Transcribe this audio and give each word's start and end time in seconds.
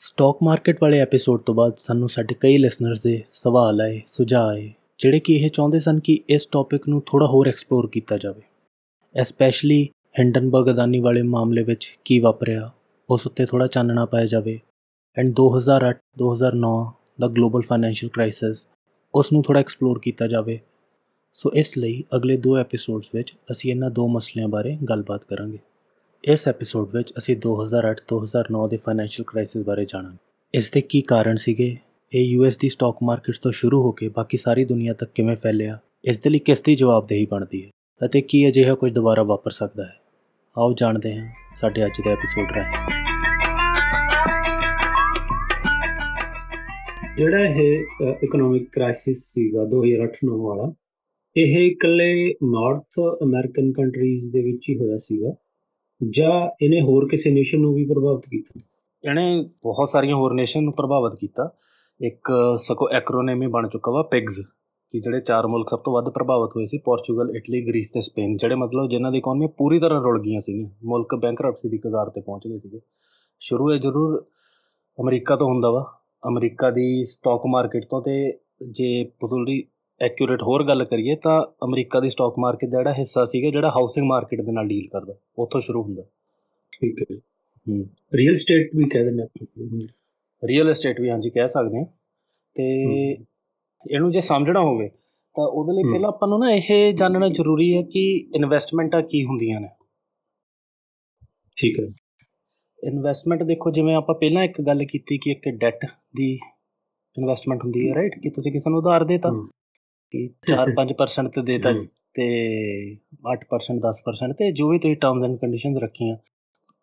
Stock 0.00 0.38
market 0.42 0.78
ਵਾਲੇ 0.82 0.98
episode 0.98 1.40
ਤੋਂ 1.40 1.54
ਬਾਅਦ 1.54 1.72
ਸਾਨੂੰ 1.76 2.08
ਸਾਡੇ 2.08 2.34
ਕਈ 2.40 2.58
ਲਿਸਨਰਸ 2.58 3.02
ਦੇ 3.02 3.22
ਸਵਾਲ 3.32 3.80
ਆਏ, 3.80 4.02
ਸੁਝਾਅ 4.06 4.48
ਆਏ, 4.48 4.72
ਜਿਹੜੇ 4.98 5.20
ਕਿ 5.20 5.32
ਇਹ 5.32 5.50
ਚਾਹੁੰਦੇ 5.50 5.78
ਸਨ 5.78 6.00
ਕਿ 6.00 6.20
ਇਸ 6.28 6.46
ਟੌਪਿਕ 6.46 6.88
ਨੂੰ 6.88 7.02
ਥੋੜਾ 7.06 7.26
ਹੋਰ 7.26 7.48
ਐਕਸਪਲੋਰ 7.48 7.86
ਕੀਤਾ 7.86 8.16
ਜਾਵੇ। 8.16 8.42
ਐਸਪੈਸ਼ਲੀ 9.14 9.88
ਹਿੰਡਨਬਰਗ 10.18 10.70
ਅਦਾਨੀ 10.70 11.00
ਵਾਲੇ 11.00 11.22
ਮਾਮਲੇ 11.22 11.62
ਵਿੱਚ 11.62 11.98
ਕੀ 12.04 12.20
ਵਾਪਰਿਆ, 12.20 12.70
ਉਸ 13.10 13.26
ਉੱਤੇ 13.26 13.46
ਥੋੜਾ 13.46 13.66
ਚਾਨਣਾ 13.66 14.04
ਪਾਇਆ 14.04 14.26
ਜਾਵੇ। 14.26 14.60
ਐਂਡ 15.16 15.34
2008 15.34 15.98
2009 16.18 16.92
ਦਾ 17.20 17.28
ਗਲੋਬਲ 17.28 17.62
ਫਾਈਨੈਂਸ਼ੀਅਲ 17.62 18.10
ਕ੍ਰਾਈਸਿਸ 18.10 18.66
ਉਸ 19.14 19.32
ਨੂੰ 19.32 19.42
ਥੋੜਾ 19.42 19.60
ਐਕਸਪਲੋਰ 19.60 19.98
ਕੀਤਾ 19.98 20.26
ਜਾਵੇ। 20.26 20.60
ਸੋ 21.32 21.50
ਇਸ 21.54 21.78
ਲਈ 21.78 22.04
ਅਗਲੇ 22.16 22.36
ਦੋ 22.36 22.56
ਐਪੀਸੋਡਸ 22.56 23.06
ਵਿੱਚ 23.14 23.34
ਅਸੀਂ 23.50 23.70
ਇਹਨਾਂ 23.70 23.90
ਦੋ 23.90 24.08
ਮਸਲਿਆਂ 24.08 24.48
ਬਾਰੇ 24.48 24.78
ਗੱਲਬਾਤ 24.88 25.24
ਕਰਾਂਗੇ। 25.24 25.58
ਇਸ 26.24 26.48
ਐਪੀਸੋਡ 26.48 26.94
ਵਿੱਚ 26.96 27.12
ਅਸੀਂ 27.18 27.36
2008-2009 27.36 28.66
ਦੇ 28.68 28.76
ਫਾਈਨੈਂਸ਼ੀਅਲ 28.76 29.24
ਕ੍ਰਾਈਸਿਸ 29.26 29.62
ਬਾਰੇ 29.64 29.84
ਜਾਣਾਂਗੇ। 29.84 30.16
ਇਸ 30.54 30.70
ਦੇ 30.70 30.80
ਕੀ 30.80 31.00
ਕਾਰਨ 31.00 31.36
ਸੀਗੇ? 31.36 31.76
ਇਹ 32.12 32.24
ਯੂਐਸ 32.24 32.58
ਦੀ 32.58 32.68
ਸਟਾਕ 32.68 32.96
ਮਾਰਕੀਟਸ 33.02 33.38
ਤੋਂ 33.38 33.52
ਸ਼ੁਰੂ 33.52 33.82
ਹੋ 33.82 33.92
ਕੇ 33.92 34.08
ਬਾਕੀ 34.08 34.36
ਸਾਰੀ 34.36 34.64
ਦੁਨੀਆ 34.64 34.92
ਤੱਕ 34.92 35.10
ਕਿਵੇਂ 35.14 35.36
ਫੈਲਿਆ? 35.36 35.78
ਇਸ 36.04 36.20
ਦੇ 36.20 36.30
ਲਈ 36.30 36.38
ਕਿਸ 36.38 36.62
ਦੀ 36.62 36.74
ਜਵਾਬਦੇਹੀ 36.74 37.26
ਬਣਦੀ 37.26 37.64
ਹੈ? 37.64 37.70
ਅਤੇ 38.00 38.20
ਕੀ 38.20 38.48
ਅਜਿਹਾ 38.48 38.74
ਕੁਝ 38.74 38.92
ਦੁਬਾਰਾ 38.92 39.22
ਵਾਪਰ 39.22 39.50
ਸਕਦਾ 39.50 39.84
ਹੈ? 39.84 39.96
ਆਓ 40.58 40.72
ਜਾਣਦੇ 40.72 41.14
ਹਾਂ 41.16 41.32
ਸਾਡੇ 41.60 41.84
ਅੱਜ 41.86 42.00
ਦੇ 42.04 42.10
ਐਪੀਸੋਡ 42.10 42.56
ਰਾਹੀਂ। 42.56 42.72
ਜਿਹੜਾ 47.16 47.44
ਇਹ 47.44 47.84
ਇਕਨੋਮਿਕ 48.24 48.68
ਕ੍ਰਾਈਸਿਸ 48.72 49.24
ਸੀਗਾ 49.24 49.64
2008-9 49.64 50.38
ਵਾਲਾ, 50.38 50.72
ਇਹ 51.36 51.70
ਇਕੱਲੇ 51.70 52.34
ਨਾਰਥ 52.44 52.98
ਅਮਰੀਕਨ 53.22 53.72
ਕੰਟਰੀਜ਼ 53.72 54.32
ਦੇ 54.32 54.42
ਵਿੱਚ 54.42 54.70
ਹੀ 54.70 54.78
ਹੋਇਆ 54.78 54.96
ਸੀਗਾ। 54.96 55.34
ਜਾਂ 56.10 56.64
ਇਹਨੇ 56.64 56.80
ਹੋਰ 56.80 57.08
ਕਿਸੇ 57.08 57.30
ਨੇਸ਼ਨ 57.30 57.60
ਨੂੰ 57.60 57.74
ਵੀ 57.74 57.84
ਪ੍ਰਭਾਵਿਤ 57.84 58.22
ਕੀਤਾ? 58.30 58.60
ਇਹਨੇ 59.08 59.42
ਬਹੁਤ 59.42 59.88
ਸਾਰੀਆਂ 59.88 60.16
ਹੋਰ 60.16 60.34
ਨੇਸ਼ਨ 60.34 60.62
ਨੂੰ 60.62 60.72
ਪ੍ਰਭਾਵਿਤ 60.72 61.14
ਕੀਤਾ। 61.20 61.50
ਇੱਕ 62.00 62.28
ਸਕੋ 62.58 62.88
ਐਕਰੋਨਿਮ 62.90 63.42
ਹੀ 63.42 63.46
ਬਣ 63.46 63.68
ਚੁੱਕਾ 63.68 63.90
ਵਾ 63.90 64.02
ਪਿਗਸ 64.02 64.40
ਕਿ 64.90 65.00
ਜਿਹੜੇ 65.00 65.20
ਚਾਰ 65.20 65.46
ਮੁਲਕ 65.46 65.68
ਸਭ 65.68 65.78
ਤੋਂ 65.78 65.92
ਵੱਧ 65.92 66.08
ਪ੍ਰਭਾਵਿਤ 66.08 66.50
ਹੋਏ 66.56 66.64
ਸੀ, 66.64 66.78
ਪੋਰਚੁਗਲ, 66.78 67.36
ਇਟਲੀ, 67.36 67.68
ਗ੍ਰੀਸ 67.68 67.92
ਤੇ 67.92 68.00
ਸਪੇਨ, 68.00 68.36
ਜਿਹੜੇ 68.36 68.54
ਮਤਲਬ 68.54 68.88
ਜਿਨ੍ਹਾਂ 68.88 69.12
ਦੀ 69.12 69.18
ਇਕਨੋਮੀ 69.18 69.46
ਪੂਰੀ 69.46 69.78
ਤਰ੍ਹਾਂ 69.78 70.02
ਰੁਲ 70.02 70.22
ਗਈਆਂ 70.22 70.40
ਸੀਗੀਆਂ, 70.40 70.70
ਮੁਲਕ 70.84 71.14
ਬੈਂਕਰਪਸੀ 71.14 71.68
ਦੀ 71.68 71.78
ਕਗਾਰ 71.78 72.10
ਤੇ 72.10 72.20
ਪਹੁੰਚ 72.20 72.48
ਗਏ 72.48 72.58
ਸੀਗੇ। 72.58 72.80
ਸ਼ੁਰੂ 73.38 73.72
ਇਹ 73.72 73.80
ਜ਼ਰੂਰ 73.80 74.26
ਅਮਰੀਕਾ 75.00 75.36
ਤੋਂ 75.36 75.48
ਹੁੰਦਾ 75.48 75.70
ਵਾ। 75.70 75.84
ਅਮਰੀਕਾ 76.28 76.70
ਦੀ 76.70 77.04
ਸਟਾਕ 77.04 77.42
ਮਾਰਕੀਟ 77.46 77.84
ਤੋਂ 77.90 78.02
ਤੇ 78.02 78.38
ਜੇ 78.70 79.04
ਪੂਰੀ 79.04 79.64
ਐਕਿਊਰੇਟ 80.00 80.42
ਹੋਰ 80.42 80.64
ਗੱਲ 80.64 80.84
ਕਰੀਏ 80.84 81.16
ਤਾਂ 81.16 81.46
ਅਮਰੀਕਾ 81.64 82.00
ਦੀ 82.00 82.10
ਸਟਾਕ 82.10 82.34
ਮਾਰਕੀਟ 82.38 82.70
ਦਾ 82.70 82.78
ਜਿਹੜਾ 82.78 82.92
ਹਿੱਸਾ 82.92 83.24
ਸੀਗਾ 83.24 83.50
ਜਿਹੜਾ 83.50 83.68
ਹਾਊਸਿੰਗ 83.68 84.06
ਮਾਰਕੀਟ 84.06 84.40
ਦੇ 84.40 84.52
ਨਾਲ 84.52 84.66
ਡੀਲ 84.66 84.88
ਕਰਦਾ 84.88 85.14
ਉੱਥੋਂ 85.38 85.60
ਸ਼ੁਰੂ 85.60 85.82
ਹੁੰਦਾ। 85.82 86.02
ਠੀਕ 86.72 86.96
ਹੈ 87.02 87.16
ਹੂੰ। 87.68 87.86
ਰੀਅਲ 88.14 88.34
ਸਟੇਟ 88.34 88.70
ਵੀ 88.76 88.84
ਕਹਿ 88.84 89.04
ਦਿੰਦੇ 89.04 89.22
ਆਪਾਂ। 89.22 89.46
ਰੀਅਲ 90.48 90.70
ਏਸਟੇਟ 90.70 91.00
ਵੀ 91.00 91.10
ਹਾਂਜੀ 91.10 91.30
ਕਹਿ 91.30 91.48
ਸਕਦੇ 91.48 91.78
ਹਾਂ। 91.78 91.84
ਤੇ 92.56 93.12
ਇਹਨੂੰ 93.90 94.10
ਜੇ 94.10 94.20
ਸਮਝਣਾ 94.20 94.60
ਹੋਵੇ 94.60 94.88
ਤਾਂ 95.36 95.46
ਉਹਦੇ 95.46 95.72
ਲਈ 95.72 95.82
ਪਹਿਲਾਂ 95.82 96.08
ਆਪਾਂ 96.08 96.28
ਨੂੰ 96.28 96.38
ਨਾ 96.40 96.50
ਇਹ 96.52 96.94
ਜਾਣਨਾ 96.94 97.28
ਜ਼ਰੂਰੀ 97.28 97.76
ਹੈ 97.76 97.82
ਕਿ 97.82 98.30
ਇਨਵੈਸਟਮੈਂਟਾਂ 98.34 99.02
ਕੀ 99.02 99.24
ਹੁੰਦੀਆਂ 99.24 99.60
ਨੇ। 99.60 99.68
ਠੀਕ 101.56 101.80
ਹੈ। 101.80 101.86
ਇਨਵੈਸਟਮੈਂਟ 102.84 103.42
ਦੇਖੋ 103.42 103.70
ਜਿਵੇਂ 103.70 103.94
ਆਪਾਂ 103.94 104.14
ਪਹਿਲਾਂ 104.14 104.44
ਇੱਕ 104.44 104.60
ਗੱਲ 104.60 104.84
ਕੀਤੀ 104.84 105.18
ਕਿ 105.18 105.30
ਇੱਕ 105.30 105.48
ਡੈਟ 105.48 105.86
ਦੀ 106.16 106.38
ਇਨਵੈਸਟਮੈਂਟ 107.18 107.64
ਹੁੰਦੀ 107.64 107.88
ਹੈ 107.88 107.94
ਰਾਈਟ 107.94 108.18
ਕਿ 108.22 108.30
ਤੁਸੀਂ 108.30 108.52
ਕਿਸੇ 108.52 108.70
ਨੂੰ 108.70 108.78
ਉਧਾਰ 108.78 109.04
ਦੇਤਾ? 109.04 109.30
ਕਿ 110.10 110.30
4-5% 110.52 111.30
ਤੇ 111.34 111.42
ਦੇਤਾ 111.42 111.72
ਤੇ 112.14 112.26
8% 113.32 113.80
10% 113.88 114.32
ਤੇ 114.32 114.52
ਜੋ 114.52 114.68
ਵੀ 114.68 114.78
ਤੁਸੀਂ 114.78 114.96
ਟਰਮਸ 114.96 115.24
ਐਂਡ 115.24 115.36
ਕੰਡੀਸ਼ਨਸ 115.36 115.82
ਰੱਖੀਆਂ 115.82 116.16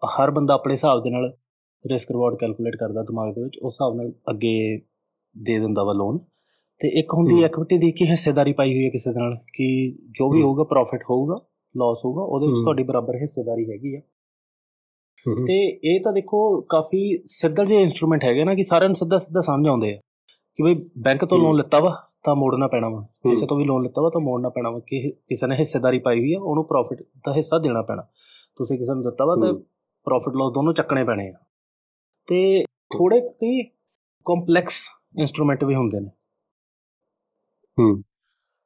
ਹਰ 0.08 0.32
ਬੰਦਾ 0.32 0.54
ਆਪਣੇ 0.54 0.74
ਹਿਸਾਬ 0.74 1.04
ਦੇ 1.04 1.10
ਨਾਲ 1.10 1.38
ਰਿਸਕ 1.86 2.12
ਰਿਵਾਰਡ 2.12 2.36
ਕੈਲਕੂਲੇਟ 2.36 2.76
ਕਰਦਾ 2.76 3.02
ਦਿਮਾਗ 3.02 3.34
ਦੇ 3.34 3.44
ਵਿੱਚ 3.44 3.58
ਉਸ 3.58 3.74
ਹਿਸਾਬ 3.74 3.96
ਨਾਲ 3.96 4.14
ਅੱਗੇ 4.30 4.78
ਦੇ 5.38 5.60
ਦਿੰਦਾ 5.60 5.84
ਵਾ 5.84 5.94
ਲੋਨ 5.94 6.18
ਤੇ 6.82 7.00
ਇੱਕ 7.00 7.14
ਹੁੰਦੀ 7.14 7.44
ਇਕਵਿਟੀ 7.44 7.78
ਦੀ 7.78 7.92
ਕਿ 7.92 8.06
ਹਿੱਸੇਦਾਰੀ 8.06 8.54
ਪਾਈ 8.54 8.74
ਹੋਈ 8.74 8.86
ਹੈ 8.86 8.90
ਕਿਸੇ 8.90 9.14
ਦੇ 9.14 9.20
ਨਾਲ 9.20 9.36
ਕਿ 9.54 9.68
ਜੋ 10.12 10.30
ਵੀ 10.32 10.42
ਹੋਊਗਾ 10.42 10.64
ਪ੍ਰੋਫਿਟ 10.64 11.04
ਹੋਊਗਾ 11.10 11.36
ਲਾਸ 11.78 12.02
ਹੋਊਗਾ 12.06 12.22
ਉਹਦੇ 12.22 12.48
ਵਿੱਚ 12.48 12.60
ਤੁਹਾਡੀ 12.60 12.84
ਬਰਾਬਰ 12.84 13.16
ਹਿੱਸੇਦਾਰੀ 13.16 13.72
ਹੈਗੀ 13.72 13.96
ਆ। 13.96 14.02
ਤੇ 15.48 15.80
ਇਹ 15.84 16.00
ਤਾਂ 16.04 16.14
ਦੇਖੋ 16.14 16.62
ਕਾਫੀ 16.62 17.24
ਸਿੱਧਾ 17.26 17.66
ਜਿਹਾ 17.66 17.82
ਇਨਸਟਰੂਮੈਂਟ 17.82 18.24
ਹੈਗੇ 18.24 18.44
ਨਾ 18.44 18.52
ਕਿ 18.52 18.64
ਸਾਰਿਆਂ 18.64 18.90
ਨੂੰ 18.90 18.96
ਸਿੱਧਾ 18.96 19.18
ਸਿੱਧਾ 19.18 19.42
ਸਮਝ 19.42 19.68
ਆਉਂਦੇ 19.68 19.94
ਆ 19.94 20.00
ਕਿ 20.56 20.64
ਬਈ 20.64 20.76
ਬੈਂਕ 20.98 21.26
ਤੋਂ 21.26 21.38
ਲੋਨ 21.40 21.56
ਲਿੱਤਾ 21.56 21.80
ਵਾ 21.80 22.08
ਤਾਂ 22.26 22.36
ਮੋੜਨਾ 22.36 22.68
ਪੈਣਾ 22.68 22.90
ਵਾ। 22.90 23.02
ਕਿਸੇ 23.02 23.46
ਤੋਂ 23.46 23.58
ਵੀ 23.58 23.64
ਲੋਨ 23.66 23.84
ਲਿੱਤਾ 23.84 24.02
ਵਾ 24.02 24.10
ਤਾਂ 24.14 24.22
ਮੋੜਨਾ 24.22 24.50
ਪੈਣਾ 24.50 24.70
ਵਾ 24.70 24.80
ਕਿ 24.80 25.12
ਕਿਸੇ 25.12 25.48
ਨੇ 25.48 25.56
ਹਿੱਸੇਦਾਰੀ 25.56 26.00
ਪਾਈ 26.00 26.20
ਹੋਈ 26.20 26.34
ਆ 26.34 26.40
ਉਹਨੂੰ 26.42 26.68
ਪ੍ਰੋਫਿਟ 26.68 27.02
ਦਾ 27.02 27.34
ਹਿੱਸਾ 27.34 27.60
ਦੇਣਾ 27.60 27.82
ਪੈਣਾ। 27.82 28.02
ਤੁਸੀਂ 28.56 28.78
ਕਿਸੇ 28.78 28.94
ਨੂੰ 28.94 29.04
ਦਿੱਤਾ 29.04 29.26
ਵਾ 29.26 29.36
ਤਾਂ 29.36 29.54
ਪ੍ਰੋਫਿਟ 30.04 30.34
ਲਾਸ 30.34 30.54
ਦੋਨੋਂ 30.54 30.74
ਚੱਕਣੇ 30.74 31.04
ਪੈਣੇ 31.04 31.30
ਆ। 31.30 31.34
ਤੇ 32.28 32.64
ਥੋੜੇ 32.64 33.22
ਕਈ 33.22 33.64
ਕੰਪਲੈਕਸ 34.26 34.80
ਇਨਸਟਰੂਮੈਂਟ 35.20 35.64
ਵੀ 35.64 35.76
ਹੁੰਦੇ 35.76 36.00
ਨੇ। 36.00 36.10
ਹੂੰ। 37.80 38.02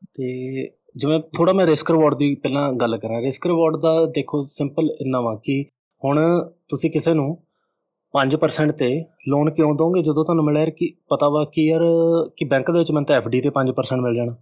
ਤੇ 0.04 0.64
ਜਿਵੇਂ 0.96 1.20
ਥੋੜਾ 1.20 1.54
ਮੈਂ 1.54 1.68
ਰਿਸਕ 1.68 1.92
ਰਿਵਾਰਡ 1.92 2.16
ਦੀ 2.16 2.36
ਪਹਿਲਾਂ 2.36 2.74
ਗੱਲ 2.74 2.98
ਕਰਾਂ। 2.98 3.22
ਰਿਸਕ 3.22 3.46
ਰਿਵਾਰਡ 3.46 3.78
ਦਾ 3.78 4.06
ਦੇਖੋ 4.06 4.42
ਸਿੰਪਲ 4.42 4.92
ਇੰਨਾ 5.02 5.22
ਵਾ 5.22 5.40
ਕਿ 5.44 5.66
ਹੁਣ 6.06 6.50
ਤੁਸੀਂ 6.70 6.92
ਕਿਸੇ 6.92 7.14
ਨੂੰ 7.14 7.44
5% 8.14 8.72
ਤੇ 8.72 9.06
ਲੋਨ 9.28 9.52
ਕਿਉਂ 9.52 9.76
ਦੋਗੇ? 9.76 10.02
ਜਦੋਂ 10.02 10.26
ਤੁਹਾਨੂੰ 10.26 10.46
ਮਿਲਿਆ 10.46 10.66
ਕਿ 10.66 10.96
ਪਤਾ 11.10 11.30
ਵਾ 11.30 11.46
ਕਿ 11.54 11.66
ਯਾਰ 11.66 11.82
ਕਿ 12.38 12.46
ਬੈਂਕ 12.46 12.72
ਦੇ 12.72 12.80
ਵਿੱਚ 12.80 12.92
ਮੈਨੂੰ 12.92 13.06
ਤਾਂ 13.06 13.16
ਐਫਡੀ 13.16 13.42
ਤੇ 13.42 13.50
5% 13.50 14.02
ਮਿਲ 14.02 14.16
ਜਾਣਾ। 14.16 14.34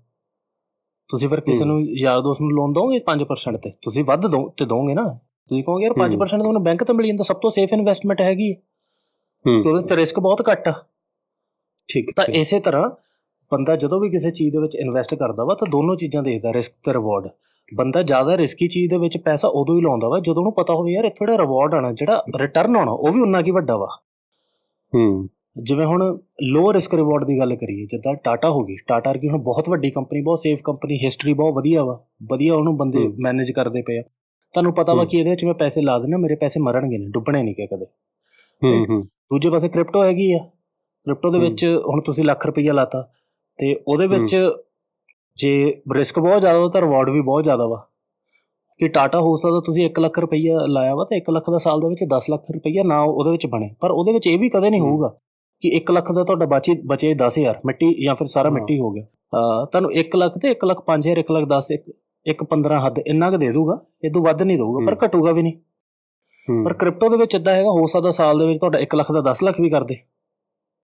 ਤੁਸੀਂ 1.09 1.29
ਫਿਰ 1.29 1.39
ਕਿਸੇ 1.39 1.65
ਨੂੰ 1.65 1.81
ਯਾਰ 1.81 2.21
ਦੋਸਤ 2.21 2.41
ਨੂੰ 2.41 2.51
ਲੋਨ 2.51 2.73
ਦੋਗੇ 2.73 2.99
5% 2.99 3.57
ਤੇ? 3.57 3.71
ਤੁਸੀਂ 3.81 4.03
ਵੱਧ 4.03 4.27
ਦੋ 4.27 4.53
ਤੇ 4.57 4.65
ਦੋਗੇ 4.65 4.93
ਨਾ। 4.93 5.19
ਤੁਸੀਂ 5.49 5.63
ਕਹੋਗੇ 5.63 5.83
ਯਾਰ 5.83 5.93
5% 5.97 6.43
ਤੁਹਾਨੂੰ 6.43 6.63
ਬੈਂਕ 6.63 6.83
ਤੋਂ 6.83 6.95
ਮਿਲ 6.95 7.07
ਜਾਂਦਾ 7.07 7.23
ਸਭ 7.23 7.35
ਤੋਂ 7.35 7.51
ਸੇਫ 7.51 7.73
ਇਨਵੈਸਟਮੈਂਟ 7.73 8.21
ਹੈਗੀ। 8.21 8.53
ਕਿਉਂਕਿ 8.53 9.69
ਉਹਦੇ 9.69 9.87
ਚ 9.87 9.93
ਰਿਸਕ 9.93 10.19
ਬਹੁਤ 10.19 10.43
ਘੱਟ 10.51 10.67
ਆ। 10.67 10.73
ਠੀਕ 11.87 12.11
ਤਾਂ 12.15 12.25
ਇਸੇ 12.25 12.59
ਤਰ੍ਹਾਂ 12.59 12.89
ਬੰਦਾ 13.51 13.75
ਜਦੋਂ 13.75 13.99
ਵੀ 13.99 14.09
ਕਿਸੇ 14.09 14.31
ਚੀਜ਼ 14.31 14.55
ਦੇ 14.55 14.61
ਵਿੱਚ 14.61 14.75
ਇਨਵੈਸਟ 14.75 15.15
ਕਰਦਾ 15.15 15.43
ਵਾ 15.43 15.55
ਤਾਂ 15.55 15.71
ਦੋਨੋਂ 15.71 15.95
ਚੀਜ਼ਾਂ 15.95 16.23
ਦੇਖਦਾ 16.23 16.53
ਰਿਸਕ 16.53 16.73
ਤੇ 16.85 16.93
ਰਿਵਾਰਡ 16.93 17.27
ਬੰਦਾ 17.75 18.03
ਜ਼ਿਆਦਾ 18.03 18.37
ਰਿਸਕੀ 18.37 18.67
ਚੀਜ਼ 18.67 18.89
ਦੇ 18.89 18.97
ਵਿੱਚ 18.97 19.17
ਪੈਸਾ 19.17 19.47
ਉਦੋਂ 19.47 19.75
ਹੀ 19.75 19.81
ਲਾਉਂਦਾ 19.81 20.07
ਵਾ 20.07 20.19
ਜਦੋਂ 20.19 20.35
ਉਹਨੂੰ 20.35 20.53
ਪਤਾ 20.53 20.73
ਹੋਵੇ 20.73 20.91
ਯਾਰ 20.91 21.05
ਇੱਥੇ 21.05 21.25
ਜਿਹੜਾ 21.25 21.37
ਰਿਵਾਰਡ 21.37 21.73
ਆਣਾ 21.73 21.91
ਜਿਹੜਾ 21.91 22.23
ਰਿਟਰਨ 22.39 22.75
ਆਉਣਾ 22.75 22.91
ਉਹ 22.91 23.13
ਵੀ 23.13 23.21
ਉਨਾ 23.21 23.41
ਕੀ 23.41 23.51
ਵੱਡਾ 23.51 23.77
ਵਾ। 23.77 23.87
ਹੂੰ। 24.95 25.29
ਜਿਵੇਂ 25.63 25.85
ਹੁਣ 25.85 26.17
ਲੋ 26.43 26.73
ਰਿਸਕ 26.73 26.93
ਰਿਵਾਰਡ 26.93 27.25
ਦੀ 27.25 27.39
ਗੱਲ 27.39 27.55
ਕਰੀਏ 27.55 27.85
ਜਿੱਦਾਂ 27.85 28.13
ਟਾਟਾ 28.15 28.49
ਹੋ 28.49 28.59
ਗਈ 28.59 28.75
ਟਾਟਾ 28.87 29.09
ਵਰਗੀ 29.09 29.29
ਹੁਣ 29.29 29.37
ਬਹੁਤ 29.37 29.69
ਵੱਡੀ 29.69 29.91
ਕੰਪਨੀ 29.91 30.21
ਬਹੁਤ 30.21 30.39
ਸੇਫ 30.39 30.61
ਕੰਪਨੀ 30.63 30.99
ਹਿਸਟਰੀ 31.03 31.33
ਬਹੁਤ 31.33 31.53
ਵਧੀਆ 31.53 31.83
ਵਾ 31.83 32.03
ਵਧੀਆ 32.31 32.55
ਉਹਨੂੰ 32.55 32.77
ਬੰਦੇ 32.77 32.99
ਮੈਨੇਜ 32.99 33.51
ਕਰਦੇ 33.51 33.81
ਪਏ 33.81 33.97
ਆ। 33.97 34.01
ਤੁਹਾਨੂੰ 34.51 34.73
ਪਤਾ 34.73 34.93
ਵਾ 34.93 35.05
ਕਿ 35.05 35.17
ਇਹਦੇ 35.17 35.29
ਵਿੱਚ 35.29 35.45
ਮੈਂ 35.45 35.53
ਪੈਸੇ 35.53 35.81
ਲਾ 35.81 35.99
ਦੇਣਾ 35.99 36.17
ਮੇਰੇ 36.17 36.35
ਪੈਸੇ 36.35 36.59
ਮਰਨਗੇ 36.59 36.97
ਨਹੀਂ 36.97 37.09
ਡੁੱਬਣੇ 37.09 37.43
ਨਹੀਂ 37.43 37.55
ਕਿ 37.55 37.67
ਕਦੇ। 37.67 37.85
ਹੂੰ 38.63 38.85
ਹੂੰ। 38.89 39.03
ਦੂਜੇ 39.05 39.49
ਪਾਸੇ 39.49 39.69
ਕ੍ਰਿਪਟੋ 39.69 40.03
ਹੈਗੀ 40.03 40.33
ਆ। 40.33 40.37
ਕ੍ਰਿਪਟੋ 41.03 41.29
ਦੇ 41.29 41.39
ਵਿੱਚ 41.39 41.81
ਹੁਣ 41.89 42.01
ਤੁਸੀਂ 42.01 42.23
ਲੱਖ 42.23 42.45
ਰੁਪਈਆ 42.45 42.73
ਲਾਤਾ 42.73 43.09
ਤੇ 43.57 43.79
ਉਹਦੇ 43.87 44.07
ਵਿੱਚ 44.07 44.35
ਜੇ 45.39 45.81
ਰਿਸਕ 45.95 46.19
ਬਹੁਤ 46.19 46.41
ਜ਼ਿਆਦਾ 46.41 46.67
ਤਾਂ 46.67 46.81
ਰਿਵਾਰਡ 46.81 47.09
ਵੀ 47.09 47.21
ਬਹੁਤ 47.21 47.43
ਜ਼ਿਆਦਾ 47.43 47.67
ਵਾ। 47.67 47.85
ਕਿ 48.79 48.87
ਟਾਟਾ 48.87 49.19
ਹੋ 49.19 49.35
ਸਕਦਾ 49.35 49.59
ਤੁਸੀਂ 49.65 49.85
1 49.85 49.99
ਲੱਖ 49.99 50.19
ਰੁਪਈਆ 50.19 50.57
ਲਾਇਆ 50.67 50.95
ਵਾ 50.95 51.05
ਤੇ 51.09 51.17
1 51.17 51.31
ਲੱਖ 51.31 51.49
ਦਾ 51.51 51.57
ਸਾਲ 51.57 51.79
ਦੇ 51.81 51.87
ਵਿੱਚ 51.87 52.03
10 52.13 52.29
ਲੱਖ 52.31 52.51
ਰੁਪਈਆ 52.53 52.83
ਨਾ 52.83 52.99
ਉਹਦੇ 53.01 53.31
ਵਿੱਚ 53.31 53.45
ਬਣੇ। 53.47 53.69
ਪਰ 53.81 53.91
ਉਹਦੇ 53.91 54.13
ਵਿੱਚ 54.13 54.27
ਇਹ 54.27 54.37
ਵੀ 54.39 54.49
ਕਦੇ 54.49 54.69
ਨਹੀਂ 54.69 54.81
ਹੋਊਗਾ 54.81 55.07
ਕਿ 55.61 55.69
1 55.77 55.91
ਲੱਖ 55.91 56.11
ਦਾ 56.11 56.23
ਤੁਹਾਡਾ 56.23 56.45
ਬਚੇ 56.45 56.75
ਬਚੇ 56.85 57.13
10000 57.13 57.59
ਮਿੱਟੀ 57.65 57.93
ਜਾਂ 58.05 58.15
ਫਿਰ 58.15 58.27
ਸਾਰਾ 58.27 58.49
ਮਿੱਟੀ 58.49 58.79
ਹੋ 58.79 58.91
ਗਿਆ। 58.91 59.05
ਤੁਹਾਨੂੰ 59.71 59.91
1 59.93 60.15
ਲੱਖ 60.15 60.37
ਤੇ 60.37 60.51
1 60.51 60.65
ਲੱਖ 60.65 60.83
5000 60.87 61.19
1 61.19 61.31
ਲੱਖ 61.31 61.47
10 61.53 61.71
ਇੱਕ 61.71 61.89
ਇੱਕ 62.25 62.43
15 62.51 62.79
ਹੱਦ 62.85 62.99
ਇੰਨਾ 63.07 63.29
ਕੁ 63.31 63.37
ਦੇ 63.37 63.51
ਦੂਗਾ 63.51 63.79
ਇਹ 64.03 64.11
ਤੋਂ 64.11 64.21
ਵੱਧ 64.23 64.43
ਨਹੀਂ 64.43 64.57
ਦਊਗਾ 64.57 64.85
ਪਰ 64.85 64.97
ਘਟੂਗਾ 65.05 65.31
ਵੀ 65.31 65.41
ਨਹੀਂ। 65.41 66.63
ਪਰ 66.65 66.73
ਕ੍ਰਿਪਟੋ 66.73 67.09
ਦੇ 67.09 67.17
ਵਿੱਚ 67.17 67.35
ਇਦਾਂ 67.35 67.53
ਹੈਗਾ 67.55 67.71
ਹੋ 67.71 67.85
ਸਕਦਾ 67.87 68.11
ਸਾਲ 68.11 68.39
ਦੇ 68.39 68.47
ਵਿੱਚ 68.47 68.59
ਤੁਹਾਡਾ 68.59 68.79
1 68.79 68.95
ਲੱਖ 68.95 69.11
ਦਾ 69.11 69.21
10 69.21 69.43
ਲੱਖ 69.43 69.59
ਵੀ 69.61 69.69
ਕਰ 69.69 69.83
ਦੇ। 69.83 69.97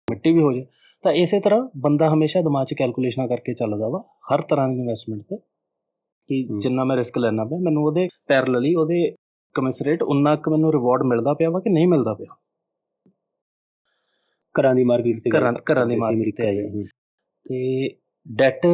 ਮਿੱਟੀ 0.08 0.32
ਵੀ 0.34 0.42
ਹੋ 0.42 0.52
ਜਾਏ 0.54 0.66
ਤਾਂ 1.04 1.12
ਇਸੇ 1.12 1.40
ਤਰ੍ਹਾਂ 1.40 1.68
ਬੰਦਾ 1.78 2.10
ਹਮੇਸ਼ਾ 2.14 2.42
ਦਿਮਾਗ 2.42 2.66
'ਚ 2.66 2.74
ਕੈਲਕੂਲੇਸ਼ਨਾਂ 2.74 3.28
ਕਰਕੇ 3.28 3.54
ਚੱਲਦਾ 3.54 3.88
ਵਾ 3.88 4.04
ਹਰ 4.34 4.42
ਤਰ੍ਹਾਂ 4.42 4.68
ਦੀ 4.70 4.80
ਇਨਵੈਸਟਮੈਂਟ 4.80 5.22
ਤੇ। 5.22 5.38
ਕਿ 6.30 6.42
ਜਿੰਨਾ 6.60 6.84
ਮੈਂ 6.84 6.98
ਰਿਸਕ 6.98 7.18
ਲੈਣਾ 7.18 7.44
ਪਿਆ 7.46 7.60
ਮੈਨੂੰ 7.60 7.84
ਉਹਦੇ 7.86 8.08
ਪੈਰਲਲੀ 8.28 8.74
ਉਹਦੇ 8.76 9.16
ਕਮੈਂਸਰੇਟ 9.56 10.04
ਉਨਾ 10.04 10.36
ਕੁ 10.36 10.52
ਮੈਨੂੰ 10.52 10.72
ਰਿਵਾਰਡ 10.74 11.04
ਮਿਲਦਾ 11.04 11.34
ਪਿਆ 11.34 11.50
ਵਾ 11.50 11.60
ਕਿ 11.60 11.70
ਨਹੀਂ 11.70 11.88
ਮਿਲਦਾ 11.88 12.14
ਪਿਆ। 12.14 12.36
ਘਰਾਂ 14.56 14.76
ਦੀ 14.76 14.84
ਮਾਰਕੀਟ 14.84 15.22
ਤੇ 15.24 15.30
ਘਰਾਂ 15.30 15.54
ਘਰਾਂ 15.72 15.86
ਦੀ 15.86 15.96
ਮਾਰਕੀਟ 15.96 16.36
ਤੇ 16.38 16.48
ਆਈ 16.48 16.84
ਤੇ 17.46 17.90
ਡੈਟ 18.28 18.66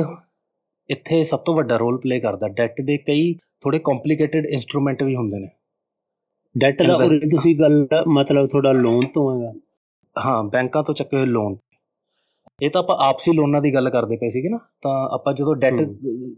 ਇੱਥੇ 0.89 1.23
ਸਭ 1.23 1.39
ਤੋਂ 1.39 1.55
ਵੱਡਾ 1.55 1.77
ਰੋਲ 1.77 1.97
ਪਲੇ 1.97 2.19
ਕਰਦਾ। 2.19 2.47
ਡੈਟ 2.47 2.81
ਦੇ 2.81 2.97
ਕਈ 2.97 3.33
ਥੋੜੇ 3.61 3.79
ਕੰਪਲਿਕੇਟਿਡ 3.79 4.45
ਇਨਸਟਰੂਮੈਂਟ 4.45 5.03
ਵੀ 5.03 5.15
ਹੁੰਦੇ 5.15 5.39
ਨੇ। 5.39 5.49
ਡੈਟ 6.55 6.81
ਦਾ 6.81 6.95
ਉਰੇ 6.95 7.19
ਤੁਸੀਂ 7.19 7.55
ਗੱਲ 7.59 7.87
ਮਤਲਬ 8.07 8.47
ਤੁਹਾਡਾ 8.47 8.71
ਲੋਨ 8.71 9.07
ਤੋਂ 9.07 9.23
ਹੈਗਾ। 9.35 9.53
ਹਾਂ 10.15 10.43
ਬੈਂਕਾਂ 10.43 10.83
ਤੋਂ 10.83 10.95
ਚੱਕੇ 10.95 11.17
ਹੋਏ 11.17 11.25
ਲੋਨ 11.25 11.55
ਇਹ 12.61 12.69
ਤਾਂ 12.71 12.81
ਆਪਾਂ 12.81 12.95
ਆਪਸੀ 12.99 13.31
ਲੋਨਾਂ 13.31 13.61
ਦੀ 13.61 13.73
ਗੱਲ 13.73 13.89
ਕਰਦੇ 13.89 14.17
ਪਏ 14.17 14.29
ਸੀਗੇ 14.29 14.49
ਨਾ 14.49 14.57
ਤਾਂ 14.81 14.91
ਆਪਾਂ 15.13 15.33
ਜਦੋਂ 15.33 15.55
ਡੈਟ 15.55 15.81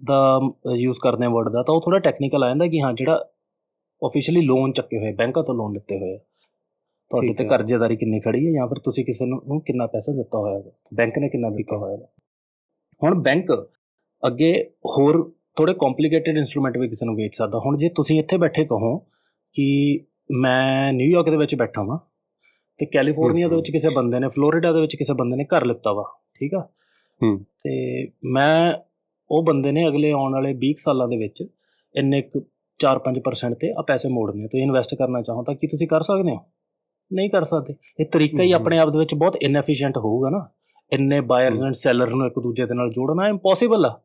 ਦਾ 0.03 0.39
ਯੂਜ਼ 0.75 0.99
ਕਰਦੇ 0.99 1.23
ਹਾਂ 1.23 1.31
ਵਰਡ 1.31 1.49
ਦਾ 1.49 1.63
ਤਾਂ 1.63 1.75
ਉਹ 1.75 1.81
ਥੋੜਾ 1.81 1.99
ਟੈਕਨੀਕਲ 1.99 2.43
ਆ 2.43 2.47
ਜਾਂਦਾ 2.47 2.67
ਕਿ 2.67 2.81
ਹਾਂ 2.81 2.93
ਜਿਹੜਾ 2.93 3.15
ਆਫੀਸ਼ੀਅਲੀ 4.01 4.41
ਲੋਨ 4.41 4.71
ਚੱਕੇ 4.71 4.97
ਹੋਏ 4.99 5.11
ਬੈਂਕਾਂ 5.13 5.43
ਤੋਂ 5.43 5.55
ਲੋਨ 5.55 5.73
ਲਿੱਤੇ 5.73 5.97
ਹੋਏ 5.99 6.15
ਆ। 6.15 6.17
ਤੁਹਾਡੇ 7.11 7.33
ਤੇ 7.33 7.45
ਕਰਜ਼ੇਦਾਰੀ 7.45 7.95
ਕਿੰਨੀ 7.95 8.19
ਖੜੀ 8.19 8.47
ਹੈ 8.47 8.51
ਜਾਂ 8.51 8.67
ਫਿਰ 8.67 8.79
ਤੁਸੀਂ 8.79 9.05
ਕਿਸੇ 9.05 9.25
ਨੂੰ 9.25 9.61
ਕਿੰਨਾ 9.61 9.87
ਪੈਸਾ 9.87 10.13
ਦਿੱਤਾ 10.13 10.37
ਹੋਇਆ 10.37 10.57
ਹੈ 10.59 10.71
ਬੈਂਕ 10.93 11.17
ਨੇ 11.17 11.29
ਕਿੰਨਾ 11.29 11.49
ਦਿੱਤਾ 11.49 11.77
ਹੋਇਆ 11.77 11.97
ਹੈ 11.97 12.07
ਹੁਣ 13.01 13.21
ਬੈਂਕ 13.21 13.51
ਅੱਗੇ 14.23 14.51
ਹੋਰ 14.97 15.31
ਥੋੜੇ 15.55 15.73
ਕੰਪਲਿਕੇਟਿਡ 15.73 16.37
ਇਨਸਟਰੂਮੈਂਟ 16.37 16.77
ਵੀ 16.77 16.89
ਕਿਸੇ 16.89 17.05
ਨੂੰ 17.05 17.15
ਵੇਚ 17.15 17.35
ਸਕਦਾ। 17.35 17.59
ਹੁਣ 17.59 17.77
ਜੇ 17.77 17.89
ਤੁਸੀਂ 17.89 18.19
ਇੱਥੇ 18.19 18.37
ਬੈਠੇ 18.37 18.65
ਕਹੋ 18.65 18.97
ਕਿ 19.55 19.99
ਮੈਂ 20.31 20.93
ਨਿਊਯਾਰਕ 20.93 21.29
ਦੇ 21.29 21.37
ਵਿੱਚ 21.37 21.55
ਬੈਠਾ 21.55 21.81
ਹਾਂ 21.81 21.97
ਤੇ 22.77 22.85
ਕੈਲੀਫੋਰਨੀਆ 22.85 23.47
ਦੇ 23.47 23.55
ਵਿੱਚ 23.55 23.71
ਕਿਸੇ 23.71 23.89
ਬੰਦੇ 23.89 24.19
ਨੇ 24.19 24.27
ਫਲੋਰੀਡਾ 24.27 24.73
ਦੇ 24.73 24.81
ਵਿੱਚ 24.81 24.95
ਕਿਸੇ 24.95 25.13
ਬੰਦੇ 25.13 25.35
ਨੇ 25.35 25.43
ਘਰ 25.43 25.65
ਲਿੱਤਾ 25.65 25.93
ਵਾ 25.93 26.03
ਠੀਕ 26.39 26.53
ਆ? 26.53 26.67
ਹੂੰ। 27.23 27.39
ਤੇ 27.39 28.07
ਮੈਂ 28.23 28.73
ਉਹ 29.31 29.43
ਬੰਦੇ 29.43 29.71
ਨੇ 29.71 29.87
ਅਗਲੇ 29.87 30.11
ਆਉਣ 30.11 30.33
ਵਾਲੇ 30.33 30.53
20 30.53 30.73
ਸਾਲਾਂ 30.77 31.07
ਦੇ 31.07 31.17
ਵਿੱਚ 31.17 31.43
ਇੰਨੇ 31.95 32.23
4-5% 32.79 33.55
ਤੇ 33.55 33.73
ਆ 33.77 33.81
ਪੈਸੇ 33.81 34.09
ਮੋੜਨੇ 34.09 34.47
ਤੁਸੀਂ 34.47 34.63
ਇਨਵੈਸਟ 34.63 34.95
ਕਰਨਾ 34.95 35.21
ਚਾਹੋ 35.21 35.43
ਤਾਂ 35.43 35.55
ਕੀ 35.55 35.67
ਤੁਸੀਂ 35.67 35.87
ਕਰ 35.87 36.01
ਸਕਦੇ 36.01 36.31
ਹੋ? 36.31 36.39
ਨਹੀਂ 37.13 37.29
ਕਰ 37.29 37.43
ਸਕਦੇ। 37.43 37.75
ਇਹ 37.99 38.05
ਤਰੀਕਾ 38.05 38.43
ਹੀ 38.43 38.51
ਆਪਣੇ 38.51 38.77
ਆਪ 38.77 38.89
ਦੇ 38.89 38.97
ਵਿੱਚ 38.97 39.15
ਬਹੁਤ 39.15 39.35
ਇਨਐਫੀਸ਼ੀਐਂਟ 39.35 39.97
ਹੋਊਗਾ 39.97 40.29
ਨਾ। 40.29 40.49
ਇੰਨੇ 40.93 41.21
ਬਾਇਰਸ 41.21 41.63
ਐਂਡ 41.63 41.73
ਸੈਲਰ 41.73 42.09
ਨੂੰ 42.09 42.27
ਇੱਕ 42.27 42.39
ਦੂਜੇ 42.39 42.65
ਦੇ 42.65 42.75
ਨਾਲ 42.75 42.91
ਜੋੜਨਾ 42.91 43.27
ਇੰਪੋਸੀਬਲ 43.27 43.85
ਆ। 43.85 44.01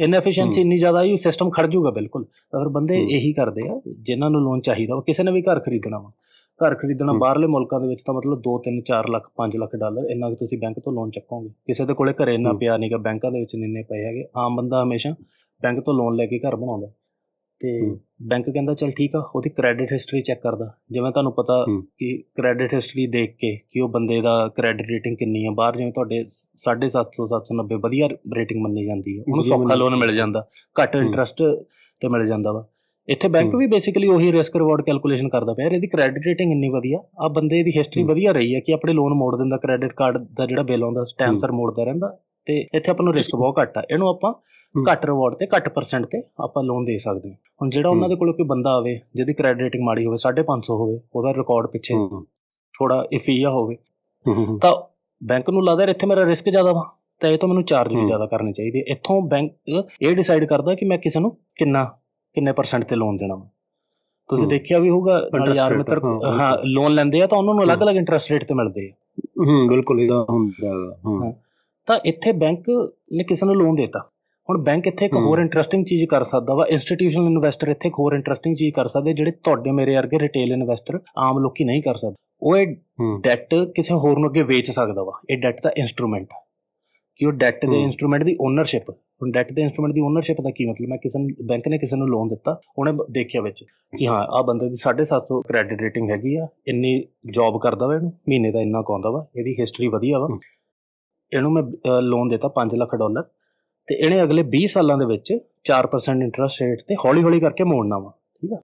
ਇਨਐਫੀਸ਼ੀਐਂਸੀ 0.00 0.60
ਇੰਨੀ 0.60 0.76
ਜ਼ਿਆਦਾ 0.76 1.02
ਹੀ 1.02 1.16
ਸਿਸਟਮ 1.16 1.50
ਖੜ 1.50 1.66
ਜਾਊਗਾ 1.66 1.90
ਬਿਲਕੁਲ। 1.90 2.24
ਫਿਰ 2.24 2.68
ਬੰਦੇ 2.68 2.98
ਇਹੀ 2.98 3.32
ਕਰਦੇ 3.32 3.68
ਆ 3.68 3.80
ਜਿਨ੍ਹਾਂ 4.00 4.30
ਨੂੰ 4.30 4.40
ਲੋਨ 4.40 4.60
ਚਾਹੀਦਾ 4.60 4.94
ਵਾ 4.94 5.00
ਕਿਸੇ 5.06 5.22
ਨੇ 5.22 5.32
ਵੀ 5.32 5.42
ਘਰ 5.42 5.60
ਖਰੀਦਣਾ 5.60 5.98
ਵਾ। 5.98 6.12
ਘਰ 6.60 6.74
ਖਰੀਦਣਾ 6.74 7.12
ਬਾਹਰਲੇ 7.12 7.46
ਮੁਲਕਾਂ 7.46 7.80
ਦੇ 7.80 7.88
ਵਿੱਚ 7.88 8.02
ਤਾਂ 8.02 8.14
ਮਤਲਬ 8.14 8.38
2 8.38 8.58
3 8.66 8.80
4 8.90 9.08
ਲੱਖ 9.10 9.30
5 9.36 9.56
ਲੱਖ 9.58 9.76
ਡਾਲਰ 9.76 10.10
ਇੰਨਾ 10.10 10.30
ਕਿ 10.30 10.36
ਤੁਸੀਂ 10.36 10.58
ਬੈਂਕ 10.58 10.78
ਤੋਂ 10.80 10.92
ਲੋਨ 10.92 11.10
ਚੱਕੋਗੇ। 11.10 11.48
ਕਿਸੇ 11.48 11.84
ਦੇ 11.84 11.94
ਕੋਲੇ 11.94 12.12
ਘਰੇ 12.12 12.34
ਇੰਨਾ 12.34 12.52
ਪਿਆ 12.52 12.76
ਨਹੀਂਗਾ 12.76 12.96
ਬੈਂਕਾਂ 12.96 13.30
ਦੇ 13.30 13.40
ਵਿੱਚ 13.40 13.56
ਨਿੰਨੇ 13.56 13.82
ਪਏ 13.82 14.04
ਹੈਗੇ। 14.04 14.24
ਆਮ 14.36 14.56
ਬੰਦਾ 14.56 14.82
ਹਮੇਸ਼ਾ 14.82 15.14
ਬੈਂਕ 15.62 15.80
ਤੋਂ 15.80 15.94
ਲੋਨ 15.94 16.16
ਲੈ 16.16 16.26
ਕੇ 16.26 16.38
ਘਰ 16.38 16.56
ਬਣਾਉਂਦਾ। 16.56 16.90
ਤੇ 17.60 17.90
ਬੈਂਕ 18.22 18.50
ਕਹਿੰਦਾ 18.50 18.74
ਚਲ 18.74 18.90
ਠੀਕ 18.90 19.16
ਆ 19.16 19.30
ਉਹਦੀ 19.34 19.50
ਕ੍ਰੈਡਿਟ 19.50 19.92
ਹਿਸਟਰੀ 19.92 20.20
ਚੈੱਕ 20.20 20.42
ਕਰਦਾ। 20.42 20.72
ਜਿਵੇਂ 20.90 21.10
ਤੁਹਾਨੂੰ 21.12 21.32
ਪਤਾ 21.32 21.64
ਕਿ 21.98 22.22
ਕ੍ਰੈਡਿਟ 22.34 22.74
ਹਿਸਟਰੀ 22.74 23.06
ਦੇਖ 23.06 23.36
ਕੇ 23.36 23.56
ਕਿ 23.70 23.80
ਉਹ 23.80 23.88
ਬੰਦੇ 23.88 24.20
ਦਾ 24.20 24.48
ਕ੍ਰੈਡਿਟ 24.48 24.86
ਰੇਟਿੰਗ 24.86 25.16
ਕਿੰਨੀ 25.16 25.46
ਆ 25.46 25.50
ਬਾਹਰ 25.50 25.76
ਜਿਵੇਂ 25.76 25.92
ਤੁਹਾਡੇ 25.92 26.24
750 26.56 27.04
790 27.26 27.78
ਵਧੀਆ 27.80 28.08
ਰੇਟਿੰਗ 28.34 28.62
ਮੰਨੀ 28.62 28.86
ਜਾਂਦੀ 28.86 29.18
ਹੈ 29.18 29.24
ਉਹਨੂੰ 29.28 29.44
ਸੌਖਾ 29.44 29.74
ਲੋਨ 29.74 29.96
ਮਿਲ 29.96 30.14
ਜਾਂਦਾ। 30.14 30.46
ਘੱਟ 30.82 30.96
ਇੰਟਰਸਟ 30.96 31.42
ਤੇ 32.00 32.08
ਮਿਲ 32.08 32.26
ਜਾਂਦਾ 32.26 32.52
ਵਾ। 32.52 32.66
ਇੱਥੇ 33.08 33.28
ਬੈਂਕ 33.28 33.54
ਵੀ 33.54 33.66
ਬੇਸਿਕਲੀ 33.66 34.08
ਉਹੀ 34.08 34.32
ਰਿਸਕ 34.32 34.56
ਰਿਵਾਰਡ 34.56 34.82
ਕੈਲਕੂਲੇਸ਼ਨ 34.82 35.28
ਕਰਦਾ 35.28 35.52
ਪਿਆ। 35.54 35.66
ਇਹਦੀ 35.66 35.86
ਕ੍ਰੈਡਿਟ 35.86 36.26
ਰੇਟਿੰਗ 36.26 36.52
ਇੰਨੀ 36.52 36.68
ਵਧੀਆ। 36.68 36.98
ਆ 37.20 37.28
ਬੰਦੇ 37.28 37.62
ਦੀ 37.62 37.72
ਹਿਸਟਰੀ 37.76 38.02
ਵਧੀਆ 38.02 38.32
ਰਹੀ 38.32 38.54
ਹੈ 38.54 38.60
ਕਿ 38.60 38.72
ਆਪਣੇ 38.72 38.92
ਲੋਨ 38.92 39.14
ਮੋੜ 39.14 39.36
ਦਿੰਦਾ 39.36 39.56
ਕ੍ਰੈਡਿਟ 39.56 39.92
ਕਾਰਡ 39.92 40.26
ਦਾ 40.38 40.46
ਜਿਹੜਾ 40.46 40.62
ਬਿੱਲ 40.62 40.84
ਆਉਂਦਾ 40.84 41.04
ਟਾਈਮ 41.18 41.36
ਸਰ 41.36 41.52
ਮੋੜਦਾ 41.52 41.84
ਰਹਿੰਦਾ। 41.84 42.16
ਤੇ 42.46 42.58
ਇੱਥੇ 42.74 42.90
ਆਪਾਂ 42.90 43.04
ਨੂੰ 43.04 43.14
ਰਿਸਕ 43.14 43.36
ਬਹੁਤ 43.36 43.58
ਘੱਟ 43.62 43.78
ਆ। 43.78 43.82
ਇਹਨੂੰ 43.90 44.08
ਆਪਾਂ 44.08 44.32
ਘੱਟ 44.74 45.04
ਰਿਵਾਰਡ 45.06 45.34
ਤੇ 45.34 45.46
ਘੱਟ 45.56 45.68
ਪਰਸੈਂਟ 45.68 46.06
ਤੇ 46.06 46.22
ਆਪਾਂ 46.44 46.62
ਲੋਨ 46.62 46.84
ਦੇ 46.84 46.96
ਸਕਦੇ 46.96 47.30
ਹਾਂ। 47.30 47.36
ਹੁਣ 47.62 47.70
ਜਿਹੜਾ 47.70 47.88
ਉਹਨਾਂ 47.88 48.08
ਦੇ 48.08 48.16
ਕੋਲ 48.16 48.32
ਕੋਈ 48.32 48.46
ਬੰਦਾ 48.46 48.70
ਆਵੇ 48.70 48.98
ਜਿਹਦੀ 49.14 49.34
ਕ੍ਰੈਡਿਟ 49.34 49.62
ਰੇਟਿੰਗ 49.62 49.84
ਮਾੜੀ 49.84 50.04
ਹੋਵੇ 50.06 50.16
550 50.24 50.76
ਹੋਵੇ 50.80 51.00
ਉਹਦਾ 51.14 51.32
ਰਿਕਾਰਡ 51.32 51.66
ਪਿੱਛੇ 51.66 51.94
ਥੋੜਾ 52.74 53.04
ਇਫੀਆ 53.12 53.50
ਹੋਵੇ। 53.50 53.76
ਤਾਂ 54.62 54.72
ਬੈਂਕ 55.22 55.50
ਨੂੰ 55.50 55.64
ਲੱਗਦਾ 55.64 55.84
ਇੱਥੇ 55.90 56.06
ਮੇਰਾ 56.06 56.24
ਰਿਸਕ 56.26 56.48
ਜ਼ਿਆਦਾ 56.48 56.72
ਵਾ 56.72 56.82
ਤਾਂ 57.20 57.30
ਇਹ 57.30 57.38
ਤੋਂ 57.38 57.48
ਮੈਨੂੰ 57.48 57.62
ਚਾਰਜ 57.64 57.94
ਵੀ 57.96 58.06
ਜ਼ਿਆਦਾ 58.06 58.26
ਕਰਨੇ 58.26 58.52
ਚਾਹੀਦੇ। 58.52 58.84
ਇੱਥੋਂ 58.88 59.20
ਬੈਂਕ 59.28 59.52
ਇਹ 60.02 60.14
ਡਿਸਾਈਡ 60.16 60.44
ਕਰਦਾ 60.44 60.74
ਕਿ 60.74 60.86
ਮੈਂ 60.86 60.98
ਕਿਸੇ 60.98 61.20
ਨੂੰ 61.20 61.30
ਕਿੰਨਾ 61.56 61.84
ਕਿੰਨੇ 62.34 62.52
ਪਰਸੈਂਟ 62.52 62.84
ਤੇ 62.84 62.96
ਲੋਨ 62.96 63.16
ਦੇਣਾ 63.16 63.34
ਤੁਸੀਂ 64.30 64.46
ਦੇਖਿਆ 64.48 64.78
ਵੀ 64.78 64.90
ਹੋਊਗਾ 64.90 65.20
ਯਾਰ 65.54 65.76
ਮਿੱਤਰ 65.76 66.00
ਹਾਂ 66.38 66.56
ਲੋਨ 66.64 66.94
ਲੈਂਦੇ 66.94 67.20
ਆ 67.22 67.26
ਤਾਂ 67.26 67.38
ਉਹਨਾਂ 67.38 67.54
ਨੂੰ 67.54 67.64
ਅਲੱਗ-ਅਲੱਗ 67.64 67.96
ਇੰਟਰਸਟ 67.96 68.30
ਰੇਟ 68.32 68.44
ਤੇ 68.44 68.54
ਮਿਲਦੇ 68.54 68.88
ਆ। 68.88 68.92
ਹੂੰ 69.40 69.66
ਬਿਲਕੁਲ 69.68 70.00
ਇਹਦਾ 70.00 70.24
ਹੁੰਦਾ 70.30 70.72
ਹਾਂ। 71.06 71.32
ਤਾਂ 71.86 71.98
ਇੱਥੇ 72.04 72.32
ਬੈਂਕ 72.32 72.70
ਨੇ 73.16 73.24
ਕਿਸੇ 73.24 73.46
ਨੂੰ 73.46 73.56
ਲੋਨ 73.56 73.74
ਦਿੱਤਾ। 73.74 74.00
ਹੁਣ 74.48 74.62
ਬੈਂਕ 74.64 74.86
ਇੱਥੇ 74.86 75.06
ਇੱਕ 75.06 75.14
ਹੋਰ 75.16 75.38
ਇੰਟਰਸਟਿੰਗ 75.38 75.84
ਚੀਜ਼ 75.84 76.04
ਕਰ 76.04 76.22
ਸਕਦਾ 76.22 76.54
ਵਾ 76.54 76.64
ਇੰਸਟੀਟਿਊਸ਼ਨਲ 76.70 77.26
ਇਨਵੈਸਟਰ 77.26 77.68
ਇੱਥੇ 77.68 77.88
ਇੱਕ 77.88 77.98
ਹੋਰ 77.98 78.14
ਇੰਟਰਸਟਿੰਗ 78.14 78.56
ਚੀਜ਼ 78.56 78.74
ਕਰ 78.74 78.86
ਸਕਦੇ 78.86 79.12
ਜਿਹੜੇ 79.12 79.30
ਤੁਹਾਡੇ 79.30 79.70
ਮੇਰੇ 79.70 79.96
ਵਰਗੇ 79.96 80.18
ਰਿਟੇਲ 80.18 80.52
ਇਨਵੈਸਟਰ 80.52 80.98
ਆਮ 81.18 81.38
ਲੋਕੀ 81.38 81.64
ਨਹੀਂ 81.64 81.82
ਕਰ 81.82 81.94
ਸਕਦੇ। 81.94 82.14
ਉਹ 82.42 82.56
ਇਹ 82.56 82.66
ਡੈਟ 83.20 83.54
ਕਿਸੇ 83.76 83.94
ਹੋਰ 83.94 84.18
ਨੂੰ 84.18 84.28
ਅੱਗੇ 84.28 84.42
ਵੇਚ 84.42 84.70
ਸਕਦਾ 84.70 85.02
ਵਾ। 85.02 85.12
ਇਹ 85.30 85.38
ਡੈਟ 85.38 85.60
ਦਾ 85.64 85.70
ਇਨਸਟਰੂਮੈਂਟ 85.76 86.26
ਕਿ 87.18 87.26
ਉਹ 87.26 87.32
ਡੈਟ 87.32 87.64
ਦੇ 87.66 87.82
ਇਨਸਟਰੂਮੈਂਟ 87.82 88.22
ਦੀ 88.22 88.36
ਓਨਰਸ਼ਿਪ 88.40 88.90
ਹੁਣ 88.90 89.30
ਡੈਟ 89.30 89.52
ਦੇ 89.52 89.62
ਇਨਸਟਰੂਮੈਂਟ 89.62 89.94
ਦੀ 89.94 90.00
ਓਨਰਸ਼ਿਪ 90.00 90.40
ਦਾ 90.40 90.50
ਕੀ 90.50 90.66
ਮਤਲਬ? 90.66 90.88
ਮੈਂ 90.88 90.98
ਕਿਸੇ 90.98 91.18
ਨੂੰ 91.18 91.46
ਬੈਂਕ 91.46 91.68
ਨੇ 91.68 91.78
ਕਿਸੇ 91.78 91.96
ਨੂੰ 91.96 92.08
ਲੋਨ 92.08 92.28
ਦਿੱਤਾ 92.28 92.56
ਉਹਨੇ 92.78 92.92
ਦੇਖਿਆ 93.10 93.42
ਵਿੱਚ 93.42 93.62
ਕਿ 93.92 94.06
ਹਾਂ 94.06 94.20
ਆ 94.30 94.42
ਬੰਦੇ 94.42 94.68
ਦੀ 94.68 94.80
750 94.82 95.40
ਕ੍ਰੈਡਿਟ 95.48 95.80
ਰੇਟਿੰਗ 95.80 96.10
ਹੈਗੀ 96.10 96.34
ਆ 96.36 96.46
ਇੰਨੀ 96.68 96.92
ਜੌਬ 97.30 97.60
ਕਰਦਾ 97.60 97.86
ਵਾ 97.86 97.94
ਇਹਨੂੰ 97.94 98.12
ਮਹੀਨੇ 98.28 98.50
ਦਾ 98.50 98.60
ਇੰਨਾ 98.60 98.82
ਕਾਉਂਦਾ 98.82 99.10
ਵਾ 99.10 99.24
ਇਹਦੀ 99.36 99.54
ਹਿਸਟਰੀ 99.60 99.88
ਵਧੀਆ 99.88 100.18
ਵਾ। 100.18 100.28
ਇਹਨੂੰ 101.32 101.52
ਮੈਂ 101.52 101.62
ਲੋਨ 102.02 102.28
ਦਿੱਤਾ 102.28 102.50
5 102.58 102.76
ਲੱਖ 102.76 102.94
ਡਾਲਰ 102.94 103.22
ਤੇ 103.88 103.94
ਇਹਨੇ 103.94 104.22
ਅਗਲੇ 104.22 104.42
20 104.50 104.66
ਸਾਲਾਂ 104.66 104.98
ਦੇ 104.98 105.06
ਵਿੱਚ 105.06 105.32
4% 105.64 106.22
ਇੰਟਰਸਟ 106.22 106.62
ਰੇਟ 106.62 106.82
ਤੇ 106.88 106.94
ਹੌਲੀ-ਹੌਲੀ 107.04 107.40
ਕਰਕੇ 107.40 107.64
ਮੋੜਨਾ 107.64 107.98
ਵਾ 107.98 108.10
ਠੀਕ 108.42 108.52
ਆ? 108.52 108.60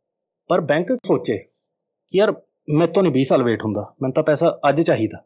ਪਰ 0.50 0.60
ਬੈਂਕ 0.60 0.92
ਸੋਚੇ 1.06 1.36
ਕਿ 1.36 2.18
ਯਾਰ 2.18 2.32
ਮੈਂ 2.70 2.86
ਤੋਂ 2.86 3.02
ਨਹੀਂ 3.02 3.12
20 3.12 3.22
ਸਾਲ 3.24 3.42
ਵੇਟ 3.42 3.64
ਹੁੰਦਾ 3.64 3.82
ਮੈਨੂੰ 4.02 4.12
ਤਾਂ 4.14 4.22
ਪੈਸਾ 4.22 4.58
ਅੱਜ 4.68 4.80
ਚਾਹੀਦਾ। 4.80 5.18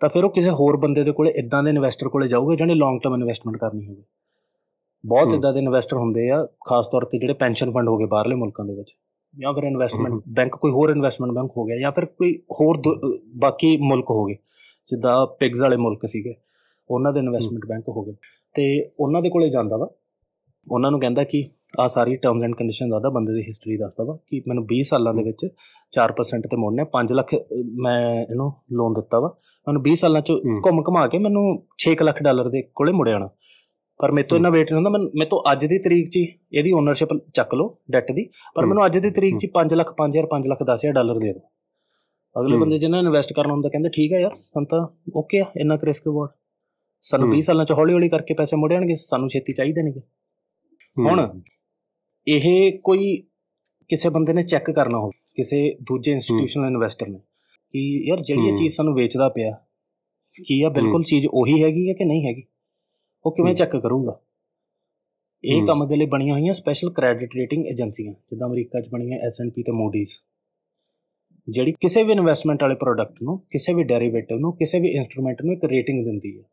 ਤਾਂ 0.00 0.08
ਫਿਰ 0.08 0.24
ਉਹ 0.24 0.30
ਕਿਸੇ 0.30 0.50
ਹੋਰ 0.50 0.76
ਬੰਦੇ 0.76 1.04
ਦੇ 1.04 1.12
ਕੋਲੇ 1.12 1.30
ਇਦਾਂ 1.30 1.62
ਦੇ 1.62 1.70
ਇਨਵੈਸਟਰ 1.70 2.08
ਕੋਲੇ 2.08 2.28
ਜਾਊਗਾ 2.28 2.54
ਜਿਹਨੇ 2.54 2.74
ਲੌਂਗ 2.74 3.00
ਟਰਮ 3.04 3.14
ਇਨਵੈਸਟਮੈਂਟ 3.14 3.56
ਕਰਨੀ 3.56 3.86
ਹੋਵੇ। 3.86 4.02
ਬਹੁਤ 5.06 5.32
ਇਦਾਂ 5.32 5.52
ਦੇ 5.52 5.60
ਇਨਵੈਸਟਰ 5.60 5.96
ਹੁੰਦੇ 5.96 6.30
ਆ 6.30 6.48
ਖਾਸ 6.66 6.88
ਤੌਰ 6.88 7.04
ਤੇ 7.04 7.18
ਜਿਹੜੇ 7.18 7.32
ਪੈਨਸ਼ਨ 7.32 7.70
ਫੰਡ 7.70 7.88
ਹੋਗੇ 7.88 8.06
ਬਾਹਰਲੇ 8.06 8.34
ਮੁਲਕਾਂ 8.34 8.64
ਦੇ 8.64 8.74
ਵਿੱਚ 8.74 8.96
ਜਾਂ 9.38 9.52
ਫਿਰ 9.52 9.64
ਇਨਵੈਸਟਮੈਂਟ 9.64 10.22
ਬੈਂਕ 10.28 10.56
ਕੋਈ 10.56 10.70
ਹੋਰ 10.70 10.90
ਇਨਵੈਸਟਮੈਂਟ 10.90 11.32
ਬੈਂਕ 11.32 11.50
ਹੋ 11.56 11.64
ਗਿਆ 11.64 11.78
ਜਾਂ 11.78 11.92
ਫਿਰ 11.92 12.04
ਕੋਈ 12.04 12.42
ਹੋਰ 12.60 12.82
ਬਾਕੀ 13.36 13.76
ਮੁਲਕ 13.76 14.06
ਹੋਗੇ 14.10 14.34
ਜਿੱਦਾਂ 14.86 15.26
ਪਿਗਸ 15.26 15.60
ਵਾਲੇ 15.60 15.76
ਮੁਲਕ 15.76 16.00
ਸੀਗੇ 16.06 16.34
ਉਹਨਾਂ 16.90 17.12
ਦੇ 17.12 17.20
ਇਨਵੈਸਟਮੈਂਟ 17.20 17.66
ਬੈਂਕ 17.66 17.84
ਹੋ 17.88 18.02
ਗਏ। 18.02 18.14
ਤੇ 18.54 18.88
ਉਹਨਾਂ 19.00 19.22
ਦੇ 19.22 19.30
ਕੋਲੇ 19.30 19.48
ਜਾਂਦਾ 19.48 19.76
ਵਾ 19.76 19.90
ਉਹਨਾਂ 20.70 20.90
ਨੂੰ 20.90 21.00
ਕਹਿੰਦਾ 21.00 21.24
ਕਿ 21.24 21.50
ਆ 21.72 21.86
ਸਾਰੀ 21.86 22.16
ਟਰਮਸ 22.16 22.44
ਐਂਡ 22.44 22.54
ਕੰਡੀਸ਼ਨ 22.54 22.88
ਦੱਸਦਾ 22.90 23.08
ਬੰਦੇ 23.10 23.32
ਦੀ 23.32 23.42
ਹਿਸਟਰੀ 23.48 23.76
ਦੱਸਦਾ 23.76 24.04
ਵਾ 24.04 24.16
ਕਿ 24.26 24.40
ਮੈਨੂੰ 24.48 24.64
20 24.66 24.82
ਸਾਲਾਂ 24.82 25.12
ਦੇ 25.14 25.22
ਵਿੱਚ 25.22 25.44
4% 25.92 26.46
ਤੇ 26.50 26.56
ਮੋੜਨੇ 26.56 26.84
5 26.94 27.12
ਲੱਖ 27.14 27.34
ਮੈਂ 27.82 27.98
ਇਹਨੂੰ 28.22 28.46
ਲੋਨ 28.72 28.94
ਦਿੱਤਾ 28.94 29.20
ਵਾ। 29.20 29.28
ਮੈਨੂੰ 29.66 29.82
20 29.82 29.94
ਸਾਲਾਂ 29.94 30.20
ਚ 30.20 30.32
ਘੁੰਮ 30.66 30.80
ਘਮਾ 30.88 31.06
ਕੇ 31.06 31.18
ਮੈਨੂੰ 31.18 31.42
6 31.84 31.94
ਲੱਖ 32.02 32.22
ਡਾਲਰ 32.22 32.48
ਦੇ 32.48 32.62
ਕੋਲੇ 32.74 32.92
ਮੁੜ 32.92 33.08
ਆਣਾ 33.08 33.28
ਪਰ 34.00 34.12
ਮੇਰੇ 34.12 34.26
ਤੋਂ 34.26 34.36
ਇੰਨਾ 34.36 34.50
ਵੇਟ 34.50 34.72
ਨਹੀਂ 34.72 34.78
ਹੁੰਦਾ 34.78 34.90
ਮੈਂ 34.90 35.00
ਮੇਰੇ 35.14 35.28
ਤੋਂ 35.28 35.40
ਅੱਜ 35.52 35.66
ਦੀ 35.66 35.78
ਤਰੀਕ 35.78 36.08
'ਚ 36.08 36.18
ਇਹਦੀ 36.18 36.72
ਓਨਰਸ਼ਿਪ 36.72 37.14
ਚੱਕ 37.34 37.54
ਲਓ 37.54 37.68
ਡੈਟ 37.90 38.12
ਦੀ। 38.12 38.24
ਪਰ 38.54 38.66
ਮੈਨੂੰ 38.66 38.84
ਅੱਜ 38.86 38.98
ਦੀ 38.98 39.10
ਤਰੀਕ 39.10 39.38
'ਚ 39.38 39.48
5 39.54 39.74
ਲੱਖ 39.76 39.92
5000 40.02 40.28
5 40.34 40.48
ਲੱਖ 40.48 40.62
10000 40.62 40.92
ਡਾਲਰ 40.92 41.18
ਦੇ 41.18 41.32
ਦਿਓ। 41.32 42.40
ਅਗਲੇ 42.40 42.56
ਬੰਦੇ 42.56 42.78
ਜਿਹਨਾਂ 42.78 42.98
ਇਨਵੈਸਟ 42.98 43.32
ਕਰਨਾ 43.32 43.52
ਹੁੰਦਾ 43.52 43.68
ਕਹਿੰਦੇ 43.68 43.88
ਠੀਕ 43.88 44.12
ਹੈ 44.12 44.20
ਯਾਰ 44.20 44.34
ਸੰਤਾ 44.34 44.80
ਓਕੇ 45.16 45.40
ਆ 45.40 45.44
ਇੰਨਾ 45.60 45.78
ਰਿਸਕ 45.84 46.06
ਰਿਵਾਰਡ 46.06 46.30
ਸਾਨੂੰ 47.02 47.28
20 47.34 47.40
ਸਾਲਾਂ 47.40 47.64
ਚ 47.64 47.72
ਹੌਲੀ 47.72 47.92
ਹੌਲੀ 47.92 48.08
ਕਰਕੇ 48.08 48.34
ਪੈਸੇ 48.34 48.56
ਮੁੜਿਆਣਗੇ 48.56 48.94
ਸਾਨੂੰ 48.94 49.28
ਛੇਤੀ 49.28 49.52
ਚਾਹੀਦੇ 49.52 49.82
ਨੇਗੇ। 49.82 50.00
ਹੁਣ 50.96 51.20
ਇਹ 52.28 52.78
ਕੋਈ 52.78 53.16
ਕਿਸੇ 53.90 54.08
ਬੰਦੇ 54.08 54.32
ਨੇ 54.32 54.42
ਚੈੱਕ 54.42 54.70
ਕਰਨਾ 54.70 54.98
ਹੋ 54.98 55.10
ਕਿਸੇ 55.10 55.76
ਦੂਜੇ 55.82 56.12
ਇੰਸਟੀਟਿਊਸ਼ਨਲ 56.12 56.66
ਇਨਵੈਸਟਰ 56.66 57.08
ਨੇ 57.08 57.18
ਕਿ 57.74 58.06
ਯਾਰ 58.08 58.20
ਜਿਹੜੀ 58.20 58.48
ਇਹ 58.48 58.54
ਚੀਜ਼ 58.54 58.74
ਸਾਨੂੰ 58.74 58.94
ਵੇਚਦਾ 58.94 59.28
ਪਿਆ 59.28 59.50
ਕੀ 60.46 60.62
ਆ 60.62 60.68
ਬਿਲਕੁਲ 60.68 61.02
ਚੀਜ਼ 61.02 61.26
ਉਹੀ 61.26 61.62
ਹੈਗੀ 61.62 61.88
ਹੈ 61.88 61.94
ਕਿ 61.94 62.04
ਨਹੀਂ 62.04 62.26
ਹੈਗੀ? 62.26 62.42
ਉਹ 63.24 63.32
ਕਿਵੇਂ 63.32 63.54
ਚੈੱਕ 63.54 63.76
ਕਰੂਗਾ? 63.76 64.20
ਇਹ 65.44 65.66
ਕੰਮ 65.66 65.86
ਦੇ 65.86 65.96
ਲਈ 65.96 66.06
ਬਣੀਆਂ 66.06 66.34
ਹੋਈਆਂ 66.34 66.52
ਸਪੈਸ਼ਲ 66.52 66.90
ਕ੍ਰੈਡਿਟ 66.90 67.34
ਰੇਟਿੰਗ 67.36 67.66
ਏਜੰਸੀਆਂ 67.66 68.12
ਜਿੱਦਾਂ 68.12 68.48
ਅਮਰੀਕਾ 68.48 68.80
'ਚ 68.80 68.88
ਬਣੀਆਂ 68.92 69.18
ਐਸ&ਪੀ 69.18 69.62
ਤੇ 69.62 69.72
ਮੂਡੀਜ਼ 69.72 70.12
ਜਿਹੜੀ 71.48 71.72
ਕਿਸੇ 71.72 72.02
ਵੀ 72.02 72.12
ਇਨਵੈਸਟਮੈਂਟ 72.12 72.62
ਵਾਲੇ 72.62 72.74
ਪ੍ਰੋਡਕਟ 72.74 73.22
ਨੂੰ 73.22 73.38
ਕਿਸੇ 73.50 73.74
ਵੀ 73.74 73.84
ਡੈਰੀਵੇਟਿਵ 73.84 74.38
ਨੂੰ 74.38 74.52
ਕਿਸੇ 74.56 74.80
ਵੀ 74.80 74.88
ਇਨਸਟਰੂਮੈਂਟ 74.88 75.42
ਨੂੰ 75.42 75.54
ਇੱਕ 75.54 75.64
ਰੇਟਿੰਗ 75.64 76.04
ਦਿੰਦੀ 76.04 76.38
ਹੈ 76.38 76.44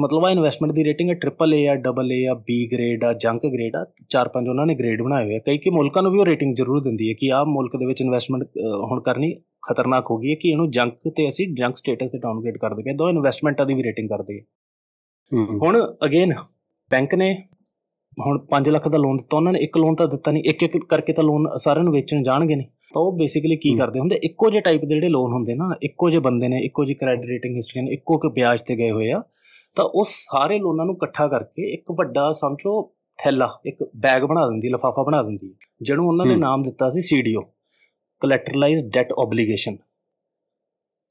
ਮਤਲਬ 0.00 0.24
ਆ 0.24 0.30
ਇਨਵੈਸਟਮੈਂਟ 0.30 0.72
ਦੀ 0.74 0.84
ਰੇਟਿੰਗ 0.84 1.10
ਹੈ 1.10 1.14
ਟ੍ਰਿਪਲ 1.14 1.54
ਏ 1.54 1.66
ਆ 1.68 1.74
ਡਬਲ 1.84 2.12
ਏ 2.12 2.24
ਆ 2.26 2.34
ਬੀ 2.46 2.56
ਗ੍ਰੇਡ 2.72 3.04
ਆ 3.04 3.12
ਜੰਕ 3.22 3.46
ਗ੍ਰੇਡ 3.46 3.76
ਆ 3.76 3.84
ਚਾਰ 4.10 4.28
ਪੰਜ 4.28 4.48
ਉਹਨਾਂ 4.48 4.66
ਨੇ 4.66 4.74
ਗ੍ਰੇਡ 4.74 5.02
ਬਣਾਏ 5.02 5.24
ਹੋਏ 5.24 5.36
ਆ। 5.36 5.40
ਕਈ 5.46 5.58
ਕਿ 5.58 5.70
ਮੁਲਕਾਂ 5.70 6.02
ਨੂੰ 6.02 6.12
ਵੀ 6.12 6.18
ਉਹ 6.18 6.26
ਰੇਟਿੰਗ 6.26 6.54
ਜ਼ਰੂਰ 6.56 6.82
ਦਿੰਦੀ 6.82 7.08
ਹੈ 7.08 7.14
ਕਿ 7.18 7.30
ਆਹ 7.32 7.44
ਮੁਲਕ 7.46 7.76
ਦੇ 7.76 7.86
ਵਿੱਚ 7.86 8.00
ਇਨਵੈਸਟਮੈਂਟ 8.02 8.44
ਹੁਣ 8.90 9.00
ਕਰਨੀ 9.00 9.32
ਖਤਰਨਾਕ 9.68 10.10
ਹੋ 10.10 10.16
ਗਈ 10.18 10.30
ਹੈ 10.30 10.34
ਕਿ 10.40 10.48
ਇਹਨੂੰ 10.50 10.70
ਜੰਕ 10.70 11.08
ਤੇ 11.16 11.28
ਅਸੀਂ 11.28 11.46
ਜੰਕ 11.54 11.76
ਸਟੇਟਸ 11.76 12.10
ਤੇ 12.12 12.18
ਡਾਊਨਗ੍ਰੇਡ 12.18 12.56
ਕਰ 12.58 12.74
ਦਈਏ। 12.74 12.94
ਦੋ 12.94 13.08
ਇਨਵੈਸਟਮੈਂਟਾਂ 13.10 13.66
ਦੀ 13.66 13.74
ਵੀ 13.74 13.82
ਰੇਟਿੰਗ 13.82 14.08
ਕਰਦੇ 14.08 14.40
ਹੁਣ 15.62 15.80
ਅਗੇਨ 16.06 16.32
ਬੈਂਕ 16.90 17.14
ਨੇ 17.14 17.32
ਹੁਣ 18.16 18.38
5 18.48 18.70
ਲੱਖ 18.70 18.88
ਦਾ 18.88 18.98
ਲੋਨ 18.98 19.16
ਦਿੱਤਾ 19.16 19.36
ਉਹਨਾਂ 19.36 19.52
ਨੇ 19.52 19.58
ਇੱਕ 19.60 19.76
ਲੋਨ 19.78 19.94
ਤਾਂ 19.96 20.06
ਦਿੱਤਾ 20.08 20.30
ਨਹੀਂ 20.30 20.42
ਇੱਕ 20.44 20.62
ਇੱਕ 20.62 20.76
ਕਰਕੇ 20.88 21.12
ਤਾਂ 21.12 21.24
ਲੋਨ 21.24 21.46
ਸਾਰਿਆਂ 21.58 21.84
ਨੂੰ 21.84 21.92
ਵੇਚਣ 21.92 22.22
ਜਾਣਗੇ 22.22 22.54
ਨਹੀਂ। 22.56 22.66
ਤਾਂ 22.94 23.02
ਉਹ 23.02 23.12
ਬੇਸਿਕਲੀ 23.18 23.56
ਕੀ 23.56 23.74
ਕਰਦੇ 23.76 24.00
ਹੁੰਦੇ 24.00 24.16
ਇੱਕੋ 24.24 24.50
ਜਿਹੇ 24.50 24.62
ਟਾਈਪ 24.62 24.80
ਦੇ 24.80 24.94
ਜਿਹੜੇ 24.94 25.08
ਲੋਨ 25.08 25.32
ਹੁੰਦੇ 25.32 25.54
ਨਾ 25.54 25.70
ਇੱਕੋ 25.82 26.10
ਜਿਹੇ 26.10 26.20
ਬੰਦੇ 26.20 26.48
ਨੇ 26.48 26.58
ਇੱਕੋ 26.64 26.84
ਜਿਹੀ 26.84 26.94
ਕ੍ਰੈਡਿਟ 26.94 27.24
ਰੇਟਿੰਗ 27.28 27.56
ਹਿਸਟਰੀ 27.56 27.82
ਨੇ 27.82 27.92
ਇੱਕੋ 27.92 28.18
ਕਿ 28.18 28.28
ਵਿਆਜ 28.34 28.62
ਤੇ 28.62 28.76
ਗਏ 28.76 28.90
ਹੋਏ 28.90 29.10
ਆ। 29.12 29.22
ਤਾਂ 29.76 29.84
ਉਹ 29.84 30.04
ਸਾਰੇ 30.08 30.58
ਲੋਨਾਂ 30.58 30.84
ਨੂੰ 30.86 30.94
ਇਕੱਠਾ 30.94 31.26
ਕਰਕੇ 31.28 31.72
ਇੱਕ 31.72 31.90
ਵੱਡਾ 31.98 32.30
ਸਮਝੋ 32.32 32.72
ਥੈਲਾ 33.18 33.48
ਇੱਕ 33.66 33.82
ਬੈਗ 33.96 34.22
ਬਣਾ 34.22 34.46
ਦਿੰਦੀ 34.46 34.68
ਲਫਾਫਾ 34.68 35.02
ਬਣਾ 35.02 35.22
ਦਿੰਦੀ 35.22 35.54
ਜਿਹਨੂੰ 35.82 36.06
ਉਹਨਾਂ 36.08 36.26
ਨੇ 36.26 36.36
ਨਾਮ 36.36 36.62
ਦਿੱਤਾ 36.62 36.88
ਸੀ 36.90 37.00
ਸੀਡੀਓ 37.00 37.40
ਕਲੈਟਰਲਾਈਜ਼ਡ 38.22 38.90
ਡੈਟ 38.90 39.12
ਆਬਲੀਗੇਸ਼ਨ 39.20 39.76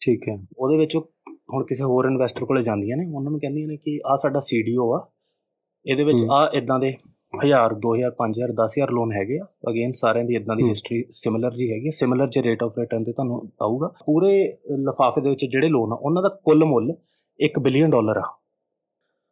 ਠੀਕ 0.01 0.27
ਹੈ। 0.29 0.35
ਉਹਦੇ 0.57 0.77
ਵਿੱਚ 0.77 0.95
ਹੁਣ 0.95 1.63
ਕਿਸੇ 1.65 1.83
ਹੋਰ 1.83 2.05
ਇਨਵੈਸਟਰ 2.05 2.45
ਕੋਲੇ 2.45 2.61
ਜਾਂਦੀਆਂ 2.61 2.97
ਨੇ 2.97 3.05
ਉਹਨਾਂ 3.07 3.31
ਨੂੰ 3.31 3.39
ਕਹਿੰਦੀਆਂ 3.39 3.67
ਨੇ 3.67 3.77
ਕਿ 3.77 3.99
ਆ 4.05 4.15
ਸਾਡਾ 4.15 4.39
ਸੀਡੀਓ 4.39 4.91
ਆ 4.93 4.99
ਇਹਦੇ 5.85 6.03
ਵਿੱਚ 6.03 6.23
ਆ 6.31 6.49
ਇਦਾਂ 6.53 6.79
ਦੇ 6.79 6.93
1000 7.33 7.75
2000 7.85 8.13
5000 8.21 8.53
10000 8.55 8.91
ਲੋਨ 8.91 9.11
ਹੈਗੇ 9.11 9.37
ਆ। 9.39 9.45
ਅਗੇਨ 9.69 9.91
ਸਾਰਿਆਂ 9.91 10.25
ਦੀ 10.25 10.35
ਇਦਾਂ 10.35 10.55
ਦੀ 10.55 10.67
ਹਿਸਟਰੀ 10.69 11.03
ਸਿਮਿਲਰ 11.11 11.51
ਜੀ 11.51 11.71
ਹੈਗੀ 11.71 11.91
ਸਿਮਿਲਰ 11.91 12.27
ਜੇ 12.27 12.43
ਰੇਟ 12.43 12.63
ਆਫ 12.63 12.77
ਰਿਟਰਨ 12.79 13.03
ਤੇ 13.03 13.11
ਤੁਹਾਨੂੰ 13.11 13.41
ਆਊਗਾ। 13.61 13.87
ਪੂਰੇ 14.05 14.33
ਲਫਾਫੇ 14.87 15.21
ਦੇ 15.21 15.29
ਵਿੱਚ 15.29 15.45
ਜਿਹੜੇ 15.45 15.69
ਲੋਨ 15.69 15.93
ਆ 15.93 15.95
ਉਹਨਾਂ 15.95 16.23
ਦਾ 16.23 16.29
ਕੁੱਲ 16.45 16.65
ਮੁੱਲ 16.65 16.93
1 17.39 17.59
ਬਿਲੀਅਨ 17.61 17.89
ਡਾਲਰ 17.89 18.17
ਆ। 18.17 18.23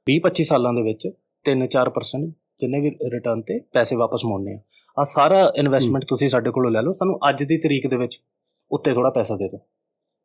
20-25 0.09 0.43
ਸਾਲਾਂ 0.43 0.73
ਦੇ 0.73 0.81
ਵਿੱਚ 0.81 1.07
3-4% 1.45 2.31
ਜਿੰਨੇ 2.59 2.79
ਵੀ 2.79 2.89
ਰਿਟਰਨ 2.89 3.41
ਤੇ 3.41 3.59
ਪੈਸੇ 3.59 3.95
ਵਾਪਸ 3.95 4.25
ਮੋੜਨੇ 4.25 4.53
ਆ। 4.53 4.59
ਆ 4.99 5.03
ਸਾਰਾ 5.03 5.53
ਇਨਵੈਸਟਮੈਂਟ 5.55 6.05
ਤੁਸੀਂ 6.05 6.29
ਸਾਡੇ 6.29 6.51
ਕੋਲੋਂ 6.51 6.71
ਲੈ 6.71 6.81
ਲਓ। 6.81 6.91
ਸਾਨੂੰ 6.91 7.19
ਅੱਜ 7.29 7.43
ਦੀ 7.43 7.57
ਤਰੀਕ 7.57 7.87
ਦੇ 7.87 7.97
ਵਿੱਚ 7.97 8.19
ਉੱਤੇ 8.71 8.93
ਥੋੜਾ 8.93 9.09
ਪੈਸਾ 9.09 9.35
ਦੇ 9.35 9.47
ਦਿਓ। 9.47 9.59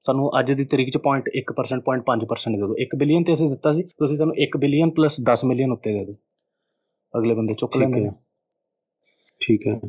ਸਾਨੂੰ 0.02 0.30
ਅੱਜ 0.40 0.52
ਦੀ 0.52 0.64
ਤਰੀਕ 0.64 0.88
'ਚ 0.90 0.98
0.1% 0.98 1.80
0.5% 1.80 2.56
ਦੇ 2.56 2.66
ਦਿਓ। 2.66 2.74
1 2.78 2.98
ਬਿਲੀਅਨ 2.98 3.24
ਤੇ 3.24 3.32
ਅਸੀਂ 3.32 3.50
ਦਿੱਤਾ 3.50 3.72
ਸੀ 3.72 3.82
ਤੁਸੀਂ 3.82 4.16
ਸਾਨੂੰ 4.16 4.34
1 4.38 4.58
ਬਿਲੀਅਨ 4.58 4.90
ਪਲੱਸ 4.90 5.20
10 5.20 5.44
ਮਿਲੀਅਨ 5.44 5.72
ਉੱਤੇ 5.72 5.92
ਦੇ 5.92 6.04
ਦਿਓ। 6.04 6.14
ਅਗਲੇ 7.18 7.34
ਬੰਦੇ 7.34 7.54
ਚੁੱਕ 7.54 7.76
ਨੇ। 7.76 8.10
ਠੀਕ 9.40 9.66
ਹੈ। 9.66 9.80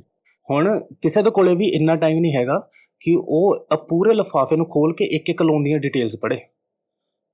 ਹੁਣ 0.50 0.80
ਕਿਸੇ 0.80 1.24
ਦੇ 1.24 1.30
ਕੋਲੇ 1.30 1.56
ਵੀ 1.56 1.68
ਇੰਨਾ 1.68 1.96
ਟਾਈਮ 1.96 2.20
ਨਹੀਂ 2.20 2.36
ਹੈਗਾ 2.36 2.70
ਕਿ 3.00 3.16
ਉਹ 3.20 3.66
ਪੂਰੇ 3.90 4.14
ਲਫਾਫੇ 4.14 4.56
ਨੂੰ 4.56 4.66
ਖੋਲ 4.66 4.94
ਕੇ 4.94 5.06
ਇੱਕ 5.06 5.30
ਇੱਕ 5.30 5.42
ਲੋਨ 5.42 5.64
ਦੀਆਂ 5.64 5.80
ਡਿਟੇਲਸ 5.80 6.16
ਪੜ੍ਹੇ। 6.22 6.40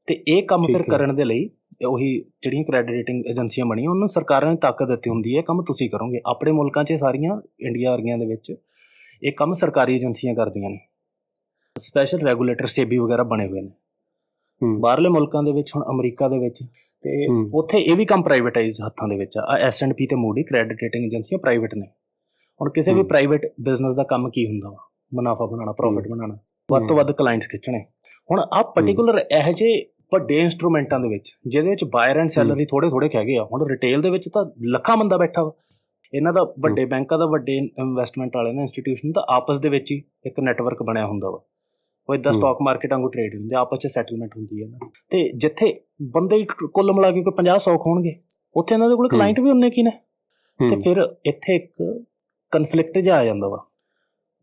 ਤੇ 0.08 0.24
ਇਹ 0.28 0.44
ਕੰਮ 0.44 0.66
ਫਿਰ 0.66 0.84
ਕਰਨ 0.84 1.16
ਦੇ 1.16 1.26
ਲਈ 1.26 1.50
ਉਹੀ 1.86 2.26
ਜਿਹੜੀਆਂ 2.42 2.64
ਕ੍ਰੈਡਿਟ 2.64 2.92
ਰੇਟਿੰਗ 2.92 3.26
ਏਜੰਸੀਆਂ 3.28 3.66
ਬਣੀਆਂ 3.66 3.90
ਉਹਨਾਂ 3.90 4.00
ਨੂੰ 4.00 4.10
ਸਰਕਾਰਾਂ 4.10 4.52
ਨੇ 4.52 4.58
ਤਾਕਤ 4.58 4.88
ਦਿੱਤੀ 4.88 5.10
ਹੁੰਦੀ 5.10 5.38
ਹੈ 5.38 5.42
ਕੰਮ 5.42 5.64
ਤੁਸੀਂ 5.64 5.90
ਕਰੋਗੇ। 5.90 6.22
ਆਪਣੇ 6.26 6.52
ਮੁਲਕਾਂ 6.52 6.84
'ਚ 6.84 6.94
ਸਾਰੀਆਂ 6.94 7.42
ਇੰਡੀਆ 7.60 7.92
ਵਰਗੀਆਂ 7.92 8.18
ਦੇ 8.18 8.26
ਵਿੱਚ 8.26 8.54
ਇਹ 9.24 9.32
ਕੰਮ 9.38 9.54
ਸਰਕਾਰੀ 9.54 9.96
ਏਜੰਸੀਆਂ 9.96 10.36
ਕਰਦੀਆਂ 10.36 10.70
ਨੇ। 10.70 10.80
ਸਪੈਸ਼ਲ 11.78 12.20
ਰੈਗੂਲੇਟਰ 12.20 12.66
ਸੇਬੀ 12.66 12.98
ਵਗੈਰਾ 12.98 13.24
ਬਣੇ 13.24 13.48
ਹੋਏ 13.48 13.62
ਨੇ। 13.62 13.72
ਬਾਹਰਲੇ 14.80 15.10
ਮੁਲਕਾਂ 15.10 15.44
ਦੇ 15.44 15.52
ਵਿੱਚ 15.52 15.72
ਹੁਣ 15.76 15.84
ਅਮਰੀਕਾ 15.84 16.28
ਦੇ 16.28 16.38
ਵਿੱਚ 16.38 16.64
ਤੇ 17.04 17.28
ਉੱਥੇ 17.54 17.78
ਇਹ 17.78 17.96
ਵੀ 17.96 18.06
ਕੰਮ 18.06 18.24
ਪ੍ਰਾਈਵੇਟਾਈਜ਼ 18.24 18.82
ਹੱਥਾਂ 18.82 19.08
ਦੇ 19.08 19.18
ਵਿੱਚ 19.18 19.38
ਆ। 19.38 19.58
ਐਸ&ਪੀ 19.60 20.06
ਤੇ 20.06 20.16
ਮੂਡੀ 20.16 20.44
ਕ੍ਰੈਡਿਟ 20.44 20.78
ਰੇਟਿੰਗ 20.84 21.06
ਏਜੰਸੀਆਂ 21.06 21.40
ਪ੍ਰਾਈਵੇਟ 21.40 21.76
ਨੇ। 21.76 21.88
ਹੁਣ 22.62 22.70
ਕਿਸੇ 22.70 22.94
ਵੀ 22.94 23.04
ਪ੍ਰਾਈਵੇਟ 23.04 23.54
ਬਿਜ਼ਨਸ 23.62 23.94
ਦਾ 23.94 24.04
ਕੰਮ 24.04 24.30
ਕੀ 24.30 24.46
ਹੁੰਦਾ 24.48 24.70
ਵਾ? 24.70 24.78
ਮੁਨਾਫਾ 25.14 25.46
ਬਣਾਉਣਾ 25.46 25.72
ਪ੍ਰੋਫਿਟ 25.72 26.08
ਬਣਾਉਣਾ। 26.08 26.38
ਵੱਧ 26.72 26.88
ਤੋਂ 26.88 26.98
ਵੱਧ 26.98 27.12
ਕਲਾਇੰਟਸ 27.12 27.50
ਖਿੱਚਣੇ। 27.50 27.86
ਹੁਣ 28.32 28.40
ਆ 28.40 28.74
ਪਾਰਟਿਕੂਲਰ 28.76 29.18
ਇਹ 29.18 29.54
ਜੇ 29.54 29.91
ਵੱਡੇ 30.14 30.40
ਇਨਸਟਰੂਮੈਂਟਾਂ 30.40 31.00
ਦੇ 31.00 31.08
ਵਿੱਚ 31.10 31.38
ਜਿਹਦੇ 31.48 31.70
ਵਿੱਚ 31.70 31.84
ਬਾਇਰ 31.84 32.18
ਐਂਡ 32.18 32.30
ਸੈਲਰ 32.30 32.60
ਹੀ। 32.60 32.66
ਥੋੜੇ 32.66 32.90
ਥੋੜੇ 32.90 33.10
ਕਹਿ 33.10 33.26
ਗਏ 33.26 33.36
ਆ। 33.36 33.44
ਹੁਣ 33.44 33.70
ਰਿਟੇਲ 33.70 34.02
ਦੇ 34.02 34.10
ਵਿੱਚ 34.10 34.30
ਤਾਂ 34.30 34.46
ਲੱਖਾਂ 34.62 34.98
ਬੰਦਾ 34.98 35.18
ਬੈਠਾ 35.18 35.44
ਵਾ। 35.44 35.52
ਇਹਨਾਂ 36.14 36.34
ਦਾ 36.34 36.54
ਵੱਡੇ 36.60 36.86
ਬੈਂਕਾਂ 36.86 37.18
ਦਾ 37.18 37.26
ਵੱਡੇ 37.26 37.58
ਇਨਵੈਸਟਮੈਂਟ 37.58 38.36
ਵਾਲੇ 38.36 38.54
ਨੇ 38.54 38.62
ਇੰਸਟੀਟਿਊਸ਼ਨ 38.62 39.12
ਦਾ 39.12 39.26
ਆਪਸ 39.30 39.60
ਦੇ 39.60 39.70
ਵਿੱਚ 39.70 39.92
ਹੀ 39.92 40.04
ਇੱਕ 40.26 40.40
ਨੈਟਵਰਕ 40.40 40.84
ਬਣਿਆ 40.84 41.06
ਹੁੰਦਾ 41.06 41.30
ਵਾ। 41.30 41.40
ਉਹ 42.10 42.16
ਇਦਾਂ 42.16 42.34
ਸਟਾਕ 42.34 42.58
ਮਾਰਕੀਟ 42.62 42.94
ਵਾਂਗੂ 42.94 43.08
ਟ੍ਰੇਡ 43.08 43.36
ਹੁੰਦੇ 43.36 43.56
ਆਪਸ 43.56 43.80
'ਚ 43.80 43.88
ਸੈਟਲਮੈਂਟ 43.88 44.38
ਹੁੰਦੀ 44.38 44.64
ਹੈ 44.64 44.68
ਨਾ। 44.68 44.90
ਤੇ 45.10 45.32
ਜਿੱਥੇ 45.32 45.82
ਬੰਦੇ 46.02 46.46
ਕੁੱਲ 46.74 46.94
ਮਿਲਾ 46.94 47.12
ਕੇ 47.12 47.24
ਕੋਈ 47.24 47.34
50 47.38 47.58
100 47.58 47.78
ਹੋਣਗੇ 47.86 48.20
ਉੱਥੇ 48.56 48.76
ਇਹਨਾਂ 48.76 48.90
ਦੇ 48.90 48.96
ਕੋਲ 48.96 49.08
ਕਲਾਇੰਟ 49.08 49.40
ਵੀ 49.40 49.50
ਉਨੇ 49.50 49.70
ਕੀ 49.70 49.84
ਨੇ? 49.84 49.92
ਤੇ 50.70 50.76
ਫਿਰ 50.76 51.16
ਇੱਥੇ 51.26 51.56
ਇੱਕ 51.56 52.04
ਕਨਫਲਿਕਟ 52.52 52.98
ਜਿਹਾ 52.98 53.18
ਆ 53.18 53.26
ਜਾਂਦਾ 53.26 53.48
ਵਾ। 53.48 53.66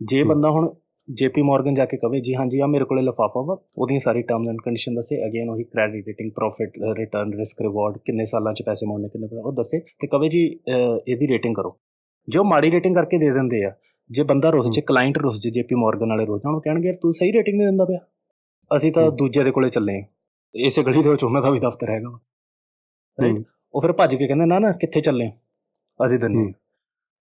ਜੇ 0.03 0.23
ਬੰਦਾ 0.23 0.51
ਹੁਣ 0.51 0.75
ਜੇਪੀ 1.15 1.43
ਮਾਰਗਨ 1.43 1.75
ਜਾ 1.75 1.85
ਕੇ 1.85 1.97
ਕਵੇ 1.97 2.21
ਜੀ 2.21 2.35
ਹਾਂਜੀ 2.35 2.61
ਆ 2.61 2.67
ਮੇਰੇ 2.67 2.85
ਕੋਲੇ 2.85 3.03
ਲਫਾਫਾ 3.03 3.41
ਵਾ 3.41 3.63
ਉਹਦੀਆਂ 3.79 4.01
ਸਾਰੀ 4.01 4.23
ਟਰਮਸ 4.23 4.49
ਐਂਡ 4.49 4.59
ਕੰਡੀਸ਼ਨ 4.65 4.95
ਦੱਸੇ 4.95 5.27
ਅਗੇਨ 5.27 5.51
ਉਹੀ 5.51 5.65
credit 5.65 6.07
rating 6.07 6.33
profit 6.33 6.73
return 6.99 7.35
risk 7.35 7.63
reward 7.63 7.99
ਕਿੰਨੇ 7.99 8.25
ਸਾਲਾਂ 8.25 8.55
ਚ 8.55 8.63
ਪੈਸੇ 8.67 8.87
ਮੋੜਨੇ 8.87 9.09
ਕਿੰਨੇ 9.09 9.29
ਉਹ 9.33 9.53
ਦੱਸੇ 9.53 9.79
ਤੇ 9.79 10.07
ਕਵੇ 10.07 10.29
ਜੀ 10.29 10.61
ਇਹਦੀ 11.09 11.29
ਰੇਟਿੰਗ 11.29 11.55
ਕਰੋ। 11.55 11.79
ਜੋ 12.29 12.45
ਮਾੜੀ 12.45 12.71
ਰੇਟਿੰਗ 12.71 12.95
ਕਰਕੇ 12.95 13.19
ਦੇ 13.19 13.31
ਦਿੰਦੇ 13.31 13.65
ਆ 13.65 13.73
ਜੇ 14.11 14.23
ਬੰਦਾ 14.23 14.51
ਰੁੱਸ 14.51 14.71
ਜੇ 14.71 14.81
ਕਲਾਇੰਟ 14.81 15.19
ਰੁੱਸ 15.19 15.41
ਜੇ 15.41 15.51
ਜੇਪੀ 15.51 15.75
ਮਾਰਗਨ 15.75 16.09
ਵਾਲੇ 16.09 16.27
ਰੁੱਸ 16.27 16.43
ਜਾਣ 16.43 16.61
ਕਹਿਣਗੇ 16.61 16.93
ਤੂੰ 16.93 17.13
ਸਹੀ 17.13 17.33
ਰੇਟਿੰਗ 17.33 17.57
ਨਹੀਂ 17.57 17.67
ਦਿੰਦਾ 17.67 17.85
ਪਿਆ। 17.85 17.99
ਅਸੀਂ 18.77 18.93
ਤਾਂ 18.93 19.13
ਦੂਜੇ 19.13 19.45
ਦੇ 19.45 19.51
ਕੋਲੇ 19.51 19.69
ਚੱਲੇ 19.69 20.01
ਆ। 20.01 20.05
ਇਸੇ 20.55 20.83
ਗਲੀ 20.83 21.03
ਦੇ 21.03 21.11
ਵਿੱਚ 21.11 21.25
ਉਹਨਾਂ 21.25 21.43
ਦਾ 21.43 21.51
ਵੀ 21.51 21.61
ਦਫ਼ਤਰ 21.61 21.91
ਹੈਗਾ 21.91 22.19
ਰਾਈਟ 23.23 23.45
ਉਹ 23.75 23.81
ਫਿਰ 23.81 23.93
ਭੱਜ 23.93 24.15
ਕੇ 24.15 24.27
ਕਹਿੰਦੇ 24.27 24.45
ਨਾ 24.45 24.59
ਨਾ 24.59 24.73
ਕਿੱਥੇ 24.73 25.01
ਚੱਲੇ 25.01 25.31
ਅਸੀਂ 26.05 26.19
ਦਿੰਨੇ 26.19 26.53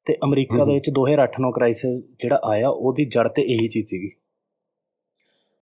ਤੇ 0.08 0.16
ਅਮਰੀਕਾ 0.24 0.66
ਦੇ 0.66 0.74
ਵਿੱਚ 0.74 0.90
2008-9 0.90 1.52
ਕ੍ਰਾਈਸਿਸ 1.52 1.98
ਜਿਹੜਾ 2.20 2.40
ਆਇਆ 2.44 2.70
ਉਹਦੀ 2.70 3.06
ਜੜ 3.06 3.28
ਤੇ 3.28 3.42
ਇਹੀ 3.54 3.68
ਚੀਜ਼ 3.68 3.88
ਸੀਗੀ। 3.88 4.10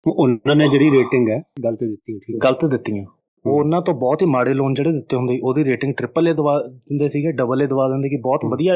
ਉਹਨਾਂ 0.05 0.55
ਨੇ 0.55 0.67
ਜਿਹੜੀ 0.67 0.89
ਰੇਟਿੰਗ 0.91 1.29
ਹੈ 1.29 1.41
ਗਲਤ 1.63 1.83
ਦਿੱਤੀ 1.83 2.19
ਠੀਕ 2.19 2.37
ਗਲਤ 2.43 2.65
ਦਿੱਤੀਆਂ। 2.65 3.05
ਉਹ 3.45 3.59
ਉਹਨਾਂ 3.59 3.81
ਤੋਂ 3.81 3.93
ਬਹੁਤ 3.93 4.21
ਹੀ 4.21 4.27
ਮਾੜੇ 4.27 4.53
ਲੋਨ 4.53 4.73
ਜਿਹੜੇ 4.73 4.91
ਦਿੱਤੇ 4.91 5.15
ਹੁੰਦੇ 5.15 5.39
ਉਹਦੀ 5.43 5.63
ਰੇਟਿੰਗ 5.63 5.93
ਟ੍ਰਿਪਲ 5.97 6.27
ਏ 6.27 6.33
ਦਵਾ 6.33 6.57
ਦਿੰਦੇ 6.63 7.07
ਸੀਗੇ 7.07 7.31
ਡਬਲ 7.31 7.61
ਏ 7.61 7.67
ਦਵਾ 7.67 7.87
ਦਿੰਦੇ 7.89 8.09
ਕਿ 8.09 8.17
ਬਹੁਤ 8.23 8.45
ਵਧੀਆ 8.45 8.75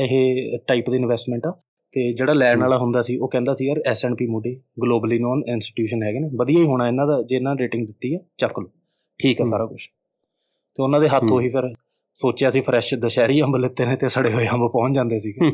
ਇਹ 0.00 0.58
ਟਾਈਪ 0.68 0.90
ਦੀ 0.90 0.96
ਇਨਵੈਸਟਮੈਂਟ 0.96 1.46
ਆ। 1.46 1.50
ਤੇ 1.94 2.12
ਜਿਹੜਾ 2.12 2.32
ਲੈਣ 2.32 2.60
ਵਾਲਾ 2.60 2.78
ਹੁੰਦਾ 2.78 3.00
ਸੀ 3.00 3.16
ਉਹ 3.16 3.28
ਕਹਿੰਦਾ 3.28 3.52
ਸੀ 3.54 3.66
ਯਾਰ 3.66 3.80
S and P 3.86 4.26
Moody 4.26 4.54
globally 4.82 5.18
known 5.18 5.42
institution 5.48 6.02
ਹੈਗੇ 6.02 6.18
ਨੇ 6.20 6.28
ਵਧੀਆ 6.36 6.58
ਹੀ 6.58 6.64
ਹੋਣਾ 6.66 6.86
ਇਹਨਾਂ 6.88 7.06
ਦਾ 7.06 7.20
ਜੇ 7.22 7.36
ਇਹਨਾਂ 7.36 7.54
ਰੇਟਿੰਗ 7.56 7.86
ਦਿੱਤੀ 7.86 8.12
ਹੈ 8.14 8.18
ਚੱਕ 8.38 8.58
ਲਓ। 8.60 8.68
ਠੀਕ 9.20 9.40
ਹੈ 9.40 9.44
ਸਾਰਾ 9.44 9.66
ਕੁਝ 9.66 9.80
ਤੇ 9.80 10.82
ਉਹਨਾਂ 10.82 11.00
ਦੇ 11.00 11.08
ਹੱਥ 11.08 11.30
ਉਹੀ 11.32 11.48
ਫਿਰ 11.48 11.68
ਸੋਚਿਆ 12.14 12.50
ਸੀ 12.50 12.60
ਫਰੈਸ਼ 12.60 12.94
ਦਸ਼ਹਿਰੀ 12.94 13.42
ਅੰਬ 13.42 13.56
ਲਿੱਤੇ 13.56 13.86
ਨੇ 13.86 13.96
ਤੇ 13.96 14.08
ਸੜੇ 14.08 14.32
ਹੋਏ 14.32 14.46
ਅੰਬ 14.46 14.70
ਪਹੁੰਚ 14.72 14.94
ਜਾਂਦੇ 14.94 15.18
ਸੀਗੇ। 15.18 15.50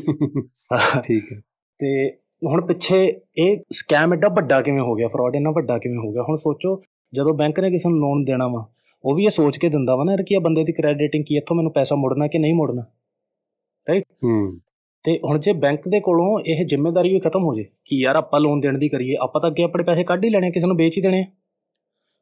ਠੀਕ 1.03 1.23
ਹੈ। 1.33 1.41
ਤੇ 1.79 2.17
ਹੁਣ 2.45 2.65
ਪਿੱਛੇ 2.65 3.21
ਇਹ 3.37 3.57
ਸਕੈਮ 3.71 4.13
ਐਡਾ 4.13 4.27
ਵੱਡਾ 4.27 4.61
ਕਿਵੇਂ 4.61 4.81
ਹੋ 4.81 4.95
ਗਿਆ? 4.95 5.07
ਫਰਾਡ 5.07 5.35
ਇੰਨਾ 5.35 5.51
ਵੱਡਾ 5.51 5.77
ਕਿਵੇਂ 5.77 5.97
ਹੋ 5.97 6.11
ਗਿਆ? 6.11 6.21
ਹੁਣ 6.21 6.35
ਸੋਚੋ 6.35 6.81
ਜਦੋਂ 7.13 7.33
ਬੈਂਕ 7.33 7.59
ਨੇ 7.59 7.71
ਕਿਸੇ 7.71 7.89
ਨੂੰ 7.89 7.99
ਲੋਨ 7.99 8.23
ਦੇਣਾ 8.23 8.47
ਵਾ 8.47 8.71
ਉਹ 9.05 9.15
ਵੀ 9.15 9.25
ਇਹ 9.25 9.29
ਸੋਚ 9.29 9.57
ਕੇ 9.57 9.69
ਦਿੰਦਾ 9.69 9.95
ਵਾ 9.95 10.03
ਨਾ 10.03 10.15
ਕਿ 10.15 10.35
ਇਹ 10.35 10.39
ਬੰਦੇ 10.39 10.63
ਦੀ 10.63 10.71
ਕ੍ਰੈਡਿਟ 10.71 11.01
ਰੇਟਿੰਗ 11.01 11.23
ਕੀ 11.27 11.37
ਇੱਥੋਂ 11.37 11.57
ਮੈਨੂੰ 11.57 11.73
ਪੈਸਾ 11.73 11.95
ਮੁੜਨਾ 11.95 12.27
ਕਿ 12.27 12.37
ਨਹੀਂ 12.37 12.53
ਮੁੜਨਾ? 12.53 12.81
ਰਾਈਟ 13.89 14.03
ਹੂੰ। 14.23 14.59
ਤੇ 15.03 15.19
ਹੁਣ 15.23 15.39
ਜੇ 15.39 15.53
ਬੈਂਕ 15.53 15.81
ਦੇ 15.89 15.99
ਕੋਲੋਂ 15.99 16.39
ਇਹ 16.39 16.65
ਜ਼ਿੰਮੇਵਾਰੀ 16.65 17.13
ਵੀ 17.13 17.19
ਖਤਮ 17.19 17.43
ਹੋ 17.43 17.53
ਜੇ 17.53 17.63
ਕਿ 17.85 17.95
ਯਾਰ 17.95 18.15
ਆਪਾਂ 18.15 18.39
ਲੋਨ 18.39 18.59
ਦੇਣ 18.59 18.77
ਦੀ 18.77 18.89
ਕਰੀਏ 18.89 19.15
ਆਪਾਂ 19.21 19.41
ਤਾਂ 19.41 19.49
ਅੱਗੇ 19.49 19.63
ਆਪਣੇ 19.63 19.83
ਪੈਸੇ 19.83 20.03
ਕੱਢ 20.03 20.25
ਹੀ 20.25 20.29
ਲੈਣੇ 20.29 20.51
ਕਿਸੇ 20.51 20.67
ਨੂੰ 20.67 20.77
ਵੇਚ 20.77 20.97
ਹੀ 20.97 21.01
ਦੇਣੇ 21.01 21.23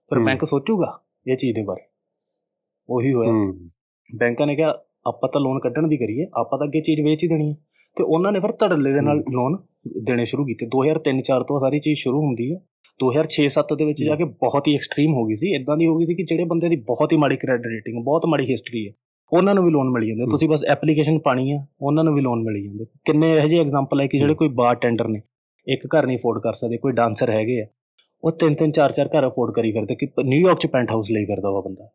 ਫਿਰ 0.10 0.20
ਬੈਂਕ 0.20 0.46
ਸੋਚੂਗਾ 0.46 1.02
ਇਹ 1.28 1.36
ਚੀਜ਼ 1.36 1.56
ਦੇ 1.56 1.64
ਬਾਰੇ। 1.64 1.82
ਉਹੀ 2.90 3.14
ਹੋਇਆ। 3.14 3.32
ਬੈਂਕਾਂ 4.16 4.48
ਨੇ 4.48 4.56
ਕਿਹਾ 4.56 4.70
ਆਪਾਂ 5.08 5.30
ਤਾਂ 5.30 5.42
ਲੋਨ 5.42 5.60
ਕੱਢਣ 5.60 5.88
ਦੀ 5.88 5.98
ਕਰੀਏ 5.98 6.26
ਆਪਾਂ 6.34 6.60
ਤਾਂ 6.60 6.68
ਅੱਗੇ 6.68 6.82
ਚੀਜ਼ 6.82 7.02
ਵੇਚ 7.02 7.24
ਹੀ 7.24 7.30
ਦੇਣੀ 7.30 7.52
ਹੈ। 7.52 7.56
ਤੇ 7.98 8.04
ਉਹਨਾਂ 8.04 8.32
ਨੇ 8.32 8.40
ਫਿਰ 8.40 8.52
ਧੜੱਲੇ 8.52 8.94
ਦੇ 8.94 9.02
ਨਾਲ 9.02 9.18
ਲੋਨ 9.18 9.58
ਦੇਣੇ 10.04 10.26
ਸ਼ੁਰੂ 10.26 10.46
ਕੀਤੇ। 10.46 10.66
2003-4 10.66 11.44
ਤੋਂ 11.44 11.60
ਸਾਰੀ 11.60 11.80
ਚੀਜ਼ 11.80 12.00
ਸ਼ੁਰੂ 12.00 12.22
ਹੁੰਦੀ 12.22 12.54
ਹੈ। 12.54 12.60
2006-7 13.00 13.76
ਦੇ 13.76 13.86
ਵਿੱਚ 13.86 14.04
ਜਾ 14.04 14.16
ਕੇ 14.16 14.24
ਬਹੁਤ 14.24 14.68
ਹੀ 14.68 14.76
ਐਕਸਟ੍ਰੀਮ 14.76 15.14
ਹੋ 15.14 15.26
ਗਈ 15.26 15.36
ਸੀ। 15.36 15.56
ਇਦਾਂ 15.56 15.78
ਦੀ 15.78 15.88
ਹੋ 15.88 15.98
ਗਈ 15.98 16.06
ਸੀ 16.06 16.16
ਕਿ 16.16 16.24
ਜਿਹੜੇ 16.24 16.44
ਬੰਦੇ 16.44 16.70
ਦੀ 16.70 16.76
ਬਹੁਤ 16.76 17.12
ਹੀ 17.12 17.18
ਮਾੜੀ 17.18 17.38
ਕ੍ਰੈਡਿਟ 17.38 17.66
ਰੇਟਿੰਗ 17.66 18.04
ਬਹੁਤ 18.04 18.26
ਮਾੜੀ 18.26 18.52
ਹਿਸਟਰੀ 18.52 18.88
ਹੈ 18.88 18.94
ਉਹਨਾਂ 19.34 19.56
ਨੂੰ 19.56 19.66
ਵੀ 19.66 19.72
ਲੋਨ 19.72 19.90
ਮਿਲ 19.90 20.08
ਜਾਂਦੇ 20.08 20.26
ਤੁਸੀਂ 20.32 20.50
ਬਸ 20.50 20.64
ਐਪਲੀਕੇਸ਼ਨ 20.64 21.20
ਪਾਣੀ 21.20 21.52
ਆ 21.52 21.66
ਉਹਨਾਂ 21.82 22.04
ਨੂੰ 22.04 22.14
ਵੀ 22.14 22.22
ਲੋਨ 22.22 22.44
ਮਿਲ 22.44 22.64
ਜਾਂਦੇ 22.64 22.86
ਕਿੰਨੇ 23.06 23.38
ਇਹੋ 23.38 23.48
ਜਿਹੇ 23.48 23.62
ਐਗਜ਼ਾਮਪਲ 23.62 24.02
ਹੈ 24.02 24.08
ਕਿ 24.08 24.18
ਜਿਹੜੇ 24.18 24.34
ਕੋਈ 24.34 24.50
ਬਾਰ 24.50 24.76
ਟੈਂਡਰ 24.76 25.08
ਨੇ 25.08 25.22
ਇੱਕ 25.68 25.88
ਘਰ 25.96 26.06
ਨਹੀਂ 26.06 26.18
ਅਫੋਰਡ 26.18 26.42
ਕਰ 26.42 26.54
ਸਕਦੇ 26.54 26.78
ਕੋਈ 26.78 26.92
ਡਾਂਸਰ 26.92 27.30
ਹੈਗੇ 27.30 27.62
ਆ 27.62 27.66
ਉਹ 28.24 28.32
ਤਿੰਨ 28.32 28.54
ਤਿੰਨ 28.54 28.72
ਚਾਰ 28.72 28.92
ਚਾਰ 28.92 29.08
ਘਰ 29.08 29.28
ਅਫੋਰਡ 29.28 29.54
ਕਰੀ 29.54 29.72
ਫਿਰਦੇ 29.72 29.96
ਕਿ 29.96 30.08
ਨਿਊਯਾਰਕ 30.26 30.60
ਚ 30.60 30.68
ਪੈਂਟ 30.68 30.92
ਹਾਊਸ 30.92 31.12
ਲਈ 31.12 31.26
ਫਿਰਦਾ 31.26 31.50
ਉਹ 31.50 31.64
ਬੰਦਾ। 31.64 31.90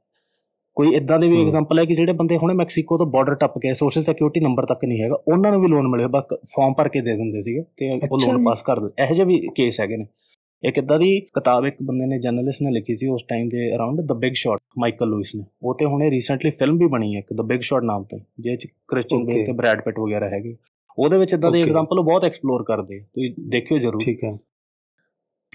ਕੋਈ 0.74 0.88
ਇਦਾਂ 0.88 1.18
ਦੇ 1.18 1.28
ਵੀ 1.28 1.42
ਐਗਜ਼ਾਮਪਲ 1.42 1.78
ਹੈ 1.78 1.84
ਕਿ 1.84 1.94
ਜਿਹੜੇ 1.94 2.12
ਬੰਦੇ 2.12 2.36
ਹੁਣੇ 2.36 2.54
ਮੈਕਸੀਕੋ 2.54 2.98
ਤੋਂ 2.98 3.06
ਬਾਰਡਰ 3.06 3.34
ਟੱਪ 3.34 3.58
ਕੇ 3.58 3.74
ਸੋਸ਼ਲ 3.74 4.02
ਸਿਕਿਉਰਿਟੀ 4.02 4.40
ਨੰਬਰ 4.40 4.66
ਤੱਕ 4.66 4.84
ਨਹੀਂ 4.84 5.02
ਹੈਗਾ 5.02 5.14
ਉਹਨਾਂ 5.28 5.52
ਨੂੰ 5.52 5.60
ਵੀ 5.62 5.68
ਲੋਨ 5.68 5.88
ਮਿਲੇ 5.88 6.06
ਬਸ 6.06 6.22
ਫਾਰਮ 6.32 6.74
ਭਰ 6.74 6.88
ਕੇ 6.88 7.00
ਦੇ 7.00 7.16
ਦਿੰਦੇ 7.16 7.40
ਸੀਗੇ 7.40 7.62
ਤੇ 7.62 7.90
ਉਹ 8.12 8.18
ਲੋਨ 8.18 8.44
ਪਾਸ 8.44 8.62
ਕਰ 8.62 8.80
ਦਿੰਦੇ। 8.80 9.02
ਇਹੋ 9.02 9.14
ਜਿਹੇ 9.14 9.26
ਵੀ 9.26 9.46
ਕੇਸ 9.54 9.80
ਹੈਗੇ 9.80 9.96
ਨੇ। 9.96 10.06
ਇੱਕ 10.64 10.78
ਇਦਾਂ 10.78 10.98
ਦੀ 10.98 11.20
ਕਿਤਾਬ 11.20 11.66
ਇੱਕ 11.66 11.76
ਬੰਦੇ 11.82 12.06
ਨੇ 12.06 12.18
ਜਰਨਲਿਸਟ 12.18 12.62
ਨੇ 12.62 12.70
ਲਿਖੀ 12.70 12.96
ਸੀ 12.96 13.06
ਉਸ 13.06 13.22
ਟਾਈਮ 13.22 13.48
ਦੇ 13.48 13.74
around 13.74 14.00
the 14.00 14.12
big 14.12 14.32
short 14.32 14.60
Michael 14.78 15.06
Lewis 15.06 15.34
ਨੇ। 15.34 15.44
ਉਹ 15.62 15.74
ਤੇ 15.74 15.84
ਹੁਣੇ 15.84 16.10
ਰੀਸੈਂਟਲੀ 16.10 16.50
ਫਿਲਮ 16.50 16.78
ਵੀ 16.78 16.86
ਬਣੀ 16.86 17.14
ਹੈ 17.14 17.18
ਇੱਕ 17.18 17.32
ਦ 17.32 17.40
ਬਿਗ 17.40 17.60
ਸ਼ਾਟ 17.60 17.82
ਨਾਮ 17.82 18.02
ਤੇ 18.02 18.20
ਜਿਹਦੇ 18.40 18.56
ਚ 18.56 18.66
ਕ੍ਰਿਸਚੀਅਨ 18.88 19.24
ਬੇਲ 19.24 19.46
ਤੇ 19.46 19.52
ਬ੍ਰੈਡ 19.52 19.80
ਪਿਟ 19.80 19.98
ਵਗੈਰਾ 19.98 20.28
ਹੈਗੇ। 20.28 20.56
ਉਹਦੇ 20.98 21.18
ਵਿੱਚ 21.18 21.34
ਇਦਾਂ 21.34 21.50
ਦੇ 21.50 21.62
ਐਗਜ਼ਾਮਪਲ 21.62 22.00
ਬਹੁਤ 22.00 22.24
ਐਕਸਪਲੋਰ 22.24 22.62
ਕਰਦੇ 22.62 23.00
ਤੁਸੀਂ 23.00 23.34
ਦੇਖਿਓ 23.48 23.78
ਜ਼ਰੂਰ। 23.78 24.00
ਠੀਕ 24.04 24.24
ਹੈ। 24.24 24.38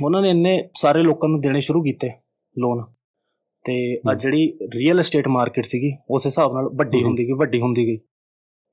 ਉਹਨਾਂ 0.04 0.22
ਨੇ 0.22 0.30
ਇੰਨੇ 0.30 0.70
ਸਾਰੇ 0.76 1.00
ਲੋਕਾਂ 1.00 1.30
ਨੂੰ 1.30 1.42
ਦੇਣੇ 1.42 1.60
ਸ਼ੁਰੂ 1.60 1.84
ਕੀਤੇ 1.84 2.10
ਲੋਨ 2.58 2.84
ਤੇ 3.66 3.75
ਆ 4.10 4.13
ਜਿਹੜੀ 4.13 4.48
ਰੀਅਲ 4.74 5.00
ਏਸਟੇਟ 5.00 5.28
ਮਾਰਕੀਟ 5.28 5.66
ਸੀਗੀ 5.66 5.92
ਉਸ 6.10 6.25
ਹਿਸਾਬ 6.25 6.54
ਨਾਲ 6.54 6.70
ਵੱਡੀ 6.74 7.04
ਹੁੰਦੀ 7.04 7.28
ਗਈ 7.28 7.34
ਵੱਡੀ 7.34 7.62
ਹੁੰਦੀ 7.62 7.86
ਗਈ। 7.88 7.98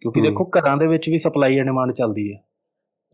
ਕਿਉਂਕਿ 0.02 0.21
ਦੇਖੋ 0.21 0.45
ਘਰਾਂ 0.59 0.76
ਦੇ 0.76 0.87
ਵਿੱਚ 0.87 1.09
ਵੀ 1.11 1.19
ਸਪਲਾਈ 1.19 1.59
ਐਂਡ 1.59 1.66
ਡਿਮਾਂਡ 1.66 1.93
ਚੱਲਦੀ 1.93 2.33
ਹੈ 2.33 2.38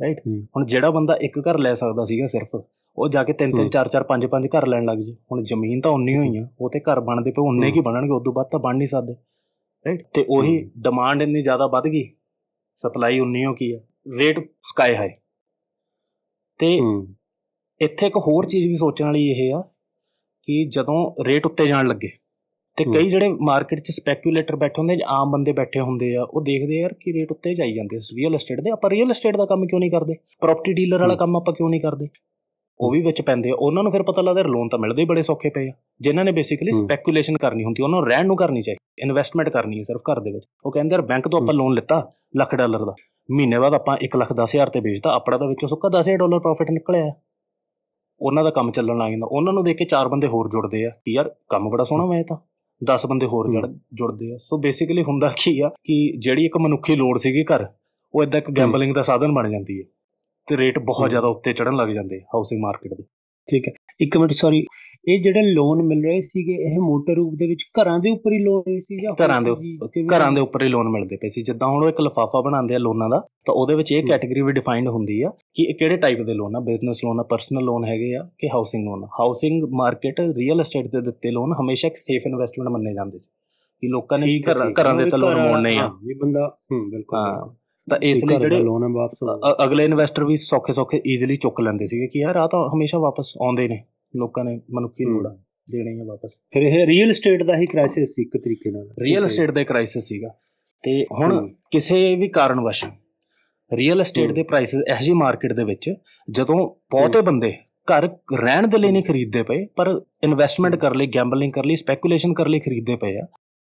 ਰਾਈਟ 0.00 0.20
ਹੁਣ 0.26 0.64
ਜਿਹੜਾ 0.66 0.90
ਬੰਦਾ 0.90 1.16
ਇੱਕ 1.22 1.38
ਘਰ 1.40 1.58
ਲੈ 1.58 1.72
ਸਕਦਾ 1.74 2.04
ਸੀਗਾ 2.04 2.26
ਸਿਰਫ 2.26 2.54
ਉਹ 2.54 3.08
ਜਾ 3.08 3.22
ਕੇ 3.24 3.32
ਤਿੰਨ 3.32 3.50
ਤਿੰਨ 3.50 3.68
ਚਾਰ 3.68 3.88
ਚਾਰ 3.88 4.02
ਪੰਜ 4.02 4.26
ਪੰਜ 4.26 4.46
ਘਰ 4.48 4.66
ਲੈਣ 4.66 4.84
ਲੱਗ 4.84 4.98
ਜੇ। 4.98 5.12
ਹੁਣ 5.32 5.42
ਜ਼ਮੀਨ 5.42 5.80
ਤਾਂ 5.80 5.90
ਉਨੀ 5.90 6.16
ਹੋਈ 6.16 6.36
ਆ 6.38 6.46
ਉਹ 6.60 6.70
ਤੇ 6.70 6.80
ਘਰ 6.80 7.00
ਬਣਦੇ 7.00 7.30
ਪਏ 7.30 7.42
ਉਨੇ 7.42 7.70
ਕੀ 7.70 7.80
ਬਣਨਗੇ? 7.80 8.12
ਉਦੋਂ 8.12 8.32
ਬਾਅਦ 8.32 8.48
ਤਾਂ 8.52 8.60
ਬਣ 8.60 8.76
ਨਹੀਂ 8.76 8.86
ਸਕਦੇ 8.86 9.14
ਰਾਈਟ 9.86 10.02
ਤੇ 10.14 10.24
ਉਹੀ 10.28 10.58
ਡਿਮਾਂਡ 10.78 11.22
ਇੰਨੀ 11.22 11.40
ਜ਼ਿਆਦਾ 11.42 11.66
ਵੱਧ 11.66 11.86
ਗਈ 11.88 12.04
ਸਪਲਾਈ 12.78 13.18
ਉਨੀ 13.20 13.44
ਹੋ 13.44 13.54
ਕੀ 13.54 13.72
ਆ 13.72 13.78
ਰੇਟ 14.18 14.38
ਸਕਾਈ 14.62 14.94
ਹਾਈ 14.96 15.10
ਤੇ 16.60 16.76
ਇੱਥੇ 17.80 18.06
ਇੱਕ 18.06 18.16
ਹੋਰ 18.16 18.46
ਚੀਜ਼ 18.46 18.66
ਵੀ 18.68 18.74
ਸੋਚਣ 18.74 19.04
ਵਾਲੀ 19.04 19.26
ਇਹ 19.30 19.54
ਆ 19.54 19.62
ਕਿ 20.42 20.64
ਜਦੋਂ 20.64 21.24
ਰੇਟ 21.24 21.46
ਉੱਤੇ 21.46 21.66
ਜਾਣ 21.66 21.88
ਲੱਗੇ 21.88 22.08
ਤੇ 22.76 22.84
ਕਈ 22.84 23.08
ਜਿਹੜੇ 23.08 23.28
ਮਾਰਕੀਟ 23.28 23.80
'ਚ 23.80 23.90
ਸਪੈਕੂਲੇਟਰ 23.90 24.56
ਬੈਠੇ 24.56 24.74
ਹੁੰਦੇ 24.78 24.96
ਜਾਂ 24.96 25.08
ਆਮ 25.08 25.30
ਬੰਦੇ 25.30 25.52
ਬੈਠੇ 25.52 25.80
ਹੁੰਦੇ 25.80 26.14
ਆ 26.14 26.22
ਉਹ 26.22 26.42
ਦੇਖਦੇ 26.42 26.74
ਯਾਰ 26.74 26.94
ਕਿ 26.94 27.12
ਰੇਟ 27.12 27.32
ਉੱਤੇ 27.32 27.54
ਜਾਈ 27.54 27.72
ਜਾਂਦੇ 27.74 27.98
ਰੀਅਲ 28.16 28.34
ਏਸਟੇਟ 28.34 28.60
ਦੇ 28.60 28.70
ਆਪਾਂ 28.70 28.90
ਰੀਅਲ 28.90 29.10
ਏਸਟੇਟ 29.10 29.36
ਦਾ 29.36 29.46
ਕੰਮ 29.46 29.66
ਕਿਉਂ 29.66 29.80
ਨਹੀਂ 29.80 29.90
ਕਰਦੇ? 29.90 30.14
ਪ੍ਰਾਪਰਟੀ 30.40 30.72
ਡੀਲਰ 30.72 31.00
ਵਾਲਾ 31.00 31.14
ਕੰਮ 31.14 31.36
ਆਪਾਂ 31.36 31.54
ਕਿਉਂ 31.54 31.70
ਨਹੀਂ 31.70 31.80
ਕਰਦੇ? 31.80 32.08
ਉਹ 32.80 32.90
ਵੀ 32.90 33.02
ਵਿੱਚ 33.02 33.22
ਪੈਂਦੇ 33.22 33.50
ਆ। 33.50 33.54
ਉਹਨਾਂ 33.54 33.82
ਨੂੰ 33.82 33.92
ਫਿਰ 33.92 34.02
ਪਤਾ 34.02 34.22
ਲੱਗਦਾ 34.22 34.42
ਲੋਨ 34.42 34.68
ਤਾਂ 34.68 34.78
ਮਿਲਦੇ 34.78 35.02
ਹੀ 35.02 35.06
ਬੜੇ 35.06 35.22
ਸੌਖੇ 35.22 35.50
ਪਏ 35.50 35.68
ਆ। 35.68 35.72
ਜਿਨ੍ਹਾਂ 36.00 36.24
ਨੇ 36.24 36.32
ਬੇਸਿਕਲੀ 36.32 36.72
ਸਪੈਕੂਲੇਸ਼ਨ 36.72 37.36
ਕਰਨੀ 37.36 37.64
ਹੁੰਦੀ 37.64 37.82
ਉਹਨਾਂ 37.82 38.00
ਨੂੰ 38.00 38.10
ਰਹਿਣ 38.10 38.26
ਨੂੰ 38.26 38.36
ਕਰਨੀ 38.36 38.60
ਚਾਹੀਦੀ 38.60 39.02
ਇਨਵੈਸਟਮੈਂਟ 39.02 39.48
ਕਰਨੀ 39.48 39.78
ਹੈ 39.78 39.82
ਸਿਰਫ 39.82 40.00
ਘਰ 40.12 40.20
ਦੇ 40.20 40.32
ਵਿੱਚ। 40.32 40.46
ਉਹ 40.66 40.72
ਕਹਿੰਦੇ 40.72 40.94
ਯਾਰ 40.94 41.02
ਬੈਂਕ 41.02 41.28
ਤੋਂ 41.28 41.40
ਆਪਾਂ 41.42 41.54
ਲੋਨ 41.54 41.74
ਲਿੱਤਾ 41.74 42.12
ਲੱਖ 42.36 42.54
ਡਾਲਰ 42.54 42.84
ਦਾ। 42.84 42.94
ਮਹੀਨੇ 43.30 43.58
ਬਾਅਦ 43.58 43.74
ਆਪਾਂ 43.74 43.96
1 43.96 44.16
ਲੱਖ 44.16 44.32
10000 44.32 44.68
ਤੇ 44.68 44.80
ਵੇਚਦਾ 44.80 45.14
ਆਪਣਾ 45.14 45.36
ਦਾ 45.36 45.46
ਵਿੱਚੋਂ 45.46 45.68
ਸੁੱਕਾ 45.68 45.88
10000 45.88 46.16
ਡਾਲਰ 46.16 46.38
ਪ੍ਰੋਫਿਟ 46.38 46.70
ਨਿਕਲਿਆ। 46.70 47.12
ਉਹਨਾਂ 48.22 48.44
ਦਾ 48.44 48.50
ਕੰਮ 48.50 48.70
ਚੱਲਣ 48.70 48.98
ਲੱਗ 48.98 49.10
ਜਾਂਦਾ। 49.10 49.26
ਉਹਨਾਂ 49.30 49.52
ਨੂੰ 49.52 49.64
ਦੇਖ 49.64 49.76
ਕੇ 49.76 49.84
ਚਾਰ 49.84 50.08
ਬੰਦੇ 50.08 50.26
ਹੋਰ 50.26 50.48
ਜੁੜਦੇ 50.48 50.84
ਆ 50.86 50.90
ਕਿ 50.90 51.12
ਯਾਰ 51.12 51.34
ਕੰਮ 51.48 51.70
ਬੜਾ 51.70 51.84
ਸੋਹਣਾ 51.84 52.06
ਮੈਂ 52.06 52.24
ਤਾਂ। 52.24 52.36
10 52.82 53.06
ਬੰਦੇ 53.06 53.26
ਹੋਰ 53.26 53.68
ਜੁੜਦੇ 53.94 54.34
ਆ। 54.34 54.36
ਸੋ 54.40 54.58
ਬੇਸਿਕਲੀ 54.58 55.02
ਹੁੰਦਾ 55.02 55.32
ਕੀ 55.36 55.60
ਆ 55.60 55.68
ਕਿ 55.68 56.16
ਜਿਹੜੀ 56.18 56.44
ਇੱਕ 56.44 56.58
ਮਨੁੱਖੀ 56.58 56.96
ਲੋੜ 56.96 57.18
ਸੀਗੀ 57.18 57.44
ਘਰ 57.44 57.66
ਉਹ 58.14 58.22
ਇਦਾਂ 58.22 58.40
ਇੱਕ 58.40 58.50
ਗੈਂਬਲਿੰਗ 58.50 58.94
ਦਾ 58.94 59.02
ਸਾਧਨ 59.02 59.32
ਬਣ 59.32 59.50
ਜਾਂਦੀ 59.50 59.78
ਹੈ 59.80 59.84
ਤੇ 60.46 60.56
ਰੇਟ 60.56 60.78
ਬਹੁਤ 60.78 61.10
ਜ਼ਿਆਦਾ 61.10 61.28
ਉੱਤੇ 61.28 61.52
ਚੜਨ 61.52 61.76
ਲੱਗ 61.76 61.88
ਜਾਂਦੇ 61.88 62.20
ਹਾਊਸਿੰਗ 62.20 62.62
ਮਾਰਕੀਟ 62.62 62.94
ਦੇ। 62.94 63.04
ਠੀਕ 63.48 63.68
ਹੈ। 63.68 63.72
ਇੱਕ 64.00 64.16
ਮਿੰਟ 64.16 64.30
ਸੌਰੀ 64.30 64.64
ਇਹ 65.08 65.22
ਜਿਹੜੇ 65.22 65.42
ਲੋਨ 65.42 65.82
ਮਿਲ 65.82 66.04
ਰਹੇ 66.04 66.20
ਸੀਗੇ 66.20 66.52
ਇਹ 66.52 66.78
ਮੋਟਰ 66.80 67.14
ਰੂਪ 67.14 67.34
ਦੇ 67.34 67.46
ਵਿੱਚ 67.46 67.64
ਘਰਾਂ 67.80 67.98
ਦੇ 67.98 68.10
ਉੱਪਰ 68.10 68.32
ਹੀ 68.32 68.38
ਲੋਨ 68.38 68.62
ਰਹੇ 68.68 68.80
ਸੀ 68.80 69.02
ਜਾਂ 69.02 69.12
ਘਰਾਂ 69.26 69.42
ਦੇ 69.42 69.50
ਘਰਾਂ 70.16 70.32
ਦੇ 70.32 70.40
ਉੱਪਰ 70.40 70.62
ਹੀ 70.62 70.68
ਲੋਨ 70.68 70.88
ਮਿਲਦੇ 70.88 71.16
ਪਏ 71.16 71.28
ਸੀ। 71.28 71.42
ਜਿੱਦਾਂ 71.42 71.68
ਹੁਣ 71.68 71.84
ਉਹ 71.84 71.88
ਇੱਕ 71.88 72.00
ਲਫਾਫਾ 72.00 72.40
ਬਣਾਉਂਦੇ 72.40 72.74
ਆ 72.74 72.78
ਲੋਨਾਂ 72.78 73.08
ਦਾ 73.08 73.18
ਤਾਂ 73.46 73.54
ਉਹਦੇ 73.54 73.74
ਵਿੱਚ 73.74 73.92
ਇਹ 73.92 74.02
ਕੈਟਾਗਰੀ 74.02 74.42
ਵੀ 74.42 74.52
ਡਿਫਾਈਨਡ 74.52 74.88
ਹੁੰਦੀ 74.88 75.22
ਆ 75.22 75.30
ਕਿ 75.54 75.62
ਇਹ 75.62 75.74
ਕਿਹੜੇ 75.74 75.96
ਟਾਈਪ 75.96 76.22
ਦੇ 76.22 76.34
ਲੋਨ 76.34 76.56
ਆ? 76.56 76.60
ਬਿਜ਼ਨਸ 76.60 77.04
ਲੋਨ 77.04 77.20
ਆ 77.20 77.22
ਪਰਸਨਲ 77.22 77.64
ਲੋਨ 77.64 77.84
ਹੈਗੇ 77.84 78.14
ਆ 78.14 78.28
ਕਿ 78.38 78.48
housing 78.48 78.84
loan 78.84 79.04
housing 79.04 79.62
market 79.72 80.20
real 80.20 80.60
estate 80.60 80.86
ਦੇ 80.86 81.00
ਦਿੱਤੇ 81.00 81.30
ਲੋਨ 81.30 81.52
ਹਮੇਸ਼ਾ 81.60 81.86
ਇੱਕ 81.88 81.96
ਸੇਫ 81.96 82.22
ਇਨਵੈਸਟਮੈਂਟ 82.26 82.68
ਮੰਨੇ 82.68 82.94
ਜਾਂਦੇ 82.94 83.18
ਸੀ। 83.18 83.30
ਕਿ 83.80 83.88
ਲੋਕਾਂ 83.88 84.18
ਨੇ 84.18 84.40
ਘਰਾਂ 84.40 84.94
ਦੇ 84.94 85.04
ਤਾਂ 85.10 85.18
ਲੋਨ 85.18 85.36
ਮੋੜਨੇ 85.48 85.76
ਆ। 85.76 85.88
ਵੀ 86.04 86.14
ਬੰਦਾ 86.14 86.58
ਹੂੰ। 86.72 86.90
ਬਿਲਕੁਲ। 86.90 87.61
ਤਾਂ 87.90 87.98
ਇਸ 88.02 88.24
ਲਈ 88.24 88.36
ਜਿਹੜੇ 88.36 88.58
ਲੋਨ 88.58 88.92
ਵਾਪਸ 88.92 89.18
ਅਗਲੇ 89.64 89.84
ਇਨਵੈਸਟਰ 89.84 90.24
ਵੀ 90.24 90.36
ਸੌਖੇ 90.36 90.72
ਸੌਖੇ 90.72 91.00
ਈਜ਼ੀਲੀ 91.06 91.36
ਚੁੱਕ 91.36 91.60
ਲੈਂਦੇ 91.60 91.86
ਸੀਗੇ 91.86 92.06
ਕਿ 92.06 92.18
ਯਾਰ 92.18 92.36
ਆ 92.36 92.46
ਤਾਂ 92.46 92.68
ਹਮੇਸ਼ਾ 92.74 92.98
ਵਾਪਸ 92.98 93.34
ਆਉਂਦੇ 93.42 93.68
ਨੇ 93.68 93.84
ਲੋਕਾਂ 94.16 94.44
ਨੇ 94.44 94.60
ਮਨੁੱਖੀ 94.70 95.04
ਲੋੜਾਂ 95.04 95.34
ਦੇਣੀ 95.70 96.00
ਹੈ 96.00 96.04
ਵਾਪਸ। 96.04 96.34
ਫਿਰ 96.50 96.62
ਇਹ 96.62 96.86
ਰੀਅਲ 96.86 97.10
ਏਸਟੇਟ 97.10 97.42
ਦਾ 97.42 97.56
ਹੀ 97.56 97.66
ਕ੍ਰਾਈਸਿਸ 97.66 98.14
ਸੀ 98.14 98.22
ਇੱਕ 98.22 98.36
ਤਰੀਕੇ 98.36 98.70
ਨਾਲ। 98.70 98.90
ਰੀਅਲ 99.02 99.24
ਏਸਟੇਟ 99.24 99.50
ਦਾ 99.50 99.64
ਕ੍ਰਾਈਸਿਸ 99.64 100.04
ਸੀਗਾ। 100.04 100.28
ਤੇ 100.82 101.04
ਹੁਣ 101.04 101.48
ਕਿਸੇ 101.70 102.16
ਵੀ 102.16 102.28
ਕਾਰਨਵਸ਼ 102.28 102.84
ਰੀਅਲ 103.74 104.00
ਏਸਟੇਟ 104.00 104.32
ਦੇ 104.32 104.42
ਪ੍ਰਾਈਸਸ 104.42 104.74
ਇਹ 104.74 105.02
ਜੀ 105.02 105.12
ਮਾਰਕੀਟ 105.12 105.52
ਦੇ 105.52 105.64
ਵਿੱਚ 105.64 105.94
ਜਦੋਂ 106.30 106.56
ਬਹੁਤੇ 106.90 107.20
ਬੰਦੇ 107.20 107.54
ਘਰ 107.60 108.08
ਰਹਿਣ 108.34 108.66
ਦੇ 108.66 108.78
ਲਈ 108.78 108.90
ਨਹੀਂ 108.90 109.02
ਖਰੀਦਦੇ 109.02 109.42
ਪਏ 109.42 109.66
ਪਰ 109.66 110.00
ਇਨਵੈਸਟਮੈਂਟ 110.24 110.76
ਕਰ 110.76 110.94
ਲਈ 110.94 111.06
ਗੈਂਬਲਿੰਗ 111.06 111.52
ਕਰ 111.52 111.64
ਲਈ 111.64 111.76
ਸਪੈਕੂਲੇਸ਼ਨ 111.76 112.34
ਕਰ 112.34 112.48
ਲਈ 112.48 112.58
ਖਰੀਦਦੇ 112.58 112.96
ਪਏ 112.96 113.16
ਆ 113.18 113.26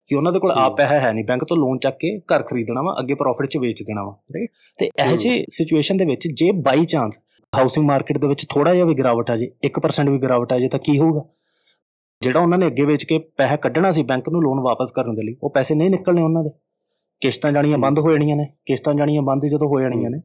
ਕਿ 0.08 0.16
ਉਹਨਾਂ 0.16 0.32
ਦੇ 0.32 0.40
ਕੋਲ 0.40 0.52
ਆ 0.52 0.70
ਪੈਸਾ 0.70 1.00
ਹੈ 1.00 1.12
ਨਹੀਂ। 1.14 1.26
ਬੈਂਕ 1.26 1.44
ਤੋਂ 1.44 1.58
ਲੋਨ 1.58 1.80
ਚੱਕ 1.80 1.96
ਕੇ 2.00 2.18
ਘਰ 2.32 2.44
ਖਰੀਦਣਾ 2.44 2.82
ਵਾ 2.82 2.96
ਅੱਗੇ 3.00 3.16
ਪ੍ਰੋਫਿਟ 3.16 3.48
'ਚ 3.48 3.58
ਵੇਚ 3.58 3.82
ਦੇਣਾ 3.84 4.04
ਵਾ 4.04 4.12
ਰਾਈਟ 4.36 4.50
ਤੇ 4.80 4.90
ਇਹ 5.06 5.18
ਜੀ 5.18 5.44
ਸਿਚੁਏਸ਼ਨ 5.50 5.98
ਦੇ 5.98 6.06
ਵਿੱਚ 6.06 6.28
ਜੇ 6.34 6.52
ਬਾਈ 6.68 6.86
ਚਾਂਸ 6.86 7.20
ਹਾਊਸਿੰਗ 7.54 7.86
ਮਾਰਕੀਟ 7.86 8.18
ਦੇ 8.18 8.28
ਵਿੱਚ 8.28 8.46
ਥੋੜਾ 8.50 8.74
ਜਿਹਾ 8.74 8.86
ਵੀ 8.86 8.94
ਗਿਰਾਵਟ 8.94 9.32
ਆ 9.32 9.36
ਜੇ 9.38 9.52
1% 9.66 10.12
ਵੀ 10.12 10.18
ਗਿਰਾਵਟ 10.22 10.54
ਆ 10.54 10.60
ਜੇ 10.60 10.68
ਤਾਂ 10.70 10.80
ਕੀ 10.84 10.98
ਹੋਊਗਾ? 11.00 11.24
ਜਿਹੜਾ 12.22 12.40
ਉਹਨਾਂ 12.40 12.58
ਨੇ 12.58 12.68
ਅੱਗੇ 12.68 12.86
ਵੇਚ 12.86 13.04
ਕੇ 13.06 13.18
ਪੈਸਾ 13.38 13.56
ਕੱਢਣਾ 13.56 13.92
ਸੀ 13.92 14.04
ਬੈਂਕ 14.04 14.30
ਨੂੰ 14.30 14.42
ਲੋਨ 14.44 14.60
ਵਾਪਸ 14.64 14.92
ਕਰਨ 14.92 15.16
ਦੇ 15.16 15.24
ਲਈ 15.24 15.36
ਉਹ 15.44 15.50
ਪੈਸੇ 15.50 15.76
ਨਹੀਂ 15.76 15.90
ਨਿਕਲਣੇ 15.90 16.22
ਉਹਨਾਂ 16.22 16.44
ਦੇ। 16.44 16.50
ਕਿਸ਼ਤਾਂ 17.22 17.52
ਜਾਣੀਆਂ 17.52 17.78
ਬੰਦ 17.78 18.00
ਹੋ 18.00 18.12
ਜਾਣੀਆਂ 18.12 18.36
ਨੇ। 18.38 18.46
ਕਿਸ਼ਤਾਂ 18.66 18.94
ਜਾਣੀਆਂ 18.94 19.22
ਬੰਦ 19.22 19.46
ਜਦੋਂ 19.46 19.68
ਹੋ 19.68 19.80
ਜਾਣੀਆਂ 19.82 20.10
ਨੇ। 20.10 20.22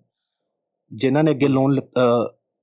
ਜਿਨ੍ਹਾਂ 0.93 1.25
ਨੇ 1.25 1.31
ਅੱਗੇ 1.31 1.49
ਲੋਨ 1.49 1.81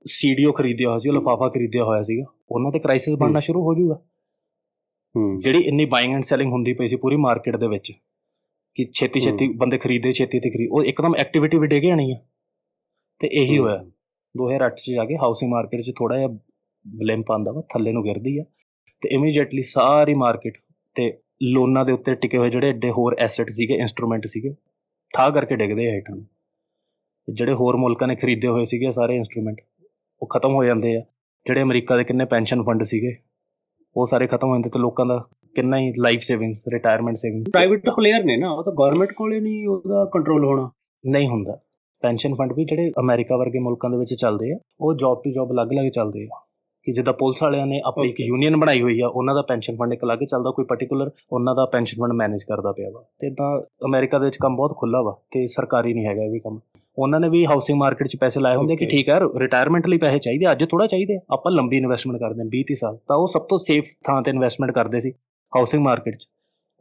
ਸੀਡੀਓ 0.06 0.52
ਖਰੀਦਿਆ 0.52 0.88
ਹੋਇਆ 0.88 1.00
ਸੀ 1.00 1.12
ਲਫਾਫਾ 1.12 1.50
ਖਰੀਦਿਆ 1.50 1.84
ਹੋਇਆ 1.84 2.02
ਸੀਗਾ 2.02 2.26
ਉਹਨਾਂ 2.52 2.72
ਤੇ 2.72 2.80
ਕ੍ਰਾਈਸਿਸ 2.80 3.16
ਬਣਨਾ 3.16 3.40
ਸ਼ੁਰੂ 3.40 3.62
ਹੋ 3.62 3.74
ਜਾਊਗਾ। 3.76 4.00
ਜਿਹੜੀ 5.18 5.60
ਇੰਨੀ 5.60 5.86
ਬਾਇੰਗ 5.86 6.14
ਐਂਡ 6.14 6.24
ਸੈਲਿੰਗ 6.24 6.52
ਹੁੰਦੀ 6.52 6.74
ਪਈ 6.74 6.88
ਸੀ 6.88 6.96
ਪੂਰੀ 6.96 7.16
ਮਾਰਕੀਟ 7.16 7.56
ਦੇ 7.56 7.68
ਵਿੱਚ 7.68 7.92
ਕਿ 8.76 8.90
ਛੇਤੀ 8.94 9.20
ਛੇਤੀ 9.20 9.54
ਬੰਦੇ 9.54 9.78
ਖਰੀਦੇ 9.78 10.12
ਛੇਤੀ 10.12 10.40
ਤੇ 10.40 10.50
ਖਰੀਦ 10.50 10.70
ਉਹ 10.72 10.84
ਇੱਕਦਮ 10.84 11.16
ਐਕਟੀਵਿਟੀ 11.16 11.60
ਵੀ 11.60 11.68
ਡੇ 11.68 11.80
ਜਾਣੀ 11.80 12.12
ਆ। 12.12 12.16
ਤੇ 13.20 13.28
ਇਹੀ 13.28 13.58
ਹੋਇਆ। 13.58 13.86
2008 14.38 14.76
ਚ 14.76 14.92
ਜਾ 14.92 15.06
ਕੇ 15.06 15.18
ਹਾਊਸਿੰਗ 15.18 15.52
ਮਾਰਕੀਟ 15.52 15.82
'ਚ 15.82 15.92
ਥੋੜਾ 15.98 16.18
ਜਿਹਾ 16.18 16.28
ਬਲੇਮ 16.88 17.22
ਪਾਉਂਦਾ 17.22 17.52
ਵਾ 17.52 17.62
ਥੱਲੇ 17.62 17.92
ਨੂੰ 17.92 18.04
ਗਿਰਦੀ 18.04 18.38
ਆ। 18.38 18.44
ਤੇ 19.02 19.10
ਇਮੀਡੀਏਟਲੀ 19.10 19.62
ਸਾਰੀ 19.62 20.14
ਮਾਰਕੀਟ 20.14 20.58
ਤੇ 20.96 21.18
ਲੋਨਾਂ 21.44 21.86
ਦੇ 21.86 21.92
ਉੱਤੇ 21.92 22.16
ਟਿਕੇ 22.16 22.38
ਹੋਏ 22.38 22.50
ਜਿਹੜੇ 22.50 22.70
ਐਡੇ 22.70 22.90
ਹੋਰ 22.90 23.16
ਐਸੈਟ 23.20 23.50
ਸੀਗੇ 23.50 23.74
ਇਨਸਟਰੂਮੈਂਟ 23.74 24.26
ਸੀਗੇ 24.26 24.56
ਠਾ 25.16 25.30
ਕਰਕੇ 25.30 25.56
ਡਿੱਗਦੇ 25.56 25.88
ਆ 25.88 25.92
ਹੇਠਾਂ। 25.92 26.18
ਜਿਹੜੇ 27.30 27.54
ਹੋਰ 27.54 27.78
ਮੁਲਕਾਂ 27.78 28.08
ਨੇ 28.08 28.16
ਖਰੀਦੇ 28.16 28.48
ਹੋਏ 28.48 28.64
ਸੀਗੇ 28.64 28.92
ਸਾਰੇ 28.92 29.16
ਇਨਸਟਰੂਮੈਂਟ 29.16 29.62
ਉਹ 30.22 30.28
ਖਤਮ 30.28 30.54
ਹੋ 30.54 30.64
ਜਾਂਦੇ 30.64 30.96
ਆ। 30.96 31.00
ਜਿਹੜੇ 31.46 31.62
ਅਮਰੀਕਾ 31.62 31.98
ਦੇ 31.98 32.04
ਕਿੰਨੇ 32.04 32.26
ਪੈਨਸ਼ਨ 32.26 32.64
ਫੰਡ 32.64 32.84
ਸੀਗੇ 32.84 33.18
ਉਹ 33.98 34.06
ਸਾਰੇ 34.06 34.28
ਖਤਮ 34.28 34.50
ਹੋ 34.50 34.56
ਜਾਂਦੇ 34.56 34.70
ਤੇ 34.70 34.80
ਲੋਕਾਂ 34.80 35.06
ਦਾ 35.06 35.28
ਕਿੰਨਾ 35.56 35.78
ਹੀ 35.78 35.94
life 36.00 36.22
savings 36.22 36.64
retirement 36.74 37.16
savings 37.16 37.50
private 37.50 37.90
player 37.90 38.24
ਨੇ 38.24 38.38
ਨਾ 38.38 38.52
ਉਹ 38.52 38.64
ਤਾਂ 38.64 38.74
ਗਵਰਨਮੈਂਟ 38.74 39.12
ਕੋਲੇ 39.12 39.40
ਨਹੀਂ 39.40 39.68
ਉਹਦਾ 39.68 40.10
ਕੰਟਰੋਲ 40.14 40.46
ਹੋਣਾ। 40.46 40.72
ਨਹੀਂ 41.08 41.28
ਹੁੰਦਾ। 41.28 41.60
ਪੈਨਸ਼ਨ 42.02 42.36
ਫੰਡ 42.36 42.54
ਵੀ 42.54 42.66
ਜਿਹੜੇ 42.66 42.92
ਅਮਰੀਕਾ 43.00 43.38
ਵਰਗੇ 43.38 43.60
ਮੁਲਕਾਂ 43.60 43.90
ਦੇ 43.90 43.98
ਵਿੱਚ 43.98 44.14
ਚੱਲਦੇ 44.14 44.54
ਆ 44.54 44.58
ਉਹ 44.82 44.94
ਜੌਬ 44.94 45.22
ਟੂ 45.26 45.32
ਜੌਬ 45.32 45.52
ਅਲੱਗ-ਅਲੱਗ 45.52 45.90
ਚੱਲਦੇ 45.90 46.28
ਆ। 46.34 46.46
ਕਿ 46.84 46.92
ਜਿੱਦਾਂ 46.92 47.14
ਪੁਲਿਸ 47.14 47.44
ਵਾਲਿਆਂ 47.44 47.68
ਨੇ 47.68 47.82
ਆਪਣੀ 47.86 48.10
ਇੱਕ 48.10 48.20
ਯੂਨੀਅਨ 48.20 48.58
ਬਣਾਈ 48.58 48.82
ਹੋਈ 48.82 49.00
ਆ 49.00 49.08
ਉਹਨਾਂ 49.08 49.36
ਦਾ 49.36 49.42
ਪੈਨਸ਼ਨ 49.42 49.76
ਫੰਡ 49.76 49.94
ਇੱਕ 49.94 50.04
ਅਲੱਗ 50.04 50.20
ਚੱਲਦਾ 50.20 50.52
ਕੋਈ 50.52 50.66
ਪਾਰਟਿਕੂਲਰ 50.66 51.12
ਉਹਨਾਂ 51.32 51.56
ਦਾ 51.56 51.66
ਪੈਨਸ਼ਨ 51.66 51.98
ਫੰਡ 52.02 52.14
ਮੈਨੇਜ 52.14 52.44
ਕਰਦਾ 52.44 52.72
ਪਿਆ 52.72 52.90
ਵਾ। 52.90 53.04
ਤੇ 53.20 53.28
ਇਦਾਂ 53.28 53.62
ਅਮਰੀਕਾ 53.86 54.20
ਦੇ 54.20 54.26
ਵਿੱਚ 54.26 54.38
ਕੰਮ 54.38 54.56
ਬਹੁਤ 54.56 54.78
ਖੁੱਲਾ 54.78 55.02
ਵਾ 55.02 55.12
ਤੇ 55.32 55.48
ਸਰਕਾਰੀ 55.48 55.94
ਨਹੀਂ 55.94 56.06
ਹੈਗਾ 56.06 56.24
ਇਹ 56.24 56.30
ਵੀ 56.30 56.40
ਕੰਮ। 56.40 56.60
ਉਹਨਾਂ 57.00 57.20
ਨੇ 57.20 57.30
ਵੀ 57.30 57.46
ਹਾਊਸਿੰਗ 57.46 57.78
ਮਾਰਕੀਟ 57.80 58.08
'ਚ 58.08 58.16
ਪੈਸੇ 58.16 58.40
ਲਾਏ 58.40 58.56
ਹੁੰਦੇ 58.56 58.76
ਕਿ 58.76 58.86
ਠੀਕ 58.86 59.10
ਹੈ 59.10 59.20
ਰਿਟਾਇਰਮੈਂਟ 59.40 59.88
ਲਈ 59.88 59.98
ਪੈਸੇ 59.98 60.20
ਚਾਹੀਦੇ 60.20 60.52
ਅੱਜ 60.52 60.66
ਥੋੜਾ 60.66 60.88
ਚਾਹੀਦੇ 60.88 61.20
ਆਪਾਂ 61.30 61.52
ਲੰਬੀ 61.52 61.78
ਇਨਵੈਸਟਮੈਂਟ 61.78 62.20
ਕਰਦੇ 62.20 62.42
ਹਾਂ 62.42 62.48
20 62.48 62.64
30 62.64 62.76
ਸਾਲ। 62.76 62.98
ਤਾਂ 63.08 63.18
ਉਹ 63.18 63.28
ਸਭ 63.28 63.42
ਤੋਂ 63.42 63.58
ਸੇਫ 63.58 63.86
ਥਾਂ 64.06 64.22
ਤੇ 64.22 64.32
ਇਨਵੈਸਟਮੈਂਟ 64.32 64.72
ਕਰਦੇ 64.72 65.00
ਸੀ 65.00 65.12
ਹਾਊਸਿੰਗ 65.56 65.84
ਮਾਰਕੀਟ 65.84 66.16
'ਚ। 66.16 66.28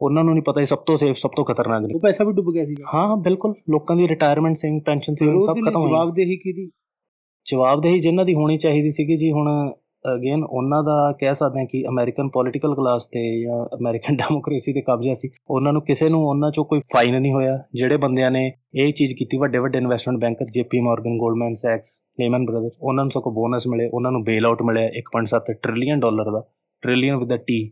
ਉਹਨਾਂ 0.01 0.23
ਨੂੰ 0.23 0.33
ਨਹੀਂ 0.33 0.43
ਪਤਾ 0.43 0.61
ਇਹ 0.61 0.65
ਸਭ 0.65 0.77
ਤੋਂ 0.77 0.97
ਸੇਫ 0.97 1.15
ਸਭ 1.15 1.29
ਤੋਂ 1.35 1.45
ਖਤਰਨਾਕ 1.45 1.81
ਨੇ। 1.81 1.93
ਉਹ 1.93 1.99
ਪੈਸਾ 1.99 2.23
ਵੀ 2.23 2.33
ਡੁੱਬ 2.33 2.53
ਗਿਆ 2.53 2.63
ਸੀ 2.63 2.75
ਹਾਂ 2.93 3.17
ਬਿਲਕੁਲ। 3.17 3.53
ਲੋਕਾਂ 3.69 3.95
ਦੀ 3.95 4.07
ਰਿਟਾਇਰਮੈਂਟ 4.07 4.55
ਸੇਵਿੰਗ 4.55 4.81
ਪੈਨਸ਼ਨ 4.81 5.15
ਸੇਵਿੰਗ 5.15 5.41
ਸਭ 5.41 5.55
ਖਤਮ 5.67 5.81
ਹੋ 5.81 5.85
ਗਈ 5.85 5.89
ਜਵਾਬਦੇਹੀ 5.89 6.37
ਕਿਹਦੀ? 6.37 6.71
ਜਵਾਬਦੇਹੀ 7.45 7.99
ਜਿਨ੍ਹਾਂ 7.99 8.25
ਦੀ 8.25 8.33
ਹੋਣੀ 8.33 8.57
ਚਾਹੀਦੀ 8.57 8.91
ਸੀਗੀ 8.91 9.17
ਜੀ 9.17 9.31
ਹੁਣ 9.31 9.71
ਅਗੇਨ 10.05 10.43
ਉਹਨਾਂ 10.43 10.83
ਦਾ 10.83 11.11
ਕਹਿ 11.19 11.33
ਸਕਦੇ 11.35 11.59
ਹਾਂ 11.59 11.65
ਕਿ 11.65 11.83
ਅਮਰੀਕਨ 11.87 12.27
ਪੋਲਿਟੀਕਲ 12.29 12.75
ਕਲਾਸ 12.75 13.05
ਤੇ 13.05 13.41
ਜਾਂ 13.41 13.65
ਅਮਰੀਕਨ 13.77 14.15
ਡੈਮੋਕ੍ਰੇਸੀ 14.15 14.73
ਦੇ 14.73 14.81
ਕਬਜ਼ਾ 14.81 15.13
ਸੀ 15.13 15.29
ਉਹਨਾਂ 15.49 15.73
ਨੂੰ 15.73 15.81
ਕਿਸੇ 15.81 16.09
ਨੂੰ 16.09 16.21
ਉਹਨਾਂ 16.27 16.51
ਚੋਂ 16.51 16.65
ਕੋਈ 16.65 16.79
ਫਾਈਨ 16.93 17.21
ਨਹੀਂ 17.21 17.33
ਹੋਇਆ। 17.33 17.63
ਜਿਹੜੇ 17.73 17.97
ਬੰਦਿਆਂ 17.97 18.31
ਨੇ 18.31 18.51
ਇਹ 18.75 18.91
ਚੀਜ਼ 18.93 19.13
ਕੀਤੀ 19.13 19.37
ਵੱਡੇ 19.37 19.57
ਵੱਡੇ 19.57 19.77
investment 19.77 20.21
banker 20.21 20.45
JP 20.45 20.79
Morgan 20.81 21.17
Goldman 21.17 21.53
sex 21.53 22.01
Lehman 22.19 22.45
Brothers 22.45 22.71
ਉਹਨਾਂ 22.81 23.03
ਨੂੰ 23.03 23.11
ਸਗੋਂ 23.11 23.31
ਬੋਨਸ 23.31 23.67
ਮਿਲੇ 23.67 23.89
ਉਹਨਾਂ 23.93 24.11
ਨੂੰ 24.11 24.23
ਬੇਲ 24.23 24.45
ਆਊਟ 24.45 24.61
ਮਿਲਿਆ 24.61 24.89
1.7 24.99 25.53
ਟ੍ਰਿਲੀਅਨ 25.53 25.99
ਡਾਲਰ 25.99 26.31
ਦਾ 26.31 26.43
ਟ੍ਰਿਲੀਅਨ 26.81 27.15
ਵਿਦ 27.15 27.33
ਅ 27.33 27.37
ਟੀ 27.37 27.71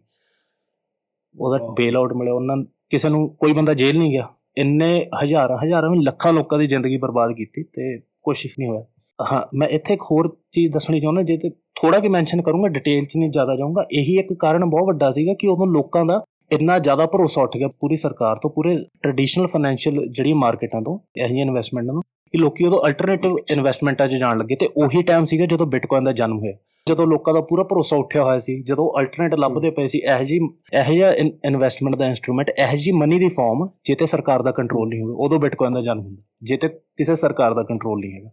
ਉਹਦਾ 1.40 1.58
ਬੇਲ 1.78 1.98
ਆਊਟ 1.98 2.14
ਮਿਲਿਆ 2.14 2.34
ਉਹਨਾਂ 2.34 2.58
ਕਿਸੇ 2.90 3.10
ਨੂੰ 3.10 3.30
ਕੋਈ 3.30 3.54
ਬੰਦਾ 3.54 3.74
ਜੇਲ੍ਹ 3.74 4.00
ਨਹੀਂ 4.00 4.12
ਗਿਆ। 4.12 4.28
ਇੰਨੇ 4.58 5.06
ਹਜ਼ਾਰਾਂ 5.24 5.58
ਹਜ਼ਾਰਾਂ 5.58 5.90
ਵੀ 5.90 6.00
ਲੱਖਾਂ 6.04 6.34
ਲੋਕਾਂ 6.34 6.60
ਦੀ 6.60 6.68
ਜ਼ਿੰਦਗੀ 6.68 6.98
ਬਰਬਾਦ 6.98 7.32
ਕੀਤੀ 7.32 7.64
ਤੇ 7.64 8.00
ਕੁਝ 8.24 8.38
ਨਹੀਂ 8.60 8.70
ਹੋਇਆ। 8.70 8.86
ਹਾਂ, 9.20 9.42
ਮੈਂ 9.54 9.68
ਇੱਥੇ 9.68 9.94
ਇੱਕ 9.94 10.04
ਹੋਰ 10.12 10.36
ਚੀਜ਼ 10.52 10.72
ਦੱਸਣੀ 10.74 11.00
ਚਾਹੁੰਦਾ, 11.00 11.22
ਜੇ 11.22 11.38
ਤੇ 11.38 11.50
ਥੋੜਾ 11.76 12.00
ਕਿ 12.00 12.08
ਮੈਂਸ਼ਨ 12.08 12.42
ਕਰੂੰਗਾ 12.42 12.68
ਡਿਟੇਲ 12.68 13.06
'ਚ 13.06 13.18
ਨਹੀਂ 13.18 13.30
ਜ਼ਿਆਦਾ 13.32 13.56
ਜਾਊਂਗਾ। 13.56 13.86
ਇਹੀ 13.92 14.18
ਇੱਕ 14.20 14.34
ਕਾਰਨ 14.34 14.66
ਬਹੁਤ 14.66 14.88
ਵੱਡਾ 14.88 15.10
ਸੀਗਾ 15.12 15.34
ਕਿ 15.40 15.48
ਉਦੋਂ 15.48 15.68
ਲੋਕਾਂ 15.68 16.06
ਦਾ 16.06 16.22
ਇੰਨਾ 16.52 16.78
ਜ਼ਿਆਦਾ 16.80 17.06
ਭਰੋਸਾ 17.06 17.42
ਉੱਠ 17.42 17.58
ਗਿਆ 17.58 17.68
ਪੂਰੀ 17.80 17.96
ਸਰਕਾਰ 17.96 18.36
ਤੋਂ, 18.36 18.50
ਪੂਰੇ 18.50 18.76
ਟ੍ਰੈਡੀਸ਼ਨਲ 19.02 19.48
ਫਾਈਨੈਂਸ਼ੀਅਲ 19.48 20.06
ਜਿਹੜੀ 20.08 20.34
ਮਾਰਕੀਟਾਂ 20.34 20.82
ਤੋਂ, 20.82 20.98
ਇਹ 21.18 21.28
ਜਿਹੀ 21.28 21.42
ਇਨਵੈਸਟਮੈਂਟਾਂ 21.42 21.94
ਨੂੰ, 21.94 22.04
ਕਿ 22.34 22.38
ਲੋਕੀ 22.38 22.66
ਉਦੋਂ 22.66 22.80
ਅਲਟਰਨੇਟਿਵ 22.88 23.36
ਇਨਵੈਸਟਮੈਂਟਾਂ 23.52 24.08
'ਚ 24.08 24.16
ਜਾਣ 24.16 24.38
ਲੱਗੇ 24.38 24.56
ਤੇ 24.56 24.70
ਉਹੀ 24.78 25.02
ਟਾਈਮ 25.04 25.26
ਸੀਗਾ 25.26 25.46
ਜਦੋਂ 25.46 25.68
ਬਿਟਕੋਇਨ 25.68 26.04
ਦਾ 26.04 26.12
ਜਨਮ 26.12 26.40
ਹੋਇਆ। 26.40 26.58
ਜਦੋਂ 26.88 27.06
ਲੋਕਾਂ 27.08 27.34
ਦਾ 27.34 27.42
ਪੂਰਾ 27.42 27.64
ਭਰੋਸਾ 27.64 27.96
ਉੱਠਿਆ 27.96 28.24
ਹੋਇਆ 28.24 28.40
ਸੀ, 28.40 28.62
ਜਦੋਂ 28.64 28.90
ਅਲਟਰਨੇਟ 29.00 29.34
ਲੱਭਦੇ 29.36 29.70
ਪਏ 29.70 29.88
ਸੀ, 29.88 29.98
ਇਹ 30.00 30.24
ਜੀ 30.24 30.40
ਇਹ 30.74 30.92
ਜਿਹਾ 30.94 31.10
ਇਨਵੈਸਟਮੈਂਟ 31.46 31.96
ਦਾ 31.96 32.08
ਇਨਸਟਰੂਮੈਂਟ 32.08 32.50
ਇਹ 32.50 32.76
ਜੀ 32.78 32.92
ਮਨੀ 32.92 33.20
ਦੀ 33.20 33.30
ਫਾਰਮ 33.30 33.68
ਜਿੱਤੇ 33.86 34.06
ਸਰਕਾਰ 34.06 34.42
ਦਾ 34.42 34.52
ਕੰਟਰੋਲ 34.52 34.90
ਨਹੀਂ 34.90 35.02
ਹੋਵੇ, 35.02 35.14
ਉਦੋਂ 35.18 35.40
ਬਿਟਕੋਇਨ 35.40 35.74
ਦਾ 35.74 35.82
ਜਨਮ 35.82 36.02
ਹੁੰਦਾ 36.02 36.22
ਜਿੱਤੇ 36.44 36.68
ਕਿਸੇ 36.68 37.16
ਸਰਕਾਰ 37.16 37.54
ਦਾ 37.54 37.64
ਕੰਟਰੋਲ 37.64 38.00
ਨਹੀਂ 38.00 38.14
ਹੈਗਾ। 38.14 38.30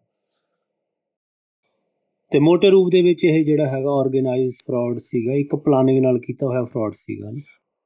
ਤੇ 2.34 2.38
ਮੋਟੇ 2.38 2.70
ਰੂਪ 2.70 2.88
ਦੇ 2.92 3.02
ਵਿੱਚ 3.02 3.24
ਇਹ 3.24 3.44
ਜਿਹੜਾ 3.44 3.66
ਹੈਗਾ 3.66 3.90
ਆਰਗੇਨਾਈਜ਼ਡ 3.90 4.54
ਫਰਾਡ 4.66 4.98
ਸੀਗਾ 4.98 5.34
ਇੱਕ 5.34 5.54
ਪਲਾਨਿੰਗ 5.56 6.02
ਨਾਲ 6.02 6.18
ਕੀਤਾ 6.18 6.46
ਹੋਇਆ 6.46 6.64
ਫਰਾਡ 6.64 6.92
ਸੀਗਾ 6.92 7.30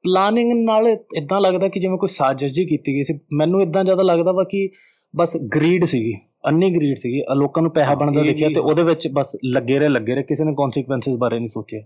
ਪਲਾਨਿੰਗ 0.03 0.51
ਨਾਲ 0.65 0.87
ਇਦਾਂ 1.17 1.41
ਲੱਗਦਾ 1.41 1.67
ਕਿ 1.67 1.79
ਜਿਵੇਂ 1.79 1.97
ਕੋਈ 1.97 2.09
ਸਾਜ਼ਿਸ਼ 2.09 2.53
ਜੀ 2.53 2.65
ਕੀਤੀ 2.65 2.93
ਗਈ 2.93 3.03
ਸੀ। 3.03 3.19
ਮੈਨੂੰ 3.33 3.61
ਇਦਾਂ 3.61 3.83
ਜ਼ਿਆਦਾ 3.83 4.03
ਲੱਗਦਾ 4.03 4.31
ਵਾ 4.31 4.43
ਕਿ 4.43 4.69
ਬਸ 5.15 5.37
ਗਰੀਡ 5.55 5.85
ਸੀਗੀ 5.85 6.13
ਅੰਨੀ 6.47 6.69
ਗਰੀਡ 6.75 6.95
ਸੀਗੀ। 6.95 7.21
ਲੋਕਾਂ 7.35 7.63
ਨੂੰ 7.63 7.71
ਪੈਸਾ 7.71 7.95
ਬਣਦਾ 7.95 8.23
ਦੇਖਿਆ 8.23 8.49
ਤੇ 8.49 8.59
ਉਹਦੇ 8.59 8.83
ਵਿੱਚ 8.83 9.07
ਬਸ 9.07 9.35
ਲੱਗੇ 9.45 9.79
ਰਹੇ 9.79 9.89
ਲੱਗੇ 9.89 10.15
ਰਹੇ। 10.15 10.23
ਕਿਸੇ 10.23 10.43
ਨੇ 10.43 10.51
ਕਨਸੀਕੁਐਂਸਸ 10.51 11.09
ਬਾਰੇ 11.09 11.39
ਨਹੀਂ 11.39 11.47
ਸੋਚਿਆ। 11.47 11.81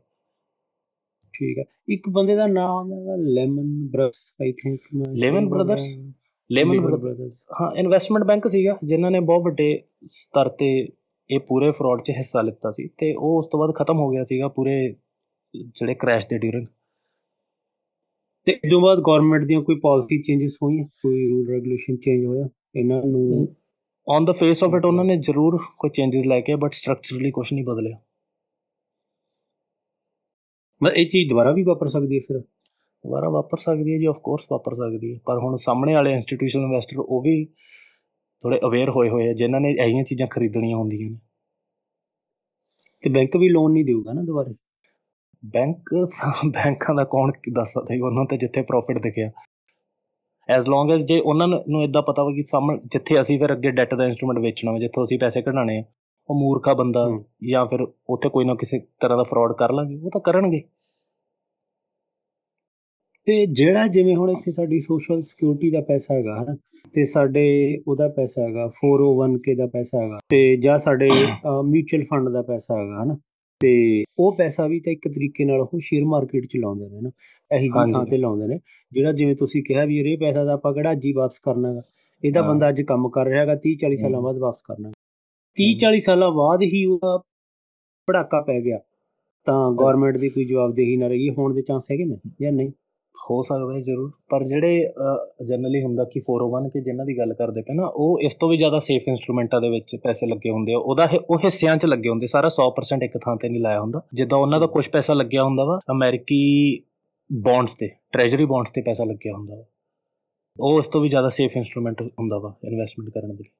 ਠੀਕ 1.33 1.57
ਹੈ। 1.59 1.63
ਇੱਕ 1.89 2.09
ਬੰਦੇ 2.09 2.35
ਦਾ 2.35 2.47
ਨਾਮ 2.47 2.93
ਹੈਗਾ 2.93 3.15
Lehman 3.19 3.87
Brothers 3.91 4.33
I 4.41 4.51
think 4.51 4.81
Lehman 5.13 5.49
Brothers 5.49 5.95
Lehman 6.51 6.79
Brothers 6.79 7.45
ਹਾਂ 7.61 7.71
ਇਨਵੈਸਟਮੈਂਟ 7.75 8.23
ਬੈਂਕ 8.23 8.47
ਸੀਗਾ 8.47 8.77
ਜਿਨ੍ਹਾਂ 8.83 9.11
ਨੇ 9.11 9.19
ਬਹੁਤ 9.19 9.43
ਵੱਡੇ 9.43 9.81
ਸਤਰ 10.07 10.49
ਤੇ 10.49 10.87
ਇਹ 11.29 11.39
ਪੂਰੇ 11.39 11.71
ਫਰਾਡ 11.71 12.01
'ਚ 12.01 12.11
ਹਿੱਸਾ 12.11 12.41
ਲਿੱਤਾ 12.41 12.71
ਸੀ 12.71 12.87
ਤੇ 12.87 13.13
ਉਹ 13.13 13.37
ਉਸ 13.37 13.47
ਤੋਂ 13.47 13.59
ਬਾਅਦ 13.59 13.75
ਖਤਮ 13.75 13.97
ਹੋ 13.97 14.09
ਗਿਆ 14.09 14.23
ਸੀਗਾ 14.23 14.47
ਪੂਰੇ 14.47 14.95
ਜਿਹੜੇ 15.55 15.93
ਕ੍ਰੈਸ਼ 15.93 16.27
ਦੇ 16.27 16.37
ਡਿਊਰਿੰਗ 16.37 16.67
ਤੇ 18.47 18.59
ਤੋਂ 18.71 18.81
ਬਾਅਦ 18.81 18.99
ਗਵਰਨਮੈਂਟ 18.99 19.43
ਦੀਆਂ 19.43 19.61
ਕੋਈ 19.61 19.79
ਪਾਲਿਸੀ 19.79 20.21
ਚੇਂਜਸ 20.21 20.57
ਹੋਈਆਂ? 20.63 20.83
ਕੋਈ 20.83 21.29
ਰੂਲ 21.29 21.47
ਰੈਗੂਲੇਸ਼ਨ 21.49 21.97
ਚੇਂਜ 21.97 22.25
ਹੋਇਆ? 22.25 22.49
ਇਹਨਾਂ 22.75 23.03
ਨੂੰ 23.03 23.47
on 24.07 24.25
the 24.25 24.33
face 24.33 24.63
of 24.63 24.75
it 24.75 24.85
ਉਹਨਾਂ 24.85 25.05
ਨੇ 25.05 25.17
ਜ਼ਰੂਰ 25.17 25.57
ਕੋਈ 25.77 25.89
ਚੇਂਜਸ 25.89 26.25
ਲੈ 26.25 26.41
ਕੇ 26.41 26.55
ਬਟ 26.55 26.73
ਸਟਰਕਚਰਲੀ 26.73 27.31
ਕੁਝ 27.31 27.53
ਨਹੀਂ 27.53 27.65
ਬਦਲਿਆ। 27.65 27.99
ਮੈਂ 30.81 30.91
ਇਹ 30.91 31.07
ਚੀਜ਼ 31.07 31.29
ਦੁਬਾਰਾ 31.29 31.51
ਵੀ 31.51 31.63
ਵਾਪਰ 31.63 31.87
ਸਕਦੀ 31.87 32.15
ਹੈ 32.15 32.19
ਫਿਰ? 32.27 32.39
ਦੁਬਾਰਾ 32.39 33.29
ਵਾਪਰ 33.29 33.57
ਸਕਦੀ 33.57 33.93
ਹੈ 33.93 33.97
ਜੀ 33.97 34.05
ਆਫ 34.05 34.19
ਕੋਰਸ 34.23 34.47
ਵਾਪਰ 34.51 34.73
ਸਕਦੀ 34.73 35.13
ਹੈ। 35.13 35.19
ਪਰ 35.25 35.37
ਹੁਣ 35.37 35.55
ਸਾਹਮਣੇ 35.55 35.93
ਵਾਲੇ 35.93 36.13
ਇੰਸਟੀਟਿਊਸ਼ਨਲ 36.13 36.63
ਇਨਵੈਸਟਰ 36.63 36.99
ਉਹ 36.99 37.21
ਵੀ 37.21 37.47
ਥੋੜੇ 38.43 38.59
ਅਵੇਅਰ 38.65 38.89
ਹੋਏ 38.89 39.09
ਹੋਏ 39.09 39.29
ਆ 39.29 39.33
ਜਿਨ੍ਹਾਂ 39.33 39.61
ਨੇ 39.61 39.75
ਐਹੀਆਂ 39.79 40.03
ਚੀਜ਼ਾਂ 40.03 40.27
ਖਰੀਦਣੀਆਂ 40.27 40.77
ਹੁੰਦੀਆਂ 40.77 41.09
ਨੇ। 41.11 41.17
ਤੇ 43.03 43.09
ਬੈਂਕ 43.09 43.37
ਵੀ 43.37 43.49
ਲੋਨ 43.49 43.71
ਨਹੀਂ 43.73 43.85
ਦੇਊਗਾ 43.85 44.13
ਨਾ 44.13 44.21
ਦੁਬਾਰੇ? 44.21 44.53
ਬੈਂਕ 45.45 45.89
ਬੈਂਕਾਂ 46.45 46.95
ਦਾ 46.95 47.03
ਕੌਣ 47.03 47.31
ਦੱਸ 47.53 47.73
ਸਕਦਾ 47.73 48.05
ਉਹਨਾਂ 48.05 48.25
ਤੇ 48.25 48.37
ਜਿੱਥੇ 48.37 48.61
ਪ੍ਰੋਫਿਟ 48.61 49.01
ਦਿਖਿਆ। 49.01 49.31
ਐਸ 50.49 50.67
ਲੌਂਗ 50.69 50.91
ਐਸ 50.91 51.01
ਜੇ 51.01 51.19
ਉਹਨਾਂ 51.19 51.47
ਨੂੰ 51.47 51.83
ਇਦਾਂ 51.83 52.01
ਪਤਾ 52.01 52.23
ਵਾ 52.23 52.31
ਕਿ 52.31 52.43
ਸਾਹਮਣੇ 52.43 52.79
ਜਿੱਥੇ 52.87 53.21
ਅਸੀਂ 53.21 53.39
ਫਿਰ 53.39 53.53
ਅੱਗੇ 53.53 53.71
ਡੈਟ 53.71 53.93
ਦਾ 53.95 54.05
ਇਨਸਟਰੂਮੈਂਟ 54.05 54.39
ਵੇਚਣਾ 54.39 54.71
ਵਾ 54.71 54.79
ਜਿੱਥੋਂ 54.79 55.03
ਅਸੀਂ 55.03 55.19
ਪੈਸੇ 55.19 55.41
ਕਢਾਣੇ 55.41 55.79
ਆ 55.79 55.83
ਉਹ 56.29 56.35
ਮੂਰਖਾ 56.35 56.73
ਬੰਦਾ 56.73 57.07
ਜਾਂ 57.49 57.65
ਫਿਰ 57.65 57.81
ਉੱਥੇ 58.09 58.29
ਕੋਈ 58.29 58.45
ਨਾ 58.45 58.55
ਕਿਸੇ 58.55 58.79
ਤਰ੍ਹਾਂ 58.99 59.17
ਦਾ 59.17 59.23
ਫਰਾਡ 59.23 59.53
ਕਰ 59.53 59.71
ਲਾਂਗੇ 59.71 59.95
ਉਹ 59.95 60.11
ਤਾਂ 60.11 60.21
ਕਰਨਗੇ। 60.21 60.61
ਤੇ 63.27 63.45
ਜਿਹੜਾ 63.45 63.87
ਜਿਵੇਂ 63.87 64.15
ਹੁਣ 64.15 64.29
ਇੱਥੇ 64.31 64.51
ਸਾਡੀ 64.51 64.79
ਸੋਸ਼ਲ 64.79 65.21
ਸਿਕਿਉਰਿਟੀ 65.21 65.69
ਦਾ 65.71 65.81
ਪੈਸਾ 65.81 66.13
ਹੈਗਾ 66.13 66.35
ਹਨ 66.41 66.55
ਤੇ 66.93 67.03
ਸਾਡੇ 67.05 67.43
ਉਹਦਾ 67.87 68.07
ਪੈਸਾ 68.07 68.41
ਹੈਗਾ 68.41 68.65
401k 68.77 69.55
ਦਾ 69.57 69.67
ਪੈਸਾ 69.67 70.01
ਹੈਗਾ 70.01 70.19
ਤੇ 70.29 70.39
ਜਾਂ 70.57 70.77
ਸਾਡੇ 70.77 71.09
ਮਿਊਚੁਅਲ 71.63 72.03
ਫੰਡ 72.03 72.29
ਦਾ 72.29 72.41
ਪੈਸਾ 72.41 72.79
ਹੈਗਾ 72.81 73.03
ਹਨ? 73.03 73.15
ਤੇ 73.61 74.03
ਉਹ 74.19 74.35
ਪੈਸਾ 74.37 74.67
ਵੀ 74.67 74.79
ਤਾਂ 74.79 74.93
ਇੱਕ 74.93 75.07
ਤਰੀਕੇ 75.07 75.45
ਨਾਲ 75.45 75.61
ਉਹ 75.61 75.79
ਸ਼ੇਅਰ 75.79 76.05
ਮਾਰਕੀਟ 76.05 76.45
'ਚ 76.45 76.57
ਲਾਉਂਦੇ 76.57 76.89
ਨੇ 76.89 77.01
ਨਾ 77.01 77.09
ਇਹੀ 77.51 77.67
ਜੀ 77.67 77.91
ਥਾਂ 77.93 78.05
ਤੇ 78.05 78.17
ਲਾਉਂਦੇ 78.17 78.47
ਨੇ 78.47 78.59
ਜਿਹੜਾ 78.91 79.11
ਜਿਵੇਂ 79.11 79.35
ਤੁਸੀਂ 79.35 79.63
ਕਿਹਾ 79.63 79.85
ਵੀ 79.85 79.99
ਇਹ 79.99 80.17
ਪੈਸਾ 80.17 80.43
ਦਾ 80.43 80.53
ਆਪਾਂ 80.53 80.73
ਕਿਹੜਾ 80.73 80.91
ਅੱਜ 80.91 81.05
ਹੀ 81.05 81.13
ਵਾਪਸ 81.13 81.39
ਕਰਨਾ 81.39 81.69
ਹੈਗਾ। 81.69 81.81
ਇਹਦਾ 82.23 82.41
ਬੰਦਾ 82.41 82.69
ਅੱਜ 82.69 82.81
ਕੰਮ 82.81 83.09
ਕਰ 83.09 83.25
ਰਿਹਾ 83.25 83.41
ਹੈਗਾ 83.41 83.53
30 83.67 83.75
40 83.85 83.95
ਸਾਲਾਂ 83.95 84.21
ਬਾਅਦ 84.21 84.37
ਵਾਪਸ 84.37 84.61
ਕਰਨਾ 84.61 84.91
30 85.57 85.73
40 85.83 85.99
ਸਾਲਾਂ 85.99 86.31
ਬਾਅਦ 86.31 86.61
ਹੀ 86.63 86.85
ਉਹਦਾ 86.85 87.17
ਪੜਾਕਾ 88.07 88.41
ਪੈ 88.41 88.59
ਗਿਆ। 88.61 88.79
ਤਾਂ 89.47 89.71
ਗਵਰਨਮੈਂਟ 89.71 90.17
ਦੀ 90.17 90.29
ਕੋਈ 90.29 90.45
ਜਵਾਬਦੇਹੀ 90.45 90.95
ਨਾ 90.97 91.07
ਰਹੀ 91.07 91.29
ਹੋਣ 91.29 91.53
ਦੇ 91.53 91.61
ਚਾਂਸ 91.61 91.91
ਹੈਗੇ 91.91 92.05
ਨੇ 92.05 92.17
ਜਾਂ 92.41 92.51
ਨਹੀਂ? 92.51 92.71
ਹੋ 93.15 93.41
ਸਕਦਾ 93.41 93.73
ਹੈ 93.73 93.79
ਜ਼ਰੂਰ। 93.81 94.11
ਪਰ 94.29 94.43
ਜਿਹੜੇ 94.43 94.79
ਜਨਰਲੀ 95.47 95.81
ਹੁੰਦਾ 95.83 96.03
ਕਿ 96.13 96.19
401 96.21 96.69
ਕੇ 96.69 96.79
ਜਿਨ੍ਹਾਂ 96.83 97.05
ਦੀ 97.05 97.17
ਗੱਲ 97.17 97.33
ਕਰਦੇ 97.33 97.61
ਪਏ 97.61 97.73
ਨਾ 97.75 97.85
ਉਹ 97.95 98.19
ਇਸ 98.21 98.35
ਤੋਂ 98.35 98.49
ਵੀ 98.49 98.57
ਜ਼ਿਆਦਾ 98.57 98.79
ਸੇਫ 98.79 99.07
ਇਨਸਟਰੂਮੈਂਟਾਂ 99.07 99.61
ਦੇ 99.61 99.69
ਵਿੱਚ 99.69 99.95
ਪੈਸੇ 100.03 100.27
ਲੱਗੇ 100.27 100.51
ਹੁੰਦੇ 100.51 100.73
ਆ। 100.73 100.77
ਉਹਦਾ 100.79 101.07
ਉਹ 101.29 101.39
ਹਿੱਸਿਆਂ 101.43 101.75
'ਚ 101.77 101.85
ਲੱਗੇ 101.85 102.09
ਹੁੰਦੇ 102.09 102.27
ਸਾਰਾ 102.27 102.49
100% 102.49 103.03
ਇੱਕ 103.03 103.17
ਥਾਂ 103.17 103.35
ਤੇ 103.41 103.49
ਨਹੀਂ 103.49 103.61
ਲਾਇਆ 103.61 103.81
ਹੁੰਦਾ। 103.81 104.01
ਜਿੱਦਾਂ 104.13 104.37
ਉਹਨਾਂ 104.37 104.59
ਦਾ 104.59 104.67
ਕੁਝ 104.67 104.87
ਪੈਸਾ 104.89 105.13
ਲੱਗਿਆ 105.13 105.43
ਹੁੰਦਾ 105.43 105.65
ਵਾ 105.65 105.79
ਅਮਰੀਕੀ 105.91 106.41
ਬੌਂਡਸ 107.29 107.75
ਤੇ 107.75 107.89
ਟ੍ਰੈਜਰੀ 108.11 108.45
ਬੌਂਡਸ 108.45 108.71
ਤੇ 108.71 108.81
ਪੈਸਾ 108.81 109.03
ਲੱਗਿਆ 109.03 109.33
ਹੁੰਦਾ 109.33 109.55
ਵਾ। 109.55 109.63
ਉਹ 110.57 110.79
ਇਸ 110.79 110.87
ਤੋਂ 110.87 111.01
ਵੀ 111.01 111.09
ਜ਼ਿਆਦਾ 111.09 111.29
ਸੇਫ 111.29 111.55
ਇਨਸਟਰੂਮੈਂਟ 111.57 112.01
ਹੁੰਦਾ 112.01 112.37
ਵਾ 112.39 112.53
ਇਨਵੈਸਟਮੈਂਟ 112.65 113.09
ਕਰਨ 113.13 113.35
ਦੇ 113.35 113.43
ਲਈ। 113.43 113.51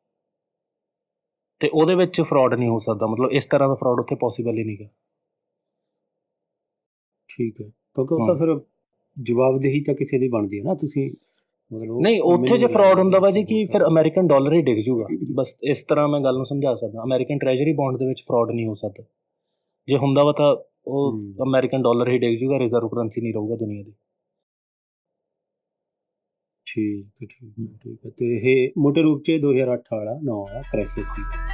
ਤੇ 1.62 1.70
ਉਹਦੇ 1.74 1.96
ਵਿੱਚ 1.96 2.22
ਫਰਾਡ 2.22 2.54
ਨਹੀਂ 2.54 2.70
ਹੋ 2.70 2.78
ਸਕਦਾ 2.80 3.08
ਮਤਲਬ 3.08 3.32
ਇਸ 3.32 3.46
ਤਰ੍ਹਾਂ 3.46 3.68
ਦਾ 3.70 3.76
ਫਰਾਡ 3.76 4.00
ਉੱਥੇ 4.00 4.16
ਪੋਸੀਬਲ 4.16 4.58
ਹੀ 4.58 4.64
ਨਹੀਂਗਾ 4.64 4.88
ਠੀਕ 7.30 7.62
ਹੈ। 7.62 7.68
ਕਿਉਂਕਿ 7.96 8.14
ਉਹ 8.14 8.28
ਤਾਂ 8.28 8.36
ਫਿਰ 8.36 8.60
ਜਵਾਬਦੇਹੀ 9.22 9.84
ਤਾਂ 9.84 9.94
ਕਿਸੇ 9.94 10.20
ਦੀ 10.20 10.28
ਬਣਦੀ 10.28 10.60
ਹੈ 10.60 10.64
ਨਾ 10.64 10.76
ਤੁਸੀਂ 10.76 11.12
ਮਤਲਬ 11.74 12.00
ਨਹੀਂ 12.02 12.22
ਉੱਥੇ 12.22 12.58
ਜੇ 12.58 12.68
ਫਰਾਡ 12.68 13.00
ਹੁੰਦਾ 13.00 13.20
ਵਾ 13.20 13.32
ਜੀ 13.32 13.44
ਕਿ 13.44 13.66
ਫਿਰ 13.66 13.86
ਅਮਰੀਕਨ 13.88 14.28
ਡਾਲਰ 14.28 14.54
ਹੀ 14.54 14.62
ਡਿੱਗ 14.62 14.78
ਜੂਗਾ। 14.78 15.06
ਬਸ 15.34 15.58
ਇਸ 15.64 15.84
ਤਰ੍ਹਾਂ 15.84 16.08
ਮੈਂ 16.08 16.20
ਗੱਲ 16.20 16.36
ਨੂੰ 16.36 16.46
ਸਮਝਾ 16.46 16.76
ਸਕਦਾ। 16.76 17.04
ਅਮਰੀਕਨ 17.04 17.38
ਟ੍ਰੈਜਰੀ 17.38 17.74
ਬੌਂਡ 17.74 17.98
ਦੇ 17.98 18.06
ਵਿੱਚ 18.06 18.22
ਫਰਾਡ 18.22 18.52
ਨਹੀਂ 18.52 18.68
ਹੋ 18.68 18.74
ਸਕਦਾ। 18.74 19.04
ਜੇ 19.88 19.98
ਹੁੰਦਾ 19.98 20.24
ਵਾ 20.24 20.32
ਤਾਂ 20.32 20.56
ਉਹ 20.88 21.20
ਅਮਰੀਕਨ 21.44 21.82
ਡਾਲਰ 21.82 22.10
ਹੀ 22.10 22.18
ਡਿੱਗ 22.18 22.38
ਜੂਗਾ 22.38 22.60
ਰਿਜ਼ਰਵ 22.60 22.88
ਕਰੰਸੀ 22.88 23.22
ਨਹੀਂ 23.22 23.34
ਰਹੂਗਾ 23.34 23.56
ਦੁਨੀਆ 23.56 23.84
ਦੀ। 23.84 23.94
ਠੀਕ 26.68 27.26
ਠੀਕ 27.26 28.06
ਹੈ 28.06 28.10
ਤੇ 28.10 28.54
ਇਹ 28.54 28.72
ਮੋਟੇ 28.78 29.02
ਰੂਪ 29.02 29.24
'ਚ 29.24 29.32
2008 29.32 29.96
ਵਾਲਾ 29.96 30.20
9 30.24 30.42
ਵਾਲਾ 30.42 30.62
ਕ੍ਰਾਈਸਿਸ 30.62 31.06
ਸੀ। 31.08 31.53